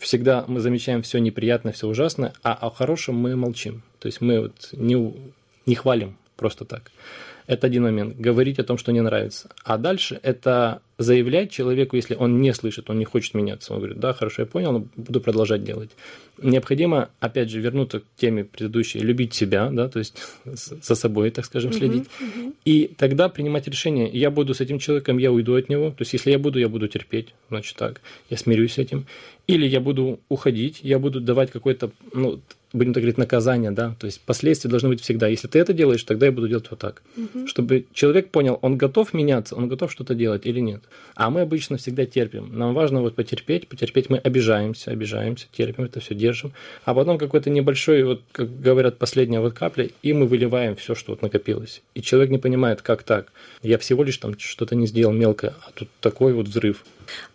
всегда 0.00 0.44
мы 0.48 0.60
замечаем 0.60 1.02
все 1.02 1.18
неприятное, 1.18 1.72
все 1.72 1.86
ужасное, 1.86 2.32
а 2.42 2.54
о 2.54 2.70
хорошем 2.70 3.16
мы 3.16 3.36
молчим. 3.36 3.82
То 3.98 4.06
есть 4.06 4.20
мы 4.20 4.40
вот 4.40 4.70
не, 4.72 5.14
не 5.66 5.74
хвалим 5.74 6.16
просто 6.36 6.64
так. 6.64 6.90
Это 7.48 7.66
один 7.66 7.82
момент. 7.82 8.20
Говорить 8.20 8.58
о 8.58 8.64
том, 8.64 8.76
что 8.76 8.92
не 8.92 9.00
нравится. 9.00 9.48
А 9.64 9.78
дальше 9.78 10.20
это 10.22 10.82
заявлять 10.98 11.50
человеку, 11.50 11.96
если 11.96 12.14
он 12.14 12.42
не 12.42 12.52
слышит, 12.52 12.90
он 12.90 12.98
не 12.98 13.06
хочет 13.06 13.32
меняться. 13.32 13.72
Он 13.72 13.78
говорит, 13.78 13.98
да, 13.98 14.12
хорошо, 14.12 14.42
я 14.42 14.46
понял, 14.46 14.72
но 14.72 14.86
буду 14.96 15.22
продолжать 15.22 15.64
делать. 15.64 15.88
Необходимо, 16.42 17.08
опять 17.20 17.48
же, 17.48 17.60
вернуться 17.60 18.00
к 18.00 18.04
теме 18.16 18.44
предыдущей, 18.44 18.98
любить 18.98 19.32
себя, 19.32 19.70
да, 19.70 19.88
то 19.88 19.98
есть 19.98 20.14
за 20.44 20.94
собой, 20.94 21.30
так 21.30 21.46
скажем, 21.46 21.72
следить. 21.72 22.04
Uh-huh, 22.20 22.48
uh-huh. 22.48 22.54
И 22.66 22.90
тогда 22.98 23.30
принимать 23.30 23.66
решение, 23.66 24.10
я 24.12 24.30
буду 24.30 24.52
с 24.52 24.60
этим 24.60 24.78
человеком, 24.78 25.16
я 25.16 25.32
уйду 25.32 25.54
от 25.54 25.70
него. 25.70 25.90
То 25.90 26.02
есть 26.02 26.12
если 26.12 26.30
я 26.32 26.38
буду, 26.38 26.58
я 26.58 26.68
буду 26.68 26.86
терпеть, 26.86 27.28
значит 27.48 27.76
так, 27.76 28.02
я 28.28 28.36
смирюсь 28.36 28.74
с 28.74 28.78
этим. 28.78 29.06
Или 29.46 29.66
я 29.66 29.80
буду 29.80 30.20
уходить, 30.28 30.80
я 30.82 30.98
буду 30.98 31.22
давать 31.22 31.50
какой-то, 31.50 31.90
ну, 32.12 32.40
будем 32.72 32.92
так 32.92 33.02
говорить, 33.02 33.18
наказание, 33.18 33.70
да, 33.70 33.94
то 33.98 34.06
есть 34.06 34.20
последствия 34.20 34.70
должны 34.70 34.90
быть 34.90 35.00
всегда. 35.00 35.28
Если 35.28 35.48
ты 35.48 35.58
это 35.58 35.72
делаешь, 35.72 36.02
тогда 36.02 36.26
я 36.26 36.32
буду 36.32 36.48
делать 36.48 36.66
вот 36.70 36.78
так. 36.78 37.02
Угу. 37.16 37.46
Чтобы 37.46 37.86
человек 37.92 38.30
понял, 38.30 38.58
он 38.62 38.76
готов 38.76 39.14
меняться, 39.14 39.56
он 39.56 39.68
готов 39.68 39.90
что-то 39.90 40.14
делать 40.14 40.46
или 40.46 40.60
нет. 40.60 40.82
А 41.14 41.30
мы 41.30 41.40
обычно 41.40 41.78
всегда 41.78 42.04
терпим. 42.04 42.56
Нам 42.56 42.74
важно 42.74 43.00
вот 43.00 43.14
потерпеть, 43.14 43.68
потерпеть, 43.68 44.10
мы 44.10 44.18
обижаемся, 44.18 44.90
обижаемся, 44.90 45.46
терпим 45.50 45.84
это 45.84 46.00
все, 46.00 46.14
держим. 46.14 46.52
А 46.84 46.94
потом 46.94 47.18
какой-то 47.18 47.50
небольшой, 47.50 48.02
вот, 48.02 48.22
как 48.32 48.60
говорят, 48.60 48.98
последняя 48.98 49.40
вот 49.40 49.54
капля, 49.54 49.88
и 50.02 50.12
мы 50.12 50.26
выливаем 50.26 50.76
все, 50.76 50.94
что 50.94 51.12
вот 51.12 51.22
накопилось. 51.22 51.82
И 51.94 52.02
человек 52.02 52.30
не 52.30 52.38
понимает, 52.38 52.82
как 52.82 53.02
так. 53.02 53.32
Я 53.62 53.78
всего 53.78 54.04
лишь 54.04 54.18
там 54.18 54.38
что-то 54.38 54.74
не 54.74 54.86
сделал 54.86 55.12
мелкое, 55.12 55.54
а 55.66 55.70
тут 55.74 55.88
такой 56.00 56.32
вот 56.32 56.48
взрыв. 56.48 56.84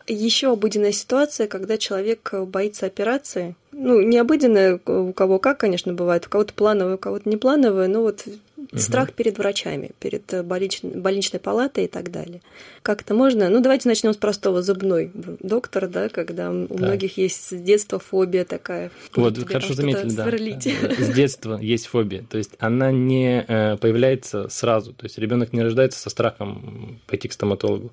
Еще 0.07 0.51
обыденная 0.51 0.91
ситуация, 0.91 1.47
когда 1.47 1.77
человек 1.77 2.33
боится 2.47 2.85
операции. 2.85 3.55
Ну, 3.73 4.01
не 4.01 4.17
обыденная, 4.17 4.79
у 4.85 5.13
кого 5.13 5.39
как, 5.39 5.59
конечно, 5.59 5.93
бывает, 5.93 6.27
у 6.27 6.29
кого-то 6.29 6.53
плановая, 6.53 6.95
у 6.95 6.97
кого-то 6.99 7.27
не 7.29 7.37
плановая, 7.37 7.87
но 7.87 8.01
вот 8.01 8.23
угу. 8.71 8.77
страх 8.77 9.13
перед 9.13 9.37
врачами, 9.37 9.91
перед 9.99 10.45
больничной, 10.45 10.91
больничной 10.91 11.39
палатой 11.39 11.85
и 11.85 11.87
так 11.87 12.11
далее. 12.11 12.41
Как 12.81 13.01
это 13.01 13.13
можно? 13.13 13.49
Ну, 13.49 13.61
давайте 13.61 13.89
начнем 13.89 14.13
с 14.13 14.17
простого 14.17 14.61
зубной 14.61 15.11
доктор, 15.13 15.87
да, 15.87 16.09
когда 16.09 16.51
у 16.51 16.67
да. 16.67 16.85
многих 16.85 17.17
есть 17.17 17.43
с 17.47 17.51
детства 17.51 17.99
фобия 17.99 18.45
такая. 18.45 18.91
Вот, 19.15 19.37
хорошо 19.47 19.73
заметили, 19.73 20.11
да. 20.11 20.23
Сверлить. 20.23 20.73
С 20.99 21.09
детства 21.09 21.57
есть 21.59 21.87
фобия, 21.87 22.23
то 22.29 22.37
есть 22.37 22.51
она 22.59 22.91
не 22.91 23.43
э, 23.47 23.77
появляется 23.77 24.49
сразу, 24.49 24.93
то 24.93 25.05
есть 25.05 25.17
ребенок 25.17 25.53
не 25.53 25.61
рождается 25.61 25.99
со 25.99 26.09
страхом 26.09 26.99
пойти 27.07 27.27
к 27.27 27.33
стоматологу 27.33 27.91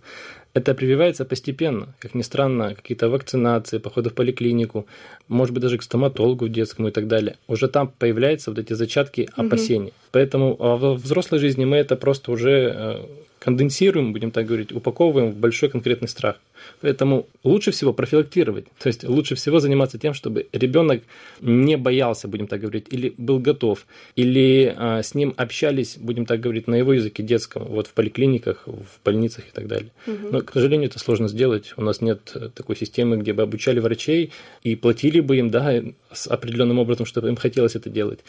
это 0.54 0.74
прививается 0.74 1.24
постепенно. 1.24 1.94
Как 1.98 2.14
ни 2.14 2.22
странно, 2.22 2.74
какие-то 2.74 3.08
вакцинации, 3.08 3.78
походы 3.78 4.10
в 4.10 4.14
поликлинику, 4.14 4.86
может 5.28 5.54
быть, 5.54 5.62
даже 5.62 5.78
к 5.78 5.82
стоматологу 5.82 6.48
детскому 6.48 6.88
и 6.88 6.90
так 6.90 7.06
далее. 7.06 7.36
Уже 7.46 7.68
там 7.68 7.92
появляются 7.98 8.50
вот 8.50 8.58
эти 8.58 8.72
зачатки 8.72 9.28
опасений. 9.36 9.88
Угу. 9.88 9.94
Поэтому 10.12 10.56
а 10.58 10.76
во 10.76 10.94
взрослой 10.94 11.38
жизни 11.38 11.64
мы 11.64 11.76
это 11.76 11.96
просто 11.96 12.32
уже 12.32 12.72
э, 12.74 13.06
конденсируем, 13.38 14.12
будем 14.12 14.30
так 14.30 14.46
говорить, 14.46 14.72
упаковываем 14.72 15.30
в 15.30 15.36
большой 15.36 15.68
конкретный 15.68 16.08
страх. 16.08 16.36
Поэтому 16.80 17.26
лучше 17.44 17.70
всего 17.70 17.92
профилактировать, 17.92 18.66
то 18.78 18.88
есть 18.88 19.04
лучше 19.04 19.34
всего 19.34 19.60
заниматься 19.60 19.98
тем, 19.98 20.14
чтобы 20.14 20.46
ребенок 20.52 21.02
не 21.40 21.76
боялся, 21.76 22.28
будем 22.28 22.46
так 22.46 22.60
говорить, 22.60 22.86
или 22.90 23.14
был 23.16 23.38
готов, 23.38 23.86
или 24.16 24.74
а, 24.76 25.02
с 25.02 25.14
ним 25.14 25.34
общались, 25.36 25.96
будем 25.98 26.26
так 26.26 26.40
говорить, 26.40 26.66
на 26.66 26.74
его 26.74 26.92
языке 26.92 27.22
детском, 27.22 27.64
вот 27.64 27.86
в 27.86 27.92
поликлиниках, 27.92 28.66
в 28.66 29.04
больницах 29.04 29.48
и 29.48 29.50
так 29.52 29.66
далее. 29.66 29.90
Угу. 30.06 30.28
Но, 30.30 30.40
к 30.40 30.52
сожалению, 30.52 30.88
это 30.88 30.98
сложно 30.98 31.28
сделать. 31.28 31.74
У 31.76 31.82
нас 31.82 32.00
нет 32.00 32.34
такой 32.54 32.76
системы, 32.76 33.16
где 33.16 33.32
бы 33.32 33.42
обучали 33.42 33.80
врачей 33.80 34.32
и 34.62 34.76
платили 34.76 35.20
бы 35.20 35.36
им, 35.36 35.50
да, 35.50 35.82
с 36.12 36.26
определенным 36.26 36.78
образом, 36.78 37.06
чтобы 37.06 37.28
им 37.28 37.36
хотелось 37.36 37.76
это 37.76 37.90
делать 37.90 38.20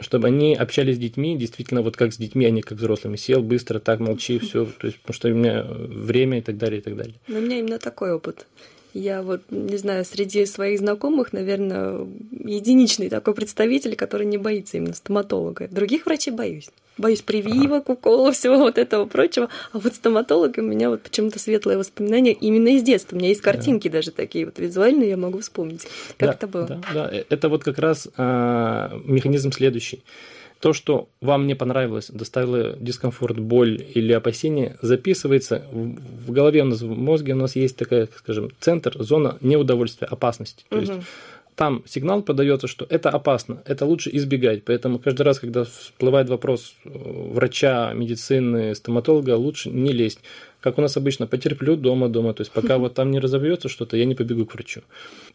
чтобы 0.00 0.28
они 0.28 0.54
общались 0.54 0.96
с 0.96 0.98
детьми, 0.98 1.36
действительно, 1.36 1.82
вот 1.82 1.96
как 1.96 2.12
с 2.12 2.16
детьми, 2.16 2.46
а 2.46 2.50
не 2.50 2.62
как 2.62 2.78
взрослыми. 2.78 3.16
Сел 3.16 3.42
быстро, 3.42 3.78
так, 3.78 4.00
молчи, 4.00 4.38
все, 4.38 4.64
то 4.64 4.86
есть, 4.86 4.98
потому 5.00 5.14
что 5.14 5.28
у 5.28 5.34
меня 5.34 5.62
время 5.62 6.38
и 6.38 6.40
так 6.40 6.56
далее, 6.56 6.80
и 6.80 6.82
так 6.82 6.96
далее. 6.96 7.14
Но 7.28 7.38
у 7.38 7.40
меня 7.40 7.58
именно 7.58 7.76
такой 7.80 8.12
опыт. 8.12 8.46
Я 8.92 9.22
вот, 9.22 9.42
не 9.50 9.76
знаю, 9.76 10.04
среди 10.04 10.44
своих 10.46 10.80
знакомых, 10.80 11.32
наверное, 11.32 12.06
единичный 12.44 13.08
такой 13.08 13.34
представитель, 13.34 13.94
который 13.94 14.26
не 14.26 14.36
боится 14.36 14.78
именно 14.78 14.94
стоматолога. 14.94 15.68
Других 15.68 16.06
врачей 16.06 16.32
боюсь. 16.32 16.70
Боюсь 16.98 17.22
прививок, 17.22 17.88
уколов, 17.88 18.34
всего 18.36 18.56
вот 18.58 18.78
этого 18.78 19.06
прочего. 19.06 19.48
А 19.72 19.78
вот 19.78 19.94
стоматолог 19.94 20.58
у 20.58 20.62
меня 20.62 20.90
вот 20.90 21.02
почему-то 21.02 21.38
светлое 21.38 21.78
воспоминание 21.78 22.34
именно 22.34 22.68
из 22.68 22.82
детства. 22.82 23.14
У 23.14 23.18
меня 23.18 23.28
есть 23.28 23.40
картинки 23.40 23.88
да. 23.88 23.98
даже 23.98 24.10
такие 24.10 24.44
вот 24.44 24.58
визуальные, 24.58 25.10
я 25.10 25.16
могу 25.16 25.40
вспомнить, 25.40 25.86
как 26.18 26.30
да, 26.30 26.32
это 26.34 26.46
было. 26.48 26.66
Да, 26.66 26.80
да, 26.92 27.10
это 27.28 27.48
вот 27.48 27.62
как 27.62 27.78
раз 27.78 28.08
а, 28.16 28.92
механизм 29.04 29.52
следующий 29.52 30.02
То, 30.60 30.74
что 30.74 31.08
вам 31.20 31.46
не 31.46 31.54
понравилось, 31.54 32.10
доставило 32.10 32.76
дискомфорт, 32.78 33.38
боль 33.38 33.82
или 33.94 34.12
опасение, 34.12 34.76
записывается 34.82 35.64
в 35.72 36.30
голове 36.30 36.62
у 36.62 36.66
нас, 36.66 36.82
в 36.82 36.88
мозге 36.88 37.32
у 37.32 37.36
нас 37.36 37.56
есть 37.56 37.76
такая, 37.76 38.08
скажем, 38.18 38.50
центр, 38.60 38.94
зона 39.02 39.38
неудовольствия, 39.40 40.06
опасности. 40.06 40.64
То 40.68 40.78
есть 40.78 40.92
там 41.60 41.82
сигнал 41.86 42.22
подается, 42.22 42.66
что 42.66 42.86
это 42.88 43.10
опасно, 43.10 43.62
это 43.66 43.84
лучше 43.84 44.08
избегать. 44.14 44.64
Поэтому 44.64 44.98
каждый 44.98 45.22
раз, 45.22 45.40
когда 45.40 45.64
всплывает 45.64 46.30
вопрос 46.30 46.74
э, 46.84 46.88
врача, 46.88 47.92
медицины, 47.92 48.74
стоматолога, 48.74 49.36
лучше 49.36 49.68
не 49.68 49.92
лезть. 49.92 50.20
Как 50.62 50.78
у 50.78 50.80
нас 50.80 50.96
обычно, 50.96 51.26
потерплю 51.26 51.76
дома, 51.76 52.08
дома. 52.08 52.32
То 52.32 52.40
есть 52.40 52.50
пока 52.50 52.78
вот 52.78 52.94
там 52.94 53.10
не 53.10 53.20
разовьется 53.20 53.68
что-то, 53.68 53.98
я 53.98 54.06
не 54.06 54.14
побегу 54.14 54.46
к 54.46 54.54
врачу. 54.54 54.80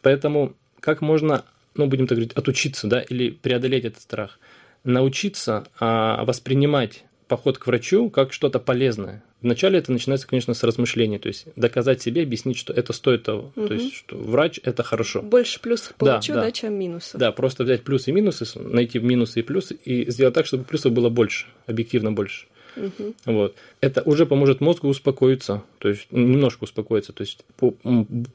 Поэтому 0.02 0.54
как 0.80 1.00
можно, 1.00 1.44
ну, 1.76 1.86
будем 1.86 2.08
так 2.08 2.18
говорить, 2.18 2.32
отучиться, 2.36 2.88
да, 2.88 3.02
или 3.02 3.30
преодолеть 3.30 3.84
этот 3.84 4.02
страх? 4.02 4.40
Научиться 4.86 5.66
а, 5.78 6.24
воспринимать 6.24 7.04
поход 7.28 7.58
к 7.58 7.66
врачу 7.66 8.08
как 8.08 8.32
что-то 8.32 8.58
полезное. 8.58 9.22
Вначале 9.42 9.78
это 9.78 9.92
начинается, 9.92 10.26
конечно, 10.26 10.54
с 10.54 10.62
размышлений, 10.64 11.18
то 11.18 11.28
есть 11.28 11.46
доказать 11.56 12.00
себе, 12.00 12.22
объяснить, 12.22 12.56
что 12.56 12.72
это 12.72 12.92
стоит 12.92 13.24
того, 13.24 13.52
угу. 13.54 13.68
то 13.68 13.74
есть 13.74 13.94
что 13.94 14.16
врач 14.16 14.58
это 14.62 14.82
хорошо. 14.82 15.22
Больше 15.22 15.60
плюсов 15.60 15.94
получу, 15.94 16.32
да, 16.32 16.40
да. 16.40 16.46
да, 16.46 16.52
чем 16.52 16.74
минусов. 16.74 17.20
Да, 17.20 17.32
просто 17.32 17.64
взять 17.64 17.84
плюсы 17.84 18.10
и 18.10 18.12
минусы, 18.12 18.46
найти 18.58 18.98
минусы 18.98 19.40
и 19.40 19.42
плюсы 19.42 19.74
и 19.74 20.10
сделать 20.10 20.34
так, 20.34 20.46
чтобы 20.46 20.64
плюсов 20.64 20.92
было 20.92 21.10
больше, 21.10 21.46
объективно 21.66 22.12
больше. 22.12 22.46
Угу. 22.76 23.14
Вот. 23.26 23.54
Это 23.80 24.02
уже 24.02 24.26
поможет 24.26 24.60
мозгу 24.60 24.88
успокоиться, 24.88 25.62
то 25.78 25.88
есть 25.88 26.06
немножко 26.10 26.64
успокоиться, 26.64 27.12
то 27.12 27.22
есть 27.22 27.44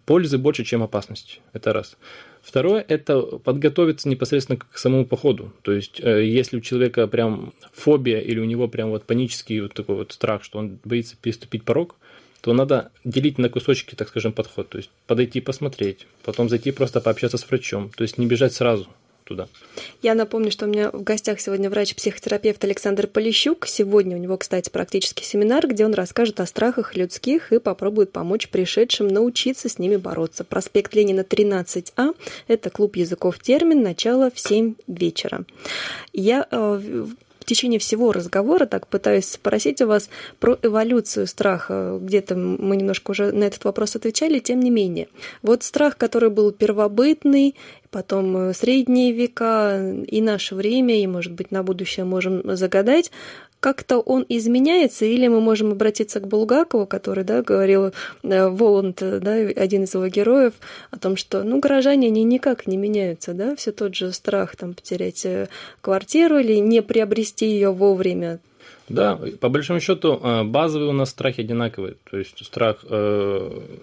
пользы 0.05 0.37
больше, 0.37 0.63
чем 0.63 0.83
опасности. 0.83 1.39
Это 1.53 1.73
раз. 1.73 1.97
Второе– 2.41 2.83
это 2.87 3.21
подготовиться 3.21 4.09
непосредственно 4.09 4.57
к 4.57 4.77
самому 4.77 5.05
походу. 5.05 5.53
То 5.61 5.71
есть, 5.73 6.01
э, 6.01 6.25
если 6.25 6.57
у 6.57 6.61
человека 6.61 7.07
прям 7.07 7.53
фобия 7.71 8.19
или 8.19 8.39
у 8.39 8.45
него 8.45 8.67
прям 8.67 8.89
вот 8.89 9.05
панический 9.05 9.61
вот 9.61 9.73
такой 9.73 9.95
вот 9.95 10.11
страх, 10.11 10.43
что 10.43 10.57
он 10.57 10.79
боится 10.83 11.15
переступить 11.21 11.63
порог, 11.63 11.95
то 12.41 12.53
надо 12.53 12.91
делить 13.03 13.37
на 13.37 13.49
кусочки, 13.49 13.93
так 13.93 14.07
скажем, 14.07 14.33
подход. 14.33 14.69
То 14.69 14.79
есть, 14.79 14.89
подойти 15.05 15.39
посмотреть, 15.39 16.07
потом 16.23 16.49
зайти 16.49 16.71
просто 16.71 16.99
пообщаться 16.99 17.37
с 17.37 17.47
врачом. 17.47 17.91
То 17.95 18.03
есть, 18.03 18.17
не 18.17 18.25
бежать 18.25 18.53
сразу– 18.53 18.87
туда. 19.31 19.47
Я 20.01 20.15
напомню, 20.15 20.51
что 20.51 20.65
у 20.65 20.69
меня 20.69 20.91
в 20.91 21.03
гостях 21.03 21.39
сегодня 21.39 21.69
врач-психотерапевт 21.69 22.63
Александр 22.63 23.07
Полищук. 23.07 23.65
Сегодня 23.67 24.17
у 24.17 24.19
него, 24.19 24.37
кстати, 24.37 24.69
практический 24.69 25.23
семинар, 25.23 25.67
где 25.67 25.85
он 25.85 25.93
расскажет 25.93 26.39
о 26.39 26.45
страхах 26.45 26.95
людских 26.95 27.53
и 27.53 27.59
попробует 27.59 28.11
помочь 28.11 28.49
пришедшим 28.49 29.07
научиться 29.07 29.69
с 29.69 29.79
ними 29.79 29.95
бороться. 29.95 30.43
Проспект 30.43 30.93
Ленина 30.93 31.21
13А. 31.21 32.15
Это 32.47 32.69
клуб 32.69 32.95
языков 32.95 33.39
термин. 33.39 33.81
Начало 33.81 34.31
в 34.31 34.39
7 34.39 34.75
вечера. 34.87 35.45
Я 36.13 36.47
э, 36.51 37.05
течение 37.51 37.79
всего 37.79 38.13
разговора 38.13 38.65
так 38.65 38.87
пытаюсь 38.87 39.25
спросить 39.25 39.81
у 39.81 39.87
вас 39.87 40.09
про 40.39 40.57
эволюцию 40.61 41.27
страха. 41.27 41.99
Где-то 42.01 42.35
мы 42.35 42.77
немножко 42.77 43.11
уже 43.11 43.33
на 43.33 43.43
этот 43.43 43.65
вопрос 43.65 43.97
отвечали, 43.97 44.39
тем 44.39 44.61
не 44.61 44.69
менее. 44.69 45.09
Вот 45.41 45.63
страх, 45.63 45.97
который 45.97 46.29
был 46.29 46.51
первобытный, 46.51 47.55
потом 47.89 48.37
э, 48.37 48.53
средние 48.53 49.11
века 49.11 49.83
и 50.07 50.21
наше 50.21 50.55
время, 50.55 51.01
и, 51.01 51.07
может 51.07 51.33
быть, 51.33 51.51
на 51.51 51.61
будущее 51.61 52.05
можем 52.05 52.55
загадать, 52.55 53.11
как-то 53.61 53.99
он 53.99 54.25
изменяется, 54.27 55.05
или 55.05 55.27
мы 55.27 55.39
можем 55.39 55.71
обратиться 55.71 56.19
к 56.19 56.27
Булгакову, 56.27 56.85
который, 56.85 57.23
да, 57.23 57.41
говорил, 57.41 57.93
э, 58.23 58.47
Воланд, 58.49 58.97
да, 58.99 59.33
один 59.33 59.83
из 59.83 59.93
его 59.93 60.07
героев, 60.07 60.53
о 60.89 60.97
том, 60.97 61.15
что, 61.15 61.43
ну, 61.43 61.59
горожане, 61.59 62.07
они 62.07 62.23
никак 62.23 62.67
не 62.67 62.75
меняются, 62.75 63.33
да, 63.33 63.55
все 63.55 63.71
тот 63.71 63.95
же 63.95 64.11
страх, 64.11 64.55
там, 64.55 64.73
потерять 64.73 65.25
э, 65.25 65.47
квартиру 65.79 66.39
или 66.39 66.55
не 66.55 66.81
приобрести 66.81 67.45
ее 67.45 67.71
вовремя, 67.71 68.39
да, 68.89 69.17
по 69.39 69.47
большому 69.47 69.79
счету 69.79 70.19
базовые 70.43 70.89
у 70.89 70.93
нас 70.93 71.11
страхи 71.11 71.41
одинаковые. 71.41 71.95
То 72.09 72.17
есть 72.17 72.43
страх 72.45 72.83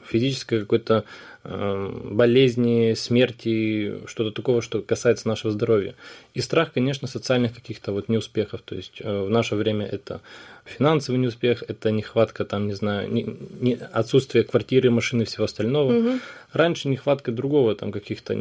физической 0.07 0.61
какой-то 0.61 1.05
болезни, 1.49 2.95
смерти, 2.95 4.07
что-то 4.07 4.33
такого, 4.33 4.61
что 4.61 4.83
касается 4.83 5.29
нашего 5.29 5.53
здоровья. 5.53 5.95
И 6.35 6.41
страх, 6.41 6.73
конечно, 6.73 7.09
социальных 7.09 7.55
каких-то 7.55 7.93
вот 7.93 8.09
неуспехов. 8.09 8.61
То 8.63 8.75
есть 8.75 9.01
э, 9.01 9.23
в 9.23 9.31
наше 9.31 9.55
время 9.55 9.87
это 9.87 10.21
финансовый 10.69 11.17
неуспех, 11.17 11.65
это 11.67 11.91
нехватка, 11.91 12.45
там, 12.45 12.67
не 12.67 12.75
знаю, 12.75 13.11
не, 13.11 13.27
не, 13.61 13.79
отсутствие 13.93 14.45
квартиры, 14.45 14.91
машины 14.91 15.25
всего 15.25 15.45
остального. 15.45 15.93
Угу. 15.93 16.19
Раньше 16.53 16.89
нехватка 16.89 17.31
другого, 17.31 17.75
там, 17.75 17.93
каких-то 17.93 18.37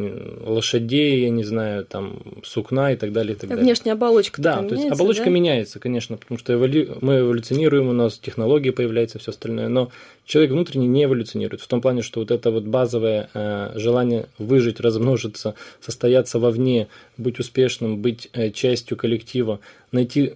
лошадей, 0.46 1.22
я 1.24 1.30
не 1.30 1.44
знаю, 1.44 1.86
там, 1.86 2.22
сукна 2.44 2.94
и 2.94 2.96
так 2.96 3.12
далее. 3.12 3.36
И 3.36 3.40
так 3.40 3.50
далее. 3.50 3.64
Внешняя 3.64 3.94
оболочка 3.94 4.42
Да, 4.42 4.64
то 4.64 4.76
есть 4.76 4.90
оболочка 4.90 5.26
да? 5.26 5.30
меняется, 5.30 5.80
конечно, 5.80 6.18
потому 6.18 6.38
что 6.38 6.54
эволю... 6.54 6.98
мы 7.02 7.20
эволюционируем, 7.20 7.90
у 7.90 7.94
нас 7.94 8.18
технологии 8.18 8.70
появляются, 8.70 9.20
все 9.20 9.32
остальное, 9.32 9.68
но 9.68 9.92
человек 10.26 10.52
внутренне 10.52 10.88
не 10.88 11.06
эволюционирует. 11.06 11.62
В 11.62 11.68
том 11.68 11.82
плане, 11.82 12.02
что 12.02 12.20
вот 12.20 12.32
это 12.32 12.52
вот 12.52 12.64
базовое 12.64 13.30
э, 13.34 13.72
желание 13.76 14.28
выжить, 14.38 14.80
размножиться, 14.80 15.56
состояться 15.82 16.40
вовне, 16.40 16.88
быть 17.18 17.40
успешным, 17.40 18.02
быть 18.02 18.30
э, 18.34 18.52
частью 18.52 18.98
коллектива, 18.98 19.60
найти 19.92 20.36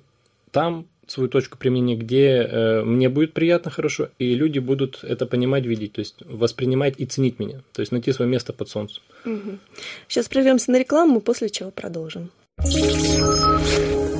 там 0.52 0.86
свою 1.08 1.30
точку 1.30 1.58
применения, 1.58 1.96
где 1.96 2.48
э, 2.50 2.84
мне 2.84 3.10
будет 3.10 3.34
приятно, 3.34 3.72
хорошо, 3.72 4.10
и 4.20 4.34
люди 4.34 4.60
будут 4.60 5.04
это 5.04 5.26
понимать, 5.26 5.66
видеть, 5.66 5.94
то 5.94 6.00
есть 6.00 6.16
воспринимать 6.26 6.96
и 6.98 7.06
ценить 7.06 7.40
меня, 7.40 7.62
то 7.74 7.82
есть 7.82 7.92
найти 7.92 8.12
свое 8.14 8.30
место 8.30 8.54
под 8.54 8.70
солнцем. 8.70 9.04
Угу. 9.26 9.58
Сейчас 10.08 10.28
прервемся 10.30 10.72
на 10.72 10.80
рекламу, 10.80 11.22
после 11.22 11.50
чего 11.50 11.72
продолжим. 11.72 12.32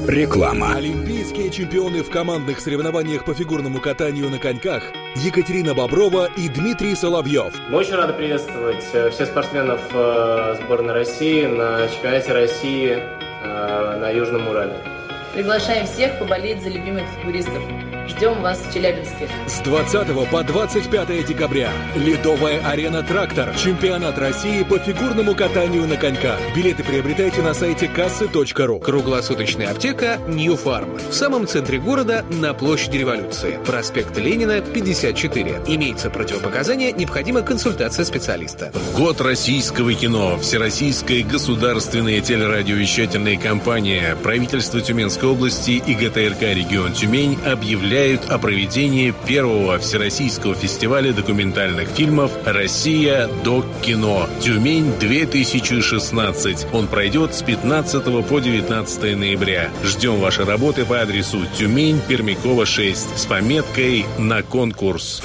Реклама. 0.08 0.76
Олимпийские 0.76 1.52
чемпионы 1.52 2.02
в 2.02 2.10
командных 2.10 2.60
соревнованиях 2.60 3.24
по 3.24 3.36
фигурному 3.36 3.80
катанию 3.80 4.30
на 4.30 4.40
коньках 4.40 4.84
Екатерина 5.16 5.76
Боброва 5.76 6.28
и 6.38 6.50
Дмитрий 6.50 6.96
Соловьев. 6.96 7.54
Мы 7.70 7.78
очень 7.78 7.94
рады 7.94 8.14
приветствовать 8.14 8.84
э, 8.94 9.12
всех 9.12 9.28
спортсменов 9.28 9.80
э, 9.94 10.56
сборной 10.64 10.94
России 10.96 11.46
на 11.46 11.88
чемпионате 11.88 12.34
России 12.34 12.98
э, 12.98 13.98
на 14.00 14.10
Южном 14.10 14.48
Урале. 14.48 15.01
Приглашаем 15.34 15.86
всех 15.86 16.20
поболеть 16.20 16.62
за 16.62 16.70
любимых 16.70 17.04
фигуристов. 17.18 17.64
Ждем 18.12 18.42
вас 18.42 18.60
в 18.60 18.74
Челябинске. 18.74 19.30
С 19.48 19.60
20 19.62 20.30
по 20.30 20.44
25 20.44 21.26
декабря. 21.26 21.72
Ледовая 21.96 22.60
арена 22.68 23.04
«Трактор». 23.04 23.56
Чемпионат 23.56 24.18
России 24.18 24.64
по 24.64 24.78
фигурному 24.80 25.34
катанию 25.34 25.88
на 25.88 25.96
коньках. 25.96 26.38
Билеты 26.56 26.84
приобретайте 26.84 27.42
на 27.42 27.54
сайте 27.54 27.88
кассы.ру. 27.88 28.80
Круглосуточная 28.80 29.72
аптека 29.72 30.20
«Нью 30.28 30.58
Фарм». 30.58 30.98
В 30.98 31.14
самом 31.14 31.48
центре 31.48 31.80
города 31.80 32.26
на 32.30 32.54
площади 32.54 32.98
революции. 32.98 33.60
Проспект 33.66 34.18
Ленина, 34.18 34.62
54. 34.62 35.62
Имеется 35.68 36.10
противопоказание, 36.10 36.92
необходима 36.92 37.44
консультация 37.44 38.04
специалиста. 38.04 38.72
В 38.74 38.98
год 38.98 39.22
российского 39.22 39.94
кино 39.94 40.38
Всероссийская 40.38 41.24
государственная 41.24 42.20
телерадиовещательная 42.20 43.38
компания 43.38 44.18
правительство 44.22 44.82
Тюменской 44.82 45.30
области 45.30 45.72
и 45.72 45.94
ГТРК 45.94 46.42
«Регион 46.42 46.92
Тюмень» 46.94 47.38
объявляют 47.46 48.01
объявляют 48.02 48.32
о 48.32 48.40
проведении 48.40 49.14
первого 49.28 49.78
Всероссийского 49.78 50.56
фестиваля 50.56 51.14
документальных 51.14 51.88
фильмов 51.90 52.32
«Россия. 52.46 53.30
Док. 53.44 53.64
Кино. 53.84 54.28
Тюмень-2016». 54.42 56.70
Он 56.74 56.88
пройдет 56.88 57.36
с 57.36 57.44
15 57.44 58.28
по 58.28 58.40
19 58.40 59.16
ноября. 59.16 59.70
Ждем 59.84 60.20
вашей 60.20 60.46
работы 60.46 60.84
по 60.84 61.00
адресу 61.00 61.46
Тюмень, 61.56 62.02
Пермякова, 62.08 62.66
6 62.66 63.20
с 63.20 63.26
пометкой 63.28 64.08
«На 64.18 64.42
конкурс». 64.42 65.22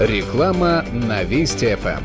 Реклама 0.00 0.84
на 0.92 1.22
Вести 1.22 1.76
ФМ. 1.76 2.02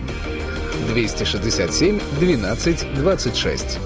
267 0.93 1.99
12 2.19 2.93
26. 2.93 3.79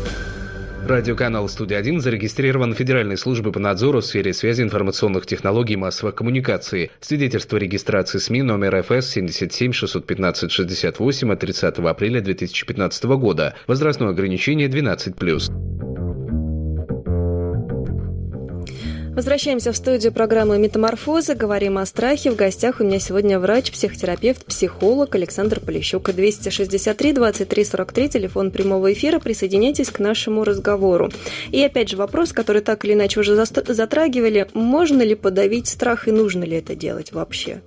Радиоканал 0.85 1.47
«Студия-1» 1.47 1.99
зарегистрирован 1.99 2.73
Федеральной 2.73 3.17
службой 3.17 3.53
по 3.53 3.59
надзору 3.59 4.01
в 4.01 4.05
сфере 4.05 4.33
связи 4.33 4.63
информационных 4.63 5.25
технологий 5.25 5.75
и 5.75 5.77
массовых 5.77 6.13
коммуникаций. 6.15 6.91
Свидетельство 6.99 7.55
регистрации 7.55 8.17
СМИ 8.17 8.41
номер 8.41 8.83
ФС 8.83 9.09
77 9.11 9.71
615 9.71 10.51
68 10.51 11.31
от 11.31 11.39
30 11.39 11.79
апреля 11.79 12.19
2015 12.19 13.03
года. 13.05 13.55
Возрастное 13.65 14.09
ограничение 14.09 14.67
12+. 14.67 15.92
Возвращаемся 19.15 19.71
в 19.71 19.77
студию 19.77 20.11
программы 20.11 20.57
«Метаморфоза». 20.57 21.35
Говорим 21.35 21.77
о 21.77 21.85
страхе. 21.85 22.31
В 22.31 22.35
гостях 22.35 22.79
у 22.79 22.83
меня 22.83 22.97
сегодня 22.97 23.37
врач, 23.39 23.71
психотерапевт, 23.71 24.43
психолог 24.43 25.13
Александр 25.13 25.59
Полищук. 25.59 26.11
263 26.11 27.13
23 27.13 27.63
43, 27.63 28.09
телефон 28.09 28.49
прямого 28.49 28.91
эфира. 28.91 29.19
Присоединяйтесь 29.19 29.91
к 29.91 29.99
нашему 29.99 30.43
разговору. 30.43 31.11
И 31.51 31.63
опять 31.63 31.89
же 31.89 31.97
вопрос, 31.97 32.33
который 32.33 32.63
так 32.63 32.85
или 32.85 32.93
иначе 32.93 33.19
уже 33.19 33.35
затрагивали. 33.35 34.47
Можно 34.55 35.03
ли 35.03 35.13
подавить 35.13 35.67
страх 35.67 36.07
и 36.07 36.11
нужно 36.11 36.43
ли 36.43 36.57
это 36.57 36.73
делать 36.73 37.11
вообще? 37.11 37.61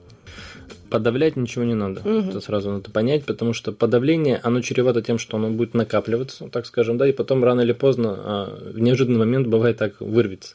Подавлять 0.90 1.36
ничего 1.36 1.64
не 1.64 1.74
надо. 1.74 2.01
Мгм. 2.05 2.30
Это 2.30 2.40
сразу 2.40 2.70
надо 2.70 2.90
понять, 2.90 3.24
потому 3.24 3.53
что 3.53 3.70
подавление, 3.70 4.40
оно 4.42 4.62
чревато 4.62 5.01
тем, 5.01 5.18
что 5.18 5.36
оно 5.36 5.51
будет 5.51 5.74
накапливаться, 5.74 6.49
так 6.49 6.66
скажем, 6.66 6.99
да, 6.99 7.09
и 7.09 7.12
потом 7.12 7.44
рано 7.44 7.61
или 7.61 7.72
поздно 7.72 8.14
а, 8.16 8.59
в 8.72 8.78
неожиданный 8.80 9.18
момент 9.18 9.47
бывает 9.47 9.78
так 9.78 10.01
вырвется. 10.01 10.55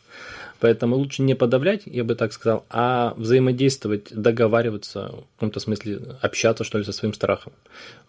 Поэтому 0.61 0.95
лучше 0.95 1.23
не 1.23 1.33
подавлять, 1.33 1.81
я 1.87 2.03
бы 2.03 2.13
так 2.13 2.31
сказал, 2.31 2.65
а 2.69 3.15
взаимодействовать, 3.17 4.09
договариваться, 4.11 5.07
в 5.07 5.35
каком-то 5.35 5.59
смысле 5.59 5.99
общаться, 6.21 6.63
что 6.63 6.77
ли, 6.77 6.83
со 6.83 6.91
своим 6.91 7.15
страхом. 7.15 7.51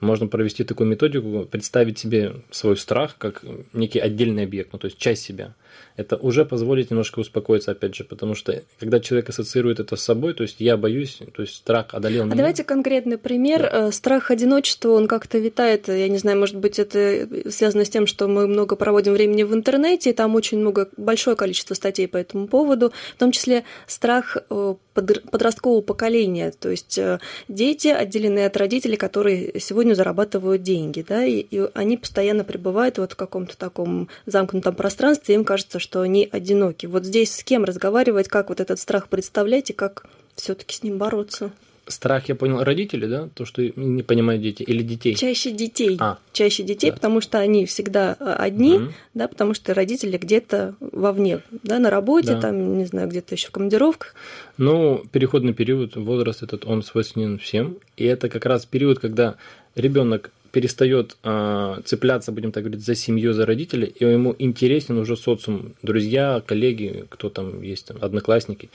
Можно 0.00 0.26
провести 0.26 0.62
такую 0.62 0.86
методику, 0.90 1.46
представить 1.50 1.98
себе 1.98 2.34
свой 2.50 2.76
страх 2.76 3.16
как 3.16 3.42
некий 3.72 4.00
отдельный 4.00 4.44
объект, 4.44 4.74
ну, 4.74 4.78
то 4.78 4.84
есть 4.84 4.98
часть 4.98 5.22
себя. 5.22 5.54
Это 5.96 6.16
уже 6.16 6.44
позволит 6.44 6.90
немножко 6.90 7.20
успокоиться, 7.20 7.72
опять 7.72 7.94
же, 7.94 8.04
потому 8.04 8.34
что 8.34 8.62
когда 8.78 8.98
человек 9.00 9.28
ассоциирует 9.28 9.78
это 9.80 9.96
с 9.96 10.02
собой, 10.02 10.34
то 10.34 10.42
есть 10.42 10.56
я 10.60 10.76
боюсь, 10.76 11.18
то 11.34 11.42
есть 11.42 11.56
страх 11.56 11.86
одолел 11.92 12.22
А 12.22 12.26
меня. 12.26 12.36
давайте 12.36 12.64
конкретный 12.64 13.18
пример. 13.18 13.68
Э, 13.70 13.92
Страх 13.92 14.30
одиночества, 14.30 14.90
он 14.92 15.06
как-то 15.06 15.38
витает. 15.38 15.88
Я 15.88 16.08
не 16.08 16.18
знаю, 16.18 16.38
может 16.38 16.56
быть, 16.56 16.78
это 16.78 17.28
связано 17.50 17.84
с 17.84 17.90
тем, 17.90 18.06
что 18.06 18.26
мы 18.28 18.46
много 18.46 18.74
проводим 18.76 19.12
времени 19.12 19.42
в 19.42 19.52
интернете, 19.54 20.10
и 20.10 20.12
там 20.12 20.34
очень 20.34 20.58
много, 20.58 20.88
большое 20.96 21.36
количество 21.36 21.74
статей 21.74 22.08
по 22.08 22.16
этому 22.16 22.46
поводу, 22.48 22.92
в 23.14 23.18
том 23.18 23.32
числе 23.32 23.64
страх 23.86 24.36
э, 24.48 24.74
подросткового 24.94 25.80
поколения, 25.80 26.52
то 26.52 26.70
есть 26.70 26.98
э, 26.98 27.18
дети, 27.48 27.88
отделенные 27.88 28.46
от 28.46 28.56
родителей, 28.56 28.96
которые 28.96 29.58
сегодня 29.60 29.94
зарабатывают 29.94 30.62
деньги, 30.62 31.04
да, 31.06 31.24
и, 31.24 31.38
и 31.38 31.68
они 31.74 31.96
постоянно 31.96 32.44
пребывают 32.44 32.98
вот 32.98 33.12
в 33.12 33.16
каком-то 33.16 33.56
таком 33.56 34.08
замкнутом 34.26 34.74
пространстве, 34.74 35.34
им 35.34 35.44
кажется, 35.44 35.78
что 35.78 36.00
они 36.02 36.28
одиноки. 36.30 36.86
Вот 36.86 37.04
здесь 37.04 37.34
с 37.34 37.42
кем 37.42 37.64
разговаривать, 37.64 38.28
как 38.28 38.48
вот 38.48 38.60
этот 38.60 38.78
страх 38.78 39.08
представлять 39.08 39.70
и 39.70 39.72
как 39.72 40.06
все-таки 40.34 40.76
с 40.76 40.82
ним 40.82 40.98
бороться? 40.98 41.52
Страх, 41.88 42.28
я 42.28 42.34
понял, 42.36 42.62
родители, 42.62 43.06
да? 43.06 43.28
То, 43.34 43.44
что 43.44 43.60
не 43.76 44.02
понимают 44.02 44.40
дети, 44.42 44.62
или 44.62 44.82
детей? 44.82 45.14
Чаще 45.16 45.50
детей. 45.50 45.96
А. 46.00 46.18
Чаще 46.32 46.62
детей, 46.62 46.90
Да. 46.90 46.96
потому 46.96 47.20
что 47.20 47.38
они 47.38 47.66
всегда 47.66 48.16
э, 48.20 48.24
одни, 48.38 48.78
Мгм. 48.78 48.92
да, 49.14 49.26
потому 49.28 49.52
что 49.54 49.74
родители 49.74 50.16
где-то 50.16 50.74
вовне, 50.80 51.40
да, 51.64 51.78
на 51.80 51.90
работе, 51.90 52.34
Да. 52.34 52.40
там, 52.40 52.78
не 52.78 52.84
знаю, 52.86 53.08
где-то 53.08 53.34
еще 53.34 53.48
в 53.48 53.50
командировках. 53.50 54.14
Ну, 54.58 55.02
переходный 55.10 55.54
период, 55.54 55.96
возраст 55.96 56.42
этот, 56.42 56.64
он 56.66 56.82
свойственен 56.82 57.38
всем. 57.38 57.76
И 57.96 58.04
это 58.04 58.28
как 58.28 58.46
раз 58.46 58.64
период, 58.64 59.00
когда 59.00 59.34
ребенок 59.74 60.30
перестает 60.52 61.16
а, 61.24 61.80
цепляться, 61.86 62.30
будем 62.30 62.52
так 62.52 62.62
говорить, 62.64 62.84
за 62.84 62.94
семью, 62.94 63.32
за 63.32 63.46
родителей, 63.46 63.86
и 63.98 64.04
ему 64.04 64.36
интересен 64.38 64.98
уже 64.98 65.16
социум, 65.16 65.72
друзья, 65.82 66.42
коллеги, 66.44 67.06
кто 67.08 67.30
там 67.30 67.62
есть, 67.62 67.86
там, 67.86 67.96
одноклассники. 68.02 68.68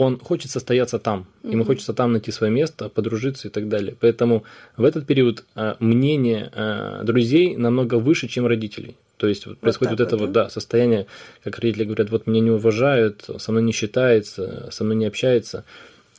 Он 0.00 0.18
хочет 0.18 0.50
состояться 0.50 0.98
там, 0.98 1.26
ему 1.42 1.56
Мгм. 1.56 1.66
хочется 1.66 1.92
там 1.92 2.12
найти 2.12 2.32
свое 2.32 2.50
место, 2.50 2.88
подружиться 2.88 3.48
и 3.48 3.50
так 3.50 3.68
далее. 3.68 3.94
Поэтому 4.00 4.44
в 4.78 4.84
этот 4.84 5.06
период 5.06 5.44
а, 5.54 5.76
мнение 5.78 6.50
а, 6.54 7.02
друзей 7.04 7.54
намного 7.56 7.96
выше, 7.96 8.26
чем 8.26 8.46
родителей. 8.46 8.96
То 9.18 9.26
есть 9.26 9.44
вот 9.46 9.58
происходит 9.58 9.98
так 9.98 9.98
вот 9.98 10.06
это 10.06 10.16
вот, 10.16 10.26
вот, 10.28 10.32
да, 10.32 10.48
состояние, 10.48 11.06
как 11.44 11.58
родители 11.58 11.84
говорят, 11.84 12.08
вот 12.10 12.26
меня 12.26 12.40
не 12.40 12.50
уважают, 12.50 13.28
со 13.38 13.52
мной 13.52 13.62
не 13.62 13.72
считается, 13.72 14.70
со 14.70 14.84
мной 14.84 14.96
не 14.96 15.04
общается. 15.04 15.64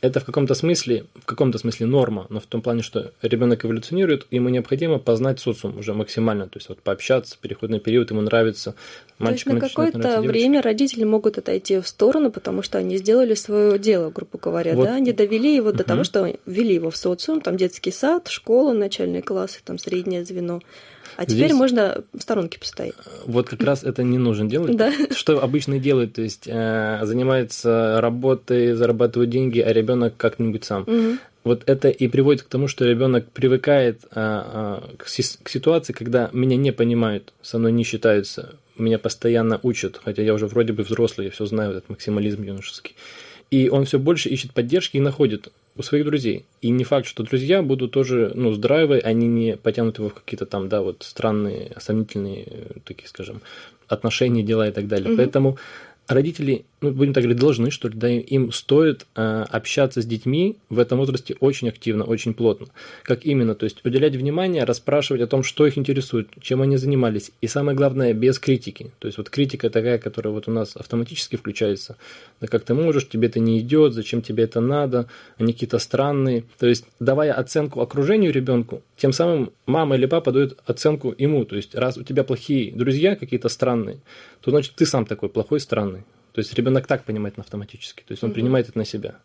Это 0.02 0.20
в 0.20 0.26
каком-то 0.26 0.56
смысле, 0.56 1.06
в 1.16 1.26
каком-то 1.26 1.60
смысле 1.60 1.86
норма, 1.86 2.26
но 2.30 2.40
в 2.40 2.48
том 2.48 2.64
плане, 2.64 2.82
что 2.82 3.12
ребенок 3.22 3.64
эволюционирует, 3.64 4.26
ему 4.32 4.50
необходимо 4.50 4.98
познать 4.98 5.40
социум 5.40 5.78
уже 5.78 5.94
максимально, 5.94 6.46
то 6.46 6.58
есть 6.58 6.70
вот 6.70 6.80
пообщаться, 6.82 7.38
переходный 7.40 7.80
период, 7.80 8.10
ему 8.10 8.22
нравится. 8.22 8.74
То 9.20 9.30
есть 9.30 9.46
на 9.46 9.60
какое-то 9.60 10.22
время 10.22 10.64
родители 10.64 11.04
могут 11.04 11.38
отойти 11.38 11.80
в 11.80 11.88
сторону, 11.88 12.32
потому 12.32 12.64
что 12.64 12.80
они 12.80 12.98
сделали 12.98 13.36
свое 13.36 13.78
дело, 13.78 14.10
грубо 14.10 14.40
говоря, 14.40 14.74
Вот. 14.74 14.86
да, 14.86 14.96
они 14.96 15.14
довели 15.14 15.56
его 15.56 15.72
до 15.72 15.84
Мгм. 15.84 15.88
того, 15.88 16.04
что 16.04 16.36
ввели 16.48 16.74
его 16.74 16.90
в 16.90 16.98
социум, 16.98 17.40
там 17.40 17.56
детский 17.56 17.92
сад, 17.92 18.28
школа, 18.28 18.74
начальные 18.74 19.22
классы, 19.22 19.60
там 19.64 19.78
среднее 19.78 20.26
звено. 20.26 20.62
А 21.18 21.26
теперь 21.26 21.46
Здесь- 21.48 21.54
можно 21.58 22.04
в 22.14 22.22
сторонке 22.22 22.60
постоять. 22.60 22.94
Вот 23.26 23.50
как 23.50 23.62
раз 23.64 23.84
это 23.84 24.04
не 24.04 24.18
нужно 24.18 24.50
делать. 24.50 24.76
Да. 24.76 24.92
Что 25.16 25.42
обычно 25.44 25.80
делают, 25.80 26.14
то 26.14 26.22
есть 26.22 26.44
э, 26.48 27.00
занимаются 27.04 28.00
работой, 28.02 28.74
зарабатывают 28.74 29.30
деньги, 29.30 29.60
а 29.60 29.72
ребенок 29.74 30.16
как-нибудь 30.18 30.64
сам. 30.66 30.86
Вот 31.44 31.64
это 31.66 31.90
и 31.90 32.08
приводит 32.08 32.44
к 32.44 32.48
тому, 32.50 32.68
что 32.68 32.86
ребенок 32.86 33.32
привыкает 33.32 34.02
а, 34.12 34.84
а, 34.92 34.96
к, 34.98 35.08
си- 35.08 35.40
к 35.42 35.50
ситуации, 35.50 35.92
когда 35.92 36.30
меня 36.34 36.56
не 36.56 36.72
понимают, 36.72 37.34
со 37.42 37.58
мной 37.58 37.72
не 37.72 37.84
считаются, 37.84 38.56
меня 38.78 39.00
постоянно 39.00 39.60
учат, 39.64 40.00
хотя 40.04 40.22
я 40.22 40.36
уже 40.36 40.46
вроде 40.46 40.72
бы 40.74 40.84
взрослый, 40.84 41.26
я 41.26 41.32
все 41.32 41.48
знаю, 41.48 41.72
этот 41.72 41.90
максимализм 41.90 42.44
юношеский. 42.44 42.96
И 43.50 43.70
он 43.70 43.86
все 43.86 43.98
больше 43.98 44.30
ищет 44.30 44.54
поддержки 44.54 44.98
и 44.98 45.00
находит 45.00 45.52
у 45.78 45.84
своих 45.84 46.06
друзей. 46.06 46.46
И 46.62 46.70
не 46.70 46.84
факт, 46.84 47.08
что 47.08 47.24
друзья 47.24 47.62
будут 47.62 47.92
тоже, 47.92 48.32
ну, 48.36 48.52
здравые, 48.54 49.02
они 49.02 49.28
не 49.28 49.58
потянут 49.58 49.98
его 50.00 50.10
в 50.10 50.14
какие-то 50.14 50.46
там, 50.46 50.70
да, 50.70 50.82
вот 50.82 51.04
странные, 51.04 51.72
сомнительные, 51.80 52.46
э, 52.46 52.66
такие, 52.84 53.08
скажем, 53.08 53.42
отношения, 53.88 54.44
дела 54.44 54.68
и 54.68 54.72
так 54.72 54.88
далее. 54.88 55.10
Мгм. 55.10 55.18
Поэтому 55.18 55.58
родители, 56.08 56.66
ну, 56.82 56.92
будем 56.92 57.14
так 57.14 57.24
говорить, 57.24 57.40
должны, 57.40 57.72
что 57.72 57.88
ли, 57.88 57.96
да, 57.98 58.10
им 58.10 58.52
стоит 58.52 59.06
э, 59.16 59.46
общаться 59.50 60.02
с 60.02 60.06
детьми 60.06 60.58
в 60.70 60.80
этом 60.80 60.98
возрасте 60.98 61.36
очень 61.40 61.70
активно, 61.70 62.04
очень 62.04 62.34
плотно. 62.34 62.68
Как 63.04 63.26
именно? 63.26 63.56
То 63.56 63.66
есть 63.66 63.86
уделять 63.86 64.16
внимание, 64.16 64.64
расспрашивать 64.64 65.22
о 65.22 65.28
том, 65.28 65.44
что 65.44 65.66
их 65.66 65.78
интересует, 65.78 66.30
чем 66.42 66.62
они 66.62 66.78
занимались. 66.78 67.32
И 67.42 67.48
самое 67.48 67.78
главное, 67.78 68.14
без 68.14 68.40
критики. 68.40 68.92
То 69.00 69.08
есть 69.08 69.18
вот 69.18 69.30
критика 69.30 69.70
такая, 69.70 69.98
которая 70.00 70.34
вот 70.34 70.48
у 70.48 70.52
нас 70.52 70.76
автоматически 70.76 71.36
включается. 71.36 71.98
Да 72.40 72.48
как 72.48 72.64
ты 72.64 72.74
можешь, 72.74 73.08
тебе 73.08 73.28
это 73.28 73.40
не 73.40 73.60
идет, 73.60 73.94
зачем 73.94 74.22
тебе 74.22 74.44
это 74.44 74.60
надо, 74.60 75.08
они 75.38 75.54
какие-то 75.54 75.80
странные. 75.80 76.44
То 76.60 76.68
есть 76.68 76.86
давая 77.00 77.34
оценку 77.34 77.82
окружению 77.82 78.34
ребенку, 78.34 78.82
тем 78.98 79.14
самым 79.14 79.52
мама 79.66 79.96
или 79.96 80.06
папа 80.06 80.32
дают 80.32 80.58
оценку 80.66 81.14
ему. 81.18 81.46
То 81.46 81.56
есть 81.56 81.76
раз 81.76 81.98
у 81.98 82.04
тебя 82.04 82.24
плохие 82.24 82.72
друзья 82.72 83.16
какие-то 83.16 83.50
странные, 83.50 84.00
то 84.42 84.52
значит 84.52 84.74
ты 84.76 84.86
сам 84.86 85.06
такой 85.06 85.30
плохой, 85.30 85.60
странный. 85.60 86.04
То 86.34 86.40
есть 86.40 86.54
ребенок 86.54 86.88
так 86.88 87.04
понимает 87.04 87.38
автоматически, 87.38 88.04
то 88.08 88.12
есть 88.14 88.24
он 88.24 88.30
Мгм. 88.30 88.36
принимает 88.36 88.70
это 88.70 88.78
на 88.78 88.86
себя. 88.86 89.16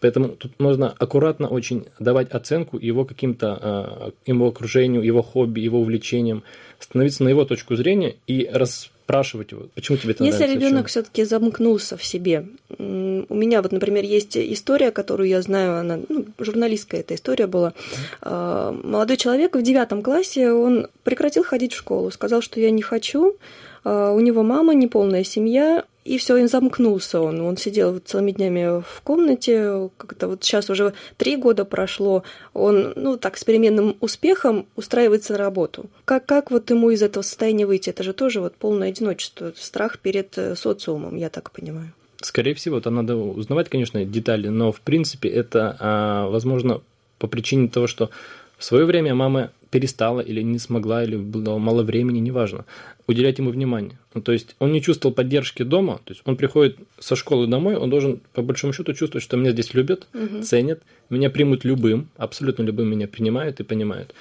Поэтому 0.00 0.28
тут 0.28 0.60
нужно 0.60 0.94
аккуратно 0.98 1.48
очень 1.48 1.86
давать 1.98 2.30
оценку 2.30 2.78
его 2.78 3.04
каким-то, 3.04 4.12
э, 4.26 4.30
его 4.30 4.46
окружению, 4.48 5.02
его 5.02 5.22
хобби, 5.22 5.58
его 5.60 5.80
увлечениям, 5.80 6.44
становиться 6.78 7.24
на 7.24 7.28
его 7.28 7.44
точку 7.44 7.74
зрения 7.74 8.14
и 8.28 8.48
расспрашивать 8.52 9.50
его, 9.50 9.66
почему 9.74 9.98
тебе 9.98 10.12
это 10.12 10.22
Если 10.22 10.38
нравится. 10.38 10.58
ребенок 10.60 10.82
чем. 10.82 10.86
все-таки 10.88 11.24
замкнулся 11.24 11.96
в 11.96 12.04
себе, 12.04 12.46
у 12.78 13.34
меня 13.34 13.60
вот, 13.60 13.72
например, 13.72 14.04
есть 14.04 14.36
история, 14.36 14.92
которую 14.92 15.28
я 15.28 15.42
знаю, 15.42 15.80
она 15.80 15.98
ну, 16.08 16.26
журналистская 16.38 17.00
эта 17.00 17.16
история 17.16 17.48
была. 17.48 17.72
А, 18.20 18.70
Молодой 18.70 19.16
человек 19.16 19.56
в 19.56 19.62
девятом 19.62 20.02
классе, 20.02 20.52
он 20.52 20.86
прекратил 21.02 21.42
ходить 21.42 21.72
в 21.72 21.76
школу, 21.76 22.10
сказал, 22.12 22.40
что 22.40 22.60
я 22.60 22.70
не 22.70 22.82
хочу. 22.82 23.36
А, 23.84 24.12
У 24.12 24.20
него 24.20 24.42
мама, 24.42 24.74
неполная 24.74 25.24
семья, 25.24 25.84
и 26.08 26.16
все, 26.16 26.38
и 26.38 26.46
замкнулся 26.46 27.20
он. 27.20 27.40
Он 27.42 27.56
сидел 27.58 27.98
целыми 27.98 28.30
днями 28.30 28.80
в 28.80 29.02
комнате, 29.02 29.90
как-то 29.98 30.28
вот 30.28 30.42
сейчас 30.42 30.70
уже 30.70 30.94
три 31.18 31.36
года 31.36 31.66
прошло, 31.66 32.22
он, 32.54 32.94
ну, 32.96 33.18
так, 33.18 33.36
с 33.36 33.44
переменным 33.44 33.96
успехом 34.00 34.66
устраивается 34.74 35.34
на 35.34 35.38
работу. 35.38 35.90
Как, 36.06 36.24
как 36.24 36.50
вот 36.50 36.70
ему 36.70 36.90
из 36.90 37.02
этого 37.02 37.22
состояния 37.22 37.66
выйти? 37.66 37.90
Это 37.90 38.02
же 38.02 38.14
тоже 38.14 38.40
вот 38.40 38.54
полное 38.54 38.88
одиночество, 38.88 39.52
страх 39.56 39.98
перед 39.98 40.38
э, 40.38 40.56
социумом, 40.56 41.16
я 41.16 41.28
так 41.28 41.50
понимаю. 41.50 41.92
Скорее 42.22 42.54
всего, 42.54 42.80
там 42.80 42.94
надо 42.94 43.14
узнавать, 43.14 43.68
конечно, 43.68 44.04
детали, 44.04 44.48
но 44.48 44.72
в 44.72 44.80
принципе 44.80 45.28
это 45.28 45.76
а, 45.78 46.28
возможно 46.28 46.80
по 47.18 47.28
причине 47.28 47.68
того, 47.68 47.86
что 47.86 48.10
в 48.56 48.64
свое 48.64 48.86
время 48.86 49.14
мама 49.14 49.50
перестала 49.70 50.20
или 50.20 50.42
не 50.42 50.58
смогла, 50.58 51.04
или 51.04 51.16
было 51.16 51.58
мало 51.58 51.82
времени, 51.82 52.18
неважно, 52.18 52.64
уделять 53.06 53.38
ему 53.38 53.50
внимание. 53.50 53.98
Ну, 54.14 54.22
то 54.22 54.32
есть 54.32 54.56
он 54.58 54.72
не 54.72 54.80
чувствовал 54.82 55.14
поддержки 55.14 55.62
дома, 55.62 56.00
то 56.04 56.12
есть 56.12 56.22
он 56.24 56.36
приходит 56.36 56.78
со 56.98 57.16
школы 57.16 57.46
домой, 57.46 57.76
он 57.76 57.90
должен 57.90 58.20
по 58.32 58.42
большому 58.42 58.72
счету 58.72 58.92
чувствовать, 58.94 59.24
что 59.24 59.36
меня 59.36 59.52
здесь 59.52 59.74
любят, 59.74 60.08
Мгм. 60.12 60.42
ценят, 60.42 60.82
меня 61.10 61.30
примут 61.30 61.64
любым, 61.64 62.08
абсолютно 62.16 62.62
любым 62.62 62.88
меня 62.88 63.08
принимают 63.08 63.60
и 63.60 63.64
понимают. 63.64 64.14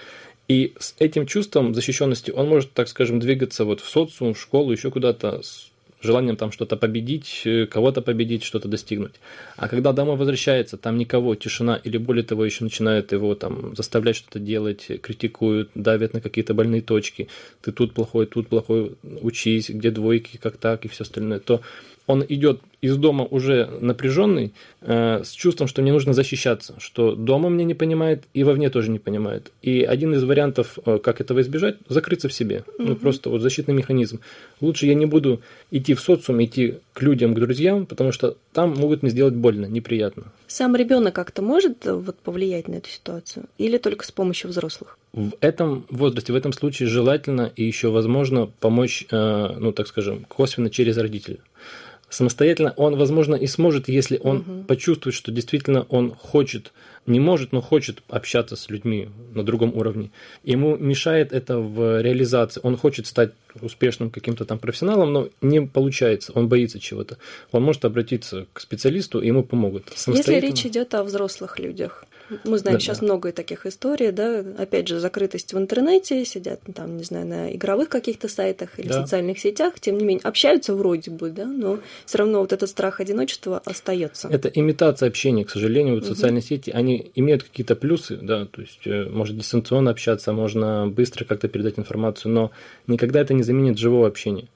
И 0.47 0.73
с 0.79 0.95
этим 0.99 1.25
чувством 1.25 1.73
защищенности 1.73 2.31
он 2.31 2.47
может, 2.47 2.71
так 2.71 2.87
скажем, 2.87 3.19
двигаться 3.19 3.65
вот 3.65 3.81
в 3.81 3.89
социум, 3.89 4.33
в 4.33 4.39
школу, 4.39 4.71
еще 4.71 4.91
куда-то 4.91 5.41
с 5.41 5.71
желанием 6.01 6.35
там 6.35 6.51
что-то 6.51 6.77
победить, 6.77 7.41
э, 7.45 7.65
кого-то 7.65 8.01
победить, 8.01 8.43
что-то 8.43 8.67
достигнуть. 8.67 9.15
А 9.55 9.67
когда 9.67 9.93
домой 9.93 10.15
возвращается, 10.15 10.77
там 10.77 10.97
никого, 10.97 11.35
тишина, 11.35 11.79
или 11.83 11.97
более 11.97 12.23
того, 12.23 12.45
еще 12.45 12.63
начинают 12.63 13.11
его 13.11 13.35
там 13.35 13.75
заставлять 13.75 14.15
что-то 14.15 14.39
делать, 14.39 14.87
критикуют, 15.01 15.71
давят 15.75 16.13
на 16.13 16.21
какие-то 16.21 16.53
больные 16.53 16.81
точки, 16.81 17.27
ты 17.61 17.71
тут 17.71 17.93
плохой, 17.93 18.25
тут 18.25 18.47
плохой, 18.47 18.95
учись, 19.21 19.69
где 19.69 19.91
двойки, 19.91 20.37
как 20.37 20.57
так, 20.57 20.85
и 20.85 20.87
все 20.87 21.03
остальное, 21.03 21.39
то 21.39 21.61
он 22.07 22.25
идет 22.27 22.61
из 22.81 22.95
дома 22.97 23.25
уже 23.25 23.69
напряженный, 23.81 24.53
э, 24.81 25.23
с 25.23 25.31
чувством, 25.31 25.67
что 25.67 25.81
мне 25.81 25.91
нужно 25.91 26.13
защищаться, 26.13 26.75
что 26.79 27.15
дома 27.15 27.49
меня 27.49 27.65
не 27.65 27.73
понимает 27.73 28.23
и 28.33 28.43
вовне 28.43 28.69
тоже 28.69 28.91
не 28.91 28.99
понимает. 28.99 29.51
И 29.61 29.81
один 29.81 30.13
из 30.13 30.23
вариантов, 30.23 30.79
э, 30.85 30.99
как 31.03 31.21
этого 31.21 31.41
избежать, 31.41 31.77
закрыться 31.89 32.29
в 32.29 32.33
себе. 32.33 32.63
Угу. 32.79 32.87
Ну, 32.87 32.95
просто 32.95 33.29
вот 33.29 33.41
защитный 33.41 33.73
механизм. 33.73 34.19
Лучше 34.61 34.85
я 34.85 34.93
не 34.93 35.05
буду 35.05 35.41
идти 35.71 35.95
в 35.95 35.99
социум, 35.99 36.43
идти 36.43 36.75
к 36.93 37.01
людям, 37.01 37.33
к 37.33 37.39
друзьям, 37.39 37.85
потому 37.85 38.11
что 38.11 38.37
там 38.53 38.75
могут 38.75 39.01
мне 39.01 39.11
сделать 39.11 39.33
больно, 39.33 39.65
неприятно. 39.65 40.31
Сам 40.47 40.75
ребенок 40.75 41.13
как-то 41.13 41.41
может 41.41 41.85
э, 41.85 41.93
вот, 41.93 42.17
повлиять 42.19 42.67
на 42.67 42.75
эту 42.75 42.89
ситуацию? 42.89 43.45
Или 43.57 43.79
только 43.79 44.05
с 44.05 44.11
помощью 44.11 44.49
взрослых? 44.49 44.97
В 45.13 45.31
этом 45.41 45.85
возрасте, 45.89 46.31
в 46.31 46.35
этом 46.35 46.53
случае 46.53 46.87
желательно 46.87 47.51
и 47.55 47.63
еще 47.63 47.89
возможно 47.89 48.49
помочь, 48.59 49.07
ну, 49.09 49.71
так 49.71 49.87
скажем, 49.87 50.25
косвенно 50.27 50.69
через 50.69 50.97
родителя 50.97 51.37
самостоятельно 52.09 52.73
он, 52.77 52.95
возможно, 52.95 53.35
и 53.35 53.47
сможет, 53.47 53.89
если 53.89 54.19
он 54.21 54.37
угу. 54.37 54.63
почувствует, 54.63 55.15
что 55.15 55.31
действительно 55.31 55.85
он 55.89 56.11
хочет, 56.11 56.71
не 57.05 57.19
может, 57.19 57.51
но 57.51 57.61
хочет 57.61 58.01
общаться 58.09 58.55
с 58.55 58.69
людьми 58.69 59.09
на 59.33 59.43
другом 59.43 59.75
уровне. 59.75 60.11
Ему 60.43 60.77
мешает 60.77 61.33
это 61.33 61.59
в 61.59 62.01
реализации. 62.01 62.61
Он 62.63 62.77
хочет 62.77 63.07
стать 63.07 63.31
успешным 63.61 64.09
каким-то 64.09 64.45
там 64.45 64.59
профессионалом, 64.59 65.13
но 65.13 65.29
не 65.41 65.61
получается, 65.61 66.31
он 66.33 66.47
боится 66.47 66.79
чего-то. 66.79 67.17
Он 67.51 67.63
может 67.63 67.85
обратиться 67.85 68.47
к 68.53 68.59
специалисту, 68.59 69.19
и 69.19 69.27
ему 69.27 69.43
помогут. 69.43 69.91
Если 70.07 70.39
речь 70.39 70.65
идет 70.65 70.93
о 70.93 71.03
взрослых 71.03 71.59
людях, 71.59 72.05
мы 72.43 72.57
знаем 72.57 72.77
да, 72.77 72.79
сейчас 72.79 72.99
да. 72.99 73.05
много 73.05 73.31
таких 73.31 73.65
историй, 73.65 74.11
да, 74.11 74.43
опять 74.57 74.87
же, 74.87 74.99
закрытость 74.99 75.53
в 75.53 75.57
интернете, 75.57 76.25
сидят 76.25 76.61
там, 76.75 76.97
не 76.97 77.03
знаю, 77.03 77.25
на 77.25 77.55
игровых 77.55 77.89
каких-то 77.89 78.27
сайтах 78.27 78.79
или 78.79 78.87
да. 78.87 79.01
социальных 79.01 79.39
сетях, 79.39 79.79
тем 79.79 79.97
не 79.97 80.05
менее, 80.05 80.23
общаются 80.23 80.73
вроде 80.73 81.11
бы, 81.11 81.29
да, 81.29 81.45
но 81.45 81.79
все 82.05 82.17
равно 82.19 82.39
вот 82.39 82.53
этот 82.53 82.69
страх 82.69 82.99
одиночества 82.99 83.61
остается. 83.65 84.27
Это 84.29 84.49
имитация 84.49 85.07
общения, 85.07 85.45
к 85.45 85.49
сожалению, 85.49 85.95
вот 85.95 86.03
угу. 86.03 86.13
социальные 86.13 86.41
сети, 86.41 86.71
они 86.71 87.11
имеют 87.15 87.43
какие-то 87.43 87.75
плюсы, 87.75 88.17
да, 88.17 88.45
то 88.45 88.61
есть 88.61 88.85
э, 88.85 89.05
можно 89.09 89.37
дистанционно 89.37 89.91
общаться, 89.91 90.33
можно 90.33 90.87
быстро 90.87 91.25
как-то 91.25 91.47
передать 91.47 91.79
информацию, 91.79 92.31
но 92.31 92.51
никогда 92.87 93.21
это 93.21 93.33
не 93.33 93.43
заменит 93.43 93.77
живого 93.77 94.07
общения. 94.07 94.47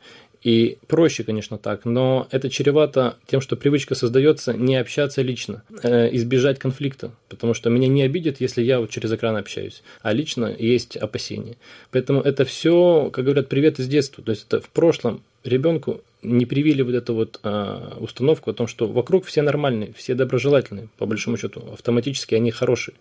И 0.44 0.80
проще, 0.88 1.24
конечно, 1.24 1.58
так, 1.58 1.86
но 1.86 2.28
это 2.32 2.50
чревато 2.50 3.18
тем, 3.28 3.42
что 3.42 3.56
привычка 3.56 3.94
создается 3.94 4.54
не 4.54 4.76
общаться 4.76 5.22
лично, 5.22 5.64
э, 5.84 6.10
избежать 6.16 6.58
конфликта, 6.58 7.12
потому 7.30 7.54
что 7.54 7.70
меня 7.70 7.88
не 7.88 8.02
обидят, 8.02 8.42
если 8.42 8.64
я 8.64 8.80
вот 8.80 8.90
через 8.90 9.12
экран 9.12 9.36
общаюсь, 9.36 9.84
а 10.02 10.14
лично 10.14 10.54
есть 10.58 10.98
опасения. 10.98 11.58
Поэтому 11.92 12.22
это 12.22 12.44
все, 12.46 13.12
как 13.14 13.26
говорят, 13.26 13.50
привет 13.50 13.80
из 13.80 13.88
детства, 13.88 14.24
то 14.24 14.32
есть 14.32 14.46
это 14.48 14.62
в 14.62 14.70
прошлом 14.70 15.22
ребенку 15.44 16.02
не 16.24 16.46
привили 16.46 16.82
вот 16.82 16.96
эту 16.96 17.14
вот 17.14 17.40
а, 17.44 17.98
установку 18.00 18.52
о 18.52 18.54
том, 18.54 18.68
что 18.68 18.88
вокруг 18.88 19.26
все 19.26 19.42
нормальные, 19.42 19.94
все 19.94 20.14
доброжелательные, 20.14 20.90
по 20.98 21.06
большому 21.06 21.38
счету, 21.38 21.64
автоматически 21.74 22.36
они 22.36 22.52
хорошие. 22.52 22.96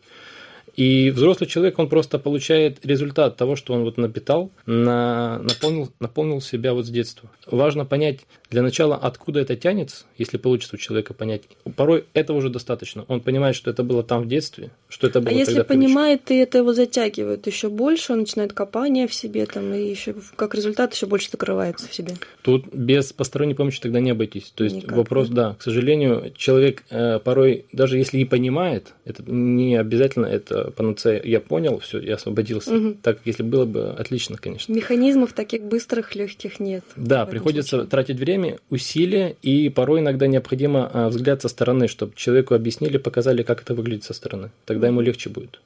И 0.77 1.11
взрослый 1.11 1.49
человек, 1.49 1.79
он 1.79 1.89
просто 1.89 2.19
получает 2.19 2.85
результат 2.85 3.37
того, 3.37 3.57
что 3.57 3.75
он 3.75 3.85
вот 3.85 3.97
напитал, 3.97 4.51
на, 4.67 5.39
наполнил, 5.39 5.91
наполнил 6.01 6.41
себя 6.41 6.75
вот 6.75 6.87
с 6.87 6.91
детства. 6.91 7.31
Важно 7.47 7.85
понять 7.85 8.21
для 8.51 8.63
начала, 8.63 8.97
откуда 8.97 9.41
это 9.41 9.57
тянется, 9.57 10.05
если 10.19 10.37
получится 10.37 10.77
у 10.77 10.79
человека 10.79 11.15
понять. 11.15 11.43
Порой 11.77 12.05
этого 12.15 12.39
уже 12.39 12.51
достаточно. 12.51 13.05
Он 13.09 13.21
понимает, 13.21 13.57
что 13.57 13.71
это 13.71 13.83
было 13.83 14.03
там 14.03 14.23
в 14.23 14.29
детстве, 14.29 14.71
что 14.89 15.07
это 15.07 15.21
было 15.21 15.31
А 15.31 15.35
если 15.35 15.63
понимает, 15.63 16.31
и 16.31 16.37
это 16.37 16.59
его 16.59 16.73
затягивает 16.73 17.47
еще 17.47 17.69
больше, 17.69 18.13
он 18.13 18.21
начинает 18.21 18.53
копание 18.53 19.07
в 19.07 19.15
себе, 19.15 19.47
там, 19.47 19.73
и 19.73 19.89
еще 19.89 20.15
как 20.37 20.55
результат 20.55 20.95
еще 20.95 21.07
больше 21.07 21.31
закрывается 21.31 21.89
в 21.89 21.95
себе. 21.95 22.15
Тут 22.43 22.73
без 22.73 23.13
посторонней 23.13 23.55
помощи 23.55 23.81
тогда 23.81 24.01
не 24.01 24.11
обойтись. 24.11 24.53
То 24.55 24.65
есть 24.65 24.77
Никак, 24.77 24.97
вопрос, 24.97 25.29
да. 25.29 25.51
да, 25.51 25.55
к 25.55 25.63
сожалению, 25.63 26.33
человек 26.37 26.85
э, 26.91 27.19
порой, 27.19 27.67
даже 27.73 27.99
если 27.99 28.19
и 28.19 28.25
понимает, 28.25 28.95
это 29.05 29.23
не 29.27 29.77
обязательно 29.77 30.27
это 30.27 30.60
панацея, 30.65 31.21
я 31.23 31.41
понял, 31.41 31.79
все, 31.79 31.99
я 32.01 32.15
освободился. 32.15 32.75
Угу. 32.75 32.97
Так, 33.03 33.19
если 33.25 33.43
было 33.43 33.65
бы 33.65 33.91
отлично, 33.91 34.37
конечно. 34.37 34.73
Механизмов 34.73 35.33
таких 35.33 35.63
быстрых, 35.63 36.15
легких 36.15 36.61
нет. 36.61 36.85
Да, 36.97 37.27
приходится 37.27 37.77
случае. 37.77 37.89
тратить 37.89 38.19
время, 38.19 38.59
усилия, 38.71 39.37
и 39.43 39.69
порой 39.69 40.01
иногда 40.01 40.27
необходимо 40.27 40.91
а, 40.93 41.09
взгляд 41.09 41.43
со 41.43 41.49
стороны, 41.49 41.89
чтобы 41.89 42.13
человеку 42.17 42.55
объяснили, 42.55 42.99
показали, 42.99 43.43
как 43.43 43.63
это 43.63 43.75
выглядит 43.75 44.05
со 44.05 44.15
стороны. 44.15 44.51
Тогда 44.65 44.89
ему 44.89 45.01
легче 45.01 45.31
будет. 45.31 45.61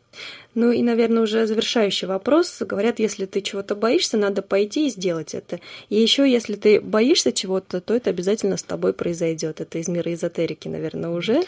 Ну 0.55 0.71
и, 0.71 0.83
наверное, 0.83 1.23
уже 1.23 1.47
завершающий 1.47 2.07
вопрос. 2.07 2.61
Говорят, 2.61 3.01
если 3.01 3.27
ты 3.27 3.41
чего-то 3.41 3.75
боишься, 3.75 4.17
надо 4.17 4.43
пойти 4.43 4.87
и 4.87 4.91
сделать 4.91 5.35
это. 5.35 5.59
И 5.89 5.97
еще, 5.97 6.31
если 6.31 6.55
ты 6.55 6.81
боишься 6.81 7.33
чего-то, 7.33 7.81
то 7.81 7.95
это 7.95 8.11
обязательно 8.11 8.57
с 8.57 8.63
тобой 8.63 8.93
произойдет. 8.93 9.61
Это 9.61 9.79
из 9.79 9.89
мира 9.89 10.13
эзотерики, 10.13 10.69
наверное, 10.69 11.11
уже. 11.11 11.43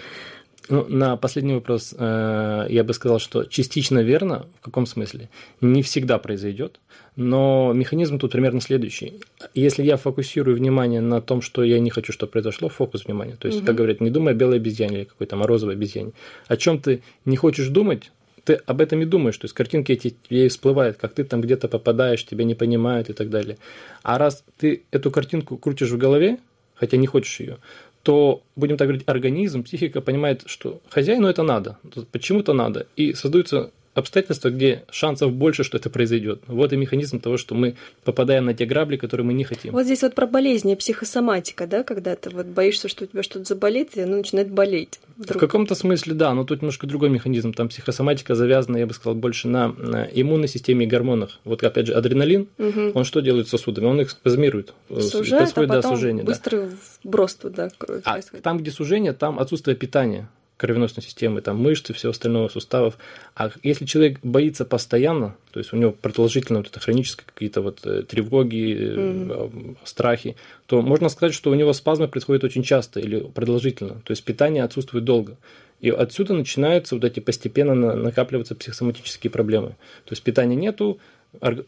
Ну, 0.68 0.84
на 0.88 1.16
последний 1.16 1.54
вопрос 1.54 1.94
э, 1.96 2.66
я 2.68 2.84
бы 2.84 2.92
сказал, 2.92 3.18
что 3.18 3.44
частично 3.44 4.00
верно. 4.00 4.46
В 4.60 4.64
каком 4.64 4.86
смысле? 4.86 5.28
Не 5.60 5.82
всегда 5.82 6.18
произойдет, 6.18 6.80
но 7.14 7.72
механизм 7.72 8.18
тут 8.18 8.32
примерно 8.32 8.60
следующий. 8.60 9.14
Если 9.54 9.84
я 9.84 9.96
фокусирую 9.96 10.56
внимание 10.56 11.00
на 11.00 11.20
том, 11.20 11.40
что 11.40 11.62
я 11.62 11.78
не 11.78 11.90
хочу, 11.90 12.12
чтобы 12.12 12.32
произошло, 12.32 12.68
фокус 12.68 13.04
внимания. 13.06 13.36
То 13.38 13.46
есть, 13.46 13.60
угу. 13.60 13.66
как 13.66 13.76
говорят, 13.76 14.00
не 14.00 14.10
думай 14.10 14.32
о 14.32 14.36
белой 14.36 14.56
обезьяне 14.56 14.98
или 14.98 15.04
какой-то 15.04 15.36
морозовой 15.36 15.74
обезьяне. 15.74 16.12
О 16.48 16.56
чем 16.56 16.80
ты 16.80 17.02
не 17.24 17.36
хочешь 17.36 17.68
думать, 17.68 18.10
ты 18.46 18.54
об 18.54 18.80
этом 18.80 19.02
и 19.02 19.04
думаешь, 19.04 19.36
то 19.36 19.44
есть 19.44 19.54
картинки 19.54 19.92
эти 19.92 20.14
тебе 20.28 20.48
всплывают, 20.48 20.96
как 20.96 21.14
ты 21.14 21.24
там 21.24 21.40
где-то 21.40 21.68
попадаешь, 21.68 22.24
тебя 22.24 22.44
не 22.44 22.54
понимают 22.54 23.10
и 23.10 23.12
так 23.12 23.28
далее. 23.28 23.58
А 24.02 24.18
раз 24.18 24.44
ты 24.56 24.84
эту 24.92 25.10
картинку 25.10 25.56
крутишь 25.58 25.90
в 25.90 25.98
голове, 25.98 26.38
хотя 26.76 26.96
не 26.96 27.08
хочешь 27.08 27.40
ее, 27.40 27.58
то, 28.06 28.44
будем 28.54 28.76
так 28.76 28.86
говорить, 28.86 29.02
организм, 29.08 29.64
психика 29.64 30.00
понимает, 30.00 30.44
что 30.46 30.80
хозяину 30.90 31.26
это 31.26 31.42
надо, 31.42 31.76
почему-то 32.12 32.52
надо, 32.52 32.86
и 32.94 33.14
создаются 33.14 33.72
обстоятельства, 33.96 34.50
где 34.50 34.84
шансов 34.90 35.32
больше, 35.32 35.64
что 35.64 35.78
это 35.78 35.88
произойдет. 35.88 36.42
Вот 36.46 36.72
и 36.72 36.76
механизм 36.76 37.18
того, 37.18 37.38
что 37.38 37.54
мы 37.54 37.76
попадаем 38.04 38.44
на 38.44 38.54
те 38.54 38.66
грабли, 38.66 38.98
которые 38.98 39.26
мы 39.26 39.32
не 39.32 39.44
хотим. 39.44 39.72
Вот 39.72 39.84
здесь 39.84 40.02
вот 40.02 40.14
про 40.14 40.26
болезни, 40.26 40.74
психосоматика, 40.74 41.66
да, 41.66 41.82
когда 41.82 42.14
ты 42.14 42.28
вот 42.28 42.46
боишься, 42.46 42.88
что 42.88 43.04
у 43.04 43.06
тебя 43.06 43.22
что-то 43.22 43.46
заболит, 43.46 43.96
и 43.96 44.02
оно 44.02 44.18
начинает 44.18 44.50
болеть. 44.50 45.00
Вдруг. 45.16 45.36
В 45.36 45.40
каком-то 45.40 45.74
смысле, 45.74 46.12
да, 46.12 46.34
но 46.34 46.44
тут 46.44 46.60
немножко 46.60 46.86
другой 46.86 47.08
механизм. 47.08 47.54
Там 47.54 47.70
психосоматика 47.70 48.34
завязана, 48.34 48.76
я 48.76 48.86
бы 48.86 48.92
сказал, 48.92 49.14
больше 49.14 49.48
на, 49.48 49.68
на 49.68 50.04
иммунной 50.04 50.48
системе 50.48 50.84
и 50.84 50.88
гормонах. 50.88 51.40
Вот 51.44 51.64
опять 51.64 51.86
же, 51.86 51.94
адреналин, 51.94 52.48
угу. 52.58 52.92
он 52.92 53.04
что 53.04 53.20
делает 53.20 53.48
с 53.48 53.50
сосудами? 53.50 53.86
Он 53.86 54.00
их 54.02 54.10
спазмирует. 54.10 54.74
Сужает, 54.88 55.54
происходит, 55.54 55.70
а 55.70 55.74
потом 55.74 55.90
да, 55.90 55.96
сужение. 55.96 56.24
Быстрый 56.24 56.60
да. 56.60 56.68
вброс 57.02 57.34
туда 57.34 57.70
крови 57.78 58.02
а 58.04 58.12
происходит. 58.12 58.44
Там, 58.44 58.58
где 58.58 58.70
сужение, 58.70 59.14
там 59.14 59.38
отсутствие 59.38 59.74
питания 59.74 60.28
кровеносной 60.56 61.02
системы, 61.02 61.40
там 61.42 61.58
мышцы, 61.60 61.92
все 61.92 62.10
остальное, 62.10 62.48
суставов. 62.48 62.96
А 63.34 63.50
если 63.62 63.84
человек 63.84 64.20
боится 64.22 64.64
постоянно, 64.64 65.36
то 65.50 65.60
есть 65.60 65.72
у 65.72 65.76
него 65.76 65.92
продолжительно 65.92 66.60
вот 66.60 66.68
это 66.68 66.80
хронические 66.80 67.26
какие-то 67.26 67.60
вот 67.60 67.80
э, 67.84 68.02
тревоги, 68.02 68.74
mm-hmm. 68.74 69.76
страхи, 69.84 70.36
то 70.66 70.80
можно 70.80 71.08
сказать, 71.08 71.34
что 71.34 71.50
у 71.50 71.54
него 71.54 71.72
спазмы 71.72 72.08
происходят 72.08 72.44
очень 72.44 72.62
часто 72.62 73.00
или 73.00 73.20
продолжительно. 73.20 74.00
То 74.04 74.12
есть 74.12 74.24
питание 74.24 74.64
отсутствует 74.64 75.04
долго. 75.04 75.36
И 75.80 75.90
отсюда 75.90 76.32
начинаются 76.32 76.94
вот 76.94 77.04
эти 77.04 77.20
постепенно 77.20 77.74
накапливаться 77.74 78.54
психосоматические 78.54 79.30
проблемы. 79.30 79.70
То 80.04 80.12
есть 80.12 80.22
питания 80.22 80.56
нету, 80.56 80.98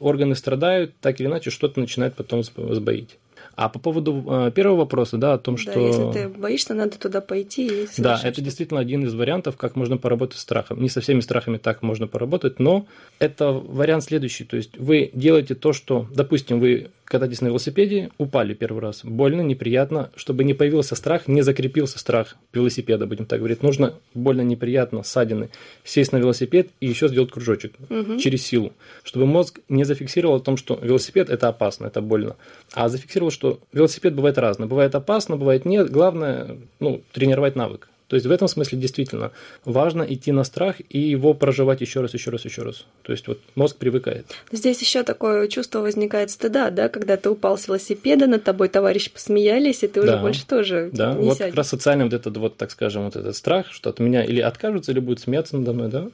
органы 0.00 0.34
страдают, 0.34 0.94
так 1.00 1.20
или 1.20 1.26
иначе 1.26 1.50
что-то 1.50 1.78
начинает 1.80 2.14
потом 2.14 2.42
сбоить. 2.42 3.18
А 3.58 3.68
по 3.68 3.80
поводу 3.80 4.24
э, 4.28 4.52
первого 4.54 4.76
вопроса, 4.76 5.16
да, 5.16 5.32
о 5.32 5.38
том, 5.38 5.56
да, 5.56 5.60
что... 5.60 5.80
если 5.80 6.12
ты 6.12 6.28
боишься, 6.28 6.74
надо 6.74 6.96
туда 6.96 7.20
пойти 7.20 7.66
и 7.66 7.88
Да, 7.98 8.20
это 8.22 8.40
действительно 8.40 8.78
один 8.78 9.04
из 9.04 9.14
вариантов, 9.14 9.56
как 9.56 9.74
можно 9.74 9.96
поработать 9.96 10.38
с 10.38 10.42
страхом. 10.42 10.80
Не 10.80 10.88
со 10.88 11.00
всеми 11.00 11.18
страхами 11.18 11.56
так 11.56 11.82
можно 11.82 12.06
поработать, 12.06 12.60
но 12.60 12.86
это 13.18 13.50
вариант 13.50 14.04
следующий. 14.04 14.44
То 14.44 14.56
есть 14.56 14.78
вы 14.78 15.10
делаете 15.12 15.56
то, 15.56 15.72
что, 15.72 16.06
допустим, 16.14 16.60
вы 16.60 16.90
катаетесь 17.08 17.40
на 17.40 17.48
велосипеде, 17.48 18.10
упали 18.18 18.54
первый 18.54 18.80
раз, 18.80 19.00
больно, 19.02 19.40
неприятно, 19.40 20.10
чтобы 20.14 20.44
не 20.44 20.54
появился 20.54 20.94
страх, 20.94 21.26
не 21.26 21.42
закрепился 21.42 21.98
страх 21.98 22.36
велосипеда, 22.52 23.06
будем 23.06 23.24
так 23.24 23.38
говорить, 23.38 23.62
нужно 23.62 23.94
больно, 24.14 24.42
неприятно, 24.42 25.02
ссадины, 25.02 25.48
сесть 25.84 26.12
на 26.12 26.18
велосипед 26.18 26.68
и 26.80 26.86
еще 26.86 27.08
сделать 27.08 27.30
кружочек 27.30 27.74
угу. 27.88 28.18
через 28.18 28.42
силу, 28.42 28.72
чтобы 29.02 29.26
мозг 29.26 29.60
не 29.68 29.84
зафиксировал 29.84 30.36
о 30.36 30.40
том, 30.40 30.56
что 30.56 30.78
велосипед 30.82 31.30
это 31.30 31.48
опасно, 31.48 31.86
это 31.86 32.02
больно, 32.02 32.36
а 32.72 32.88
зафиксировал, 32.88 33.30
что 33.30 33.58
велосипед 33.72 34.14
бывает 34.14 34.38
разный, 34.38 34.66
бывает 34.66 34.94
опасно, 34.94 35.36
бывает 35.36 35.64
нет, 35.64 35.90
главное, 35.90 36.58
ну, 36.78 37.02
тренировать 37.12 37.56
навык. 37.56 37.88
То 38.08 38.16
есть 38.16 38.26
в 38.26 38.30
этом 38.30 38.48
смысле 38.48 38.78
действительно 38.78 39.32
важно 39.64 40.02
идти 40.02 40.32
на 40.32 40.44
страх 40.44 40.76
и 40.88 40.98
его 40.98 41.34
проживать 41.34 41.82
еще 41.82 42.00
раз, 42.00 42.14
еще 42.14 42.30
раз, 42.30 42.44
еще 42.44 42.62
раз. 42.62 42.86
То 43.02 43.12
есть 43.12 43.28
вот 43.28 43.38
мозг 43.54 43.76
привыкает. 43.76 44.26
Здесь 44.50 44.80
еще 44.80 45.02
такое 45.02 45.46
чувство 45.48 45.80
возникает 45.80 46.30
стыда, 46.30 46.70
да, 46.70 46.88
когда 46.88 47.18
ты 47.18 47.28
упал 47.28 47.58
с 47.58 47.68
велосипеда, 47.68 48.26
над 48.26 48.44
тобой 48.44 48.68
товарищи 48.68 49.10
посмеялись, 49.10 49.82
и 49.84 49.88
ты 49.88 50.00
уже 50.00 50.16
больше 50.16 50.46
тоже 50.46 50.90
да. 50.92 51.12
не 51.12 51.26
вот 51.26 51.36
сядешь. 51.36 51.50
как 51.50 51.58
раз 51.58 51.68
социальный 51.68 52.04
вот 52.04 52.14
этот 52.14 52.36
вот, 52.38 52.56
так 52.56 52.70
скажем, 52.70 53.04
вот 53.04 53.16
этот 53.16 53.36
страх, 53.36 53.70
что 53.70 53.90
от 53.90 53.98
меня 54.00 54.24
или 54.24 54.40
откажутся, 54.40 54.92
или 54.92 55.00
будут 55.00 55.20
смеяться 55.20 55.58
надо 55.58 55.74
мной, 55.74 55.90
да? 55.90 56.08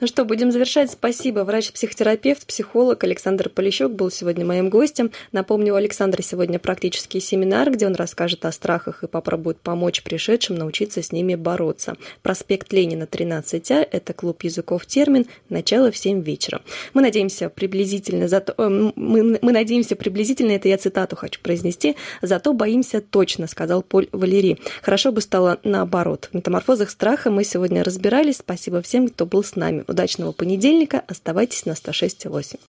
Ну 0.00 0.06
что, 0.06 0.24
будем 0.26 0.52
завершать. 0.52 0.90
Спасибо. 0.90 1.40
Врач-психотерапевт, 1.40 2.46
психолог 2.46 3.02
Александр 3.02 3.48
Полищук 3.48 3.92
был 3.92 4.10
сегодня 4.10 4.44
моим 4.44 4.68
гостем. 4.68 5.10
Напомню, 5.32 5.72
у 5.72 5.76
Александра 5.76 6.20
сегодня 6.22 6.58
практический 6.58 7.20
семинар, 7.20 7.70
где 7.70 7.86
он 7.86 7.94
расскажет 7.94 8.44
о 8.44 8.52
страхах 8.52 9.02
и 9.04 9.06
попробует 9.06 9.58
помочь 9.58 10.02
пришедшим 10.02 10.56
научиться 10.56 11.02
с 11.02 11.12
ними 11.12 11.29
бороться. 11.36 11.96
Проспект 12.22 12.72
Ленина, 12.72 13.04
13А, 13.04 13.86
это 13.90 14.12
клуб 14.12 14.42
языков 14.42 14.86
термин, 14.86 15.26
начало 15.48 15.90
в 15.90 15.96
7 15.96 16.22
вечера. 16.22 16.62
Мы 16.94 17.02
надеемся 17.02 17.48
приблизительно, 17.48 18.28
зато, 18.28 18.54
э, 18.56 18.68
мы, 18.68 19.38
мы 19.40 19.52
надеемся 19.52 19.96
приблизительно, 19.96 20.52
это 20.52 20.68
я 20.68 20.78
цитату 20.78 21.16
хочу 21.16 21.40
произнести, 21.40 21.96
зато 22.22 22.52
боимся 22.52 23.00
точно, 23.00 23.46
сказал 23.46 23.82
Поль 23.82 24.08
Валерий. 24.12 24.58
Хорошо 24.82 25.12
бы 25.12 25.20
стало 25.20 25.58
наоборот. 25.64 26.28
В 26.32 26.34
метаморфозах 26.34 26.90
страха 26.90 27.30
мы 27.30 27.44
сегодня 27.44 27.82
разбирались. 27.84 28.38
Спасибо 28.38 28.82
всем, 28.82 29.08
кто 29.08 29.26
был 29.26 29.44
с 29.44 29.56
нами. 29.56 29.84
Удачного 29.86 30.32
понедельника. 30.32 31.02
Оставайтесь 31.06 31.66
на 31.66 31.72
106.8. 31.72 32.58